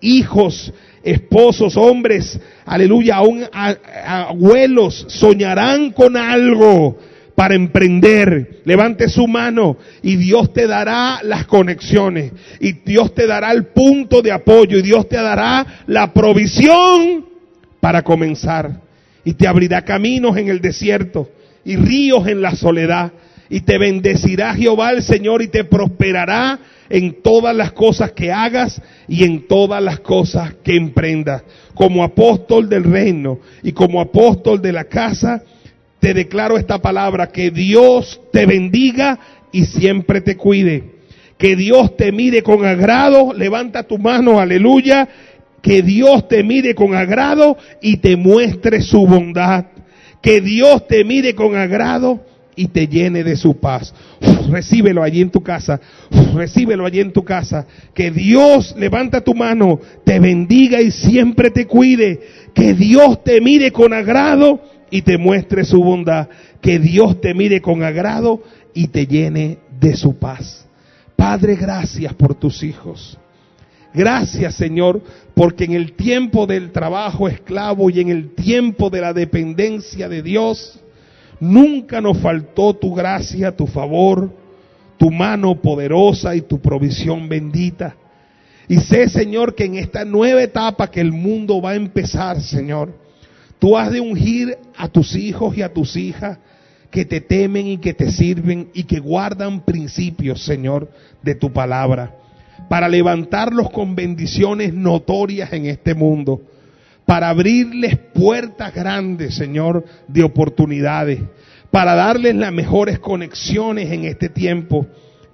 hijos, 0.00 0.72
esposos, 1.02 1.76
hombres, 1.76 2.38
aleluya, 2.64 3.16
aún 3.16 3.44
abuelos 3.52 5.06
soñarán 5.08 5.90
con 5.90 6.16
algo 6.16 6.98
para 7.36 7.54
emprender. 7.54 8.62
Levante 8.64 9.08
su 9.08 9.28
mano 9.28 9.76
y 10.02 10.16
Dios 10.16 10.52
te 10.52 10.66
dará 10.66 11.20
las 11.22 11.46
conexiones 11.46 12.32
y 12.58 12.72
Dios 12.72 13.14
te 13.14 13.28
dará 13.28 13.52
el 13.52 13.66
punto 13.66 14.22
de 14.22 14.32
apoyo 14.32 14.78
y 14.78 14.82
Dios 14.82 15.08
te 15.08 15.16
dará 15.16 15.84
la 15.86 16.12
provisión 16.12 17.26
para 17.78 18.02
comenzar 18.02 18.80
y 19.24 19.34
te 19.34 19.46
abrirá 19.46 19.84
caminos 19.84 20.36
en 20.36 20.48
el 20.48 20.60
desierto 20.60 21.30
y 21.64 21.76
ríos 21.76 22.26
en 22.26 22.40
la 22.40 22.56
soledad 22.56 23.12
y 23.48 23.60
te 23.60 23.78
bendecirá 23.78 24.54
Jehová 24.54 24.90
el 24.90 25.02
Señor 25.02 25.42
y 25.42 25.48
te 25.48 25.64
prosperará 25.64 26.58
en 26.88 27.22
todas 27.22 27.54
las 27.54 27.72
cosas 27.72 28.12
que 28.12 28.32
hagas 28.32 28.80
y 29.08 29.24
en 29.24 29.46
todas 29.46 29.82
las 29.82 30.00
cosas 30.00 30.54
que 30.64 30.74
emprendas. 30.76 31.42
Como 31.74 32.02
apóstol 32.02 32.68
del 32.68 32.84
reino 32.84 33.40
y 33.62 33.72
como 33.72 34.00
apóstol 34.00 34.62
de 34.62 34.72
la 34.72 34.84
casa, 34.84 35.42
te 36.06 36.14
declaro 36.14 36.56
esta 36.56 36.78
palabra, 36.78 37.32
que 37.32 37.50
Dios 37.50 38.20
te 38.30 38.46
bendiga 38.46 39.18
y 39.50 39.64
siempre 39.64 40.20
te 40.20 40.36
cuide. 40.36 40.84
Que 41.36 41.56
Dios 41.56 41.96
te 41.96 42.12
mire 42.12 42.44
con 42.44 42.64
agrado, 42.64 43.32
levanta 43.32 43.82
tu 43.82 43.98
mano, 43.98 44.38
aleluya. 44.38 45.08
Que 45.60 45.82
Dios 45.82 46.28
te 46.28 46.44
mire 46.44 46.76
con 46.76 46.94
agrado 46.94 47.56
y 47.82 47.96
te 47.96 48.14
muestre 48.14 48.82
su 48.82 49.04
bondad. 49.04 49.64
Que 50.22 50.40
Dios 50.40 50.86
te 50.86 51.02
mire 51.02 51.34
con 51.34 51.56
agrado 51.56 52.20
y 52.54 52.68
te 52.68 52.86
llene 52.86 53.24
de 53.24 53.34
su 53.34 53.58
paz. 53.58 53.92
recíbelo 54.48 55.02
allí 55.02 55.22
en 55.22 55.30
tu 55.30 55.42
casa. 55.42 55.80
recíbelo 56.36 56.86
allí 56.86 57.00
en 57.00 57.12
tu 57.12 57.24
casa. 57.24 57.66
Que 57.92 58.12
Dios 58.12 58.76
levanta 58.78 59.22
tu 59.22 59.34
mano, 59.34 59.80
te 60.04 60.20
bendiga 60.20 60.80
y 60.80 60.92
siempre 60.92 61.50
te 61.50 61.66
cuide. 61.66 62.20
Que 62.54 62.74
Dios 62.74 63.24
te 63.24 63.40
mire 63.40 63.72
con 63.72 63.92
agrado 63.92 64.75
y 64.90 65.02
te 65.02 65.18
muestre 65.18 65.64
su 65.64 65.82
bondad. 65.82 66.28
Que 66.60 66.78
Dios 66.78 67.20
te 67.20 67.34
mire 67.34 67.60
con 67.60 67.82
agrado 67.82 68.42
y 68.74 68.88
te 68.88 69.06
llene 69.06 69.58
de 69.80 69.96
su 69.96 70.18
paz. 70.18 70.66
Padre, 71.16 71.56
gracias 71.56 72.14
por 72.14 72.34
tus 72.34 72.62
hijos. 72.62 73.18
Gracias, 73.94 74.54
Señor, 74.56 75.00
porque 75.34 75.64
en 75.64 75.72
el 75.72 75.92
tiempo 75.92 76.46
del 76.46 76.70
trabajo 76.70 77.28
esclavo 77.28 77.88
y 77.88 78.00
en 78.00 78.10
el 78.10 78.34
tiempo 78.34 78.90
de 78.90 79.00
la 79.00 79.14
dependencia 79.14 80.06
de 80.08 80.22
Dios, 80.22 80.78
nunca 81.40 82.02
nos 82.02 82.18
faltó 82.18 82.74
tu 82.74 82.94
gracia, 82.94 83.56
tu 83.56 83.66
favor, 83.66 84.30
tu 84.98 85.10
mano 85.10 85.54
poderosa 85.62 86.36
y 86.36 86.42
tu 86.42 86.60
provisión 86.60 87.26
bendita. 87.26 87.96
Y 88.68 88.80
sé, 88.80 89.08
Señor, 89.08 89.54
que 89.54 89.64
en 89.64 89.76
esta 89.76 90.04
nueva 90.04 90.42
etapa 90.42 90.90
que 90.90 91.00
el 91.00 91.12
mundo 91.12 91.62
va 91.62 91.70
a 91.70 91.76
empezar, 91.76 92.40
Señor, 92.42 92.92
tú 93.58 93.76
has 93.76 93.90
de 93.90 94.00
ungir 94.00 94.58
a 94.76 94.88
tus 94.88 95.14
hijos 95.16 95.56
y 95.56 95.62
a 95.62 95.72
tus 95.72 95.96
hijas 95.96 96.38
que 96.90 97.04
te 97.04 97.20
temen 97.20 97.66
y 97.66 97.78
que 97.78 97.94
te 97.94 98.10
sirven 98.10 98.70
y 98.74 98.84
que 98.84 99.00
guardan 99.00 99.60
principios, 99.60 100.44
Señor, 100.44 100.90
de 101.22 101.34
tu 101.34 101.52
palabra 101.52 102.14
para 102.68 102.88
levantarlos 102.88 103.70
con 103.70 103.94
bendiciones 103.94 104.74
notorias 104.74 105.52
en 105.52 105.66
este 105.66 105.94
mundo, 105.94 106.42
para 107.04 107.28
abrirles 107.28 107.96
puertas 108.14 108.74
grandes, 108.74 109.34
Señor, 109.36 109.84
de 110.08 110.24
oportunidades, 110.24 111.20
para 111.70 111.94
darles 111.94 112.34
las 112.34 112.52
mejores 112.52 112.98
conexiones 112.98 113.90
en 113.92 114.04
este 114.04 114.28
tiempo, 114.28 114.86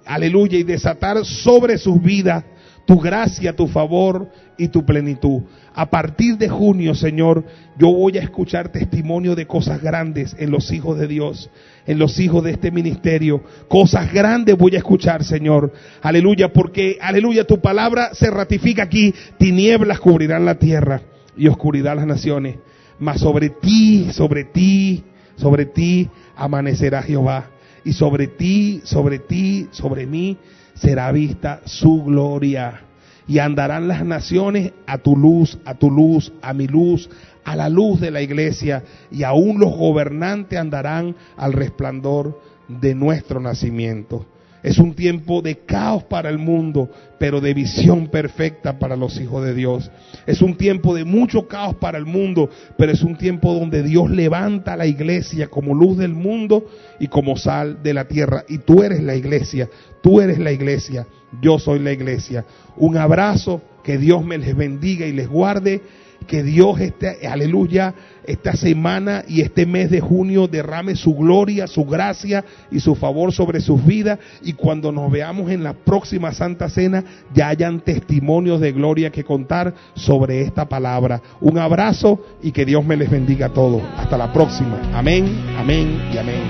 aleluya, 0.05 0.57
y 0.57 0.63
desatar 0.63 1.25
sobre 1.25 1.77
sus 1.77 2.01
vidas 2.01 2.43
tu 2.85 2.99
gracia, 2.99 3.55
tu 3.55 3.67
favor 3.67 4.29
y 4.57 4.67
tu 4.67 4.85
plenitud. 4.85 5.43
A 5.73 5.89
partir 5.89 6.37
de 6.37 6.49
junio, 6.49 6.95
Señor, 6.95 7.43
yo 7.77 7.91
voy 7.91 8.17
a 8.17 8.21
escuchar 8.21 8.69
testimonio 8.69 9.35
de 9.35 9.47
cosas 9.47 9.81
grandes 9.81 10.35
en 10.39 10.51
los 10.51 10.71
hijos 10.71 10.99
de 10.99 11.07
Dios, 11.07 11.49
en 11.85 11.99
los 11.99 12.19
hijos 12.19 12.43
de 12.43 12.51
este 12.51 12.71
ministerio. 12.71 13.43
Cosas 13.67 14.11
grandes 14.13 14.57
voy 14.57 14.75
a 14.75 14.79
escuchar, 14.79 15.23
Señor. 15.23 15.73
Aleluya, 16.01 16.53
porque, 16.53 16.97
aleluya, 17.01 17.45
tu 17.45 17.59
palabra 17.59 18.13
se 18.13 18.29
ratifica 18.29 18.83
aquí. 18.83 19.13
Tinieblas 19.37 19.99
cubrirán 19.99 20.45
la 20.45 20.59
tierra 20.59 21.01
y 21.35 21.47
oscuridad 21.47 21.95
las 21.95 22.07
naciones. 22.07 22.57
Mas 22.99 23.19
sobre 23.19 23.49
ti, 23.49 24.09
sobre 24.11 24.43
ti, 24.43 25.03
sobre 25.35 25.65
ti 25.65 26.09
amanecerá 26.35 27.01
Jehová. 27.01 27.49
Y 27.85 27.93
sobre 27.93 28.27
ti, 28.27 28.81
sobre 28.85 29.19
ti, 29.19 29.67
sobre 29.71 30.05
mí 30.05 30.37
será 30.75 31.11
vista 31.11 31.61
su 31.65 32.03
gloria. 32.03 32.92
Y 33.27 33.39
andarán 33.39 33.87
las 33.87 34.05
naciones 34.05 34.73
a 34.85 34.97
tu 34.97 35.15
luz, 35.15 35.57
a 35.65 35.75
tu 35.75 35.89
luz, 35.89 36.33
a 36.41 36.53
mi 36.53 36.67
luz, 36.67 37.09
a 37.43 37.55
la 37.55 37.69
luz 37.69 37.99
de 37.99 38.11
la 38.11 38.21
iglesia. 38.21 38.83
Y 39.11 39.23
aún 39.23 39.59
los 39.59 39.75
gobernantes 39.75 40.59
andarán 40.59 41.15
al 41.37 41.53
resplandor 41.53 42.39
de 42.67 42.95
nuestro 42.95 43.39
nacimiento. 43.39 44.25
Es 44.63 44.77
un 44.77 44.93
tiempo 44.95 45.41
de 45.41 45.57
caos 45.57 46.03
para 46.05 46.29
el 46.29 46.37
mundo, 46.37 46.89
pero 47.19 47.41
de 47.41 47.53
visión 47.53 48.07
perfecta 48.07 48.79
para 48.79 48.95
los 48.95 49.19
hijos 49.19 49.43
de 49.43 49.53
Dios. 49.53 49.91
Es 50.25 50.41
un 50.41 50.55
tiempo 50.55 50.95
de 50.95 51.03
mucho 51.03 51.49
caos 51.49 51.75
para 51.75 51.97
el 51.97 52.05
mundo, 52.05 52.49
pero 52.77 52.93
es 52.93 53.03
un 53.03 53.17
tiempo 53.17 53.53
donde 53.53 53.83
Dios 53.83 54.09
levanta 54.09 54.77
la 54.77 54.87
iglesia 54.87 55.47
como 55.47 55.75
luz 55.75 55.97
del 55.97 56.13
mundo 56.13 56.65
y 56.99 57.07
como 57.09 57.35
sal 57.35 57.83
de 57.83 57.93
la 57.93 58.07
tierra. 58.07 58.45
Y 58.47 58.59
tú 58.59 58.83
eres 58.83 59.03
la 59.03 59.15
iglesia, 59.15 59.69
tú 60.01 60.21
eres 60.21 60.39
la 60.39 60.53
iglesia, 60.53 61.05
yo 61.41 61.59
soy 61.59 61.79
la 61.79 61.91
iglesia. 61.91 62.45
Un 62.77 62.97
abrazo, 62.97 63.61
que 63.83 63.97
Dios 63.97 64.23
me 64.23 64.37
les 64.37 64.55
bendiga 64.55 65.05
y 65.05 65.11
les 65.11 65.27
guarde 65.27 65.81
que 66.23 66.43
Dios, 66.43 66.79
este, 66.79 67.27
aleluya, 67.27 67.93
esta 68.25 68.55
semana 68.55 69.23
y 69.27 69.41
este 69.41 69.65
mes 69.65 69.89
de 69.91 69.99
junio 69.99 70.47
derrame 70.47 70.95
su 70.95 71.13
gloria, 71.15 71.67
su 71.67 71.85
gracia 71.85 72.45
y 72.71 72.79
su 72.79 72.95
favor 72.95 73.33
sobre 73.33 73.59
sus 73.59 73.85
vidas 73.85 74.19
y 74.41 74.53
cuando 74.53 74.91
nos 74.91 75.11
veamos 75.11 75.51
en 75.51 75.63
la 75.63 75.73
próxima 75.73 76.31
Santa 76.31 76.69
Cena 76.69 77.03
ya 77.33 77.49
hayan 77.49 77.81
testimonios 77.81 78.59
de 78.61 78.71
gloria 78.71 79.11
que 79.11 79.23
contar 79.23 79.73
sobre 79.95 80.41
esta 80.41 80.65
palabra. 80.69 81.21
Un 81.41 81.57
abrazo 81.57 82.19
y 82.41 82.51
que 82.51 82.65
Dios 82.65 82.85
me 82.85 82.95
les 82.97 83.09
bendiga 83.09 83.47
a 83.47 83.53
todos. 83.53 83.81
Hasta 83.97 84.17
la 84.17 84.31
próxima. 84.31 84.79
Amén, 84.93 85.25
amén 85.57 86.01
y 86.13 86.17
amén. 86.17 86.41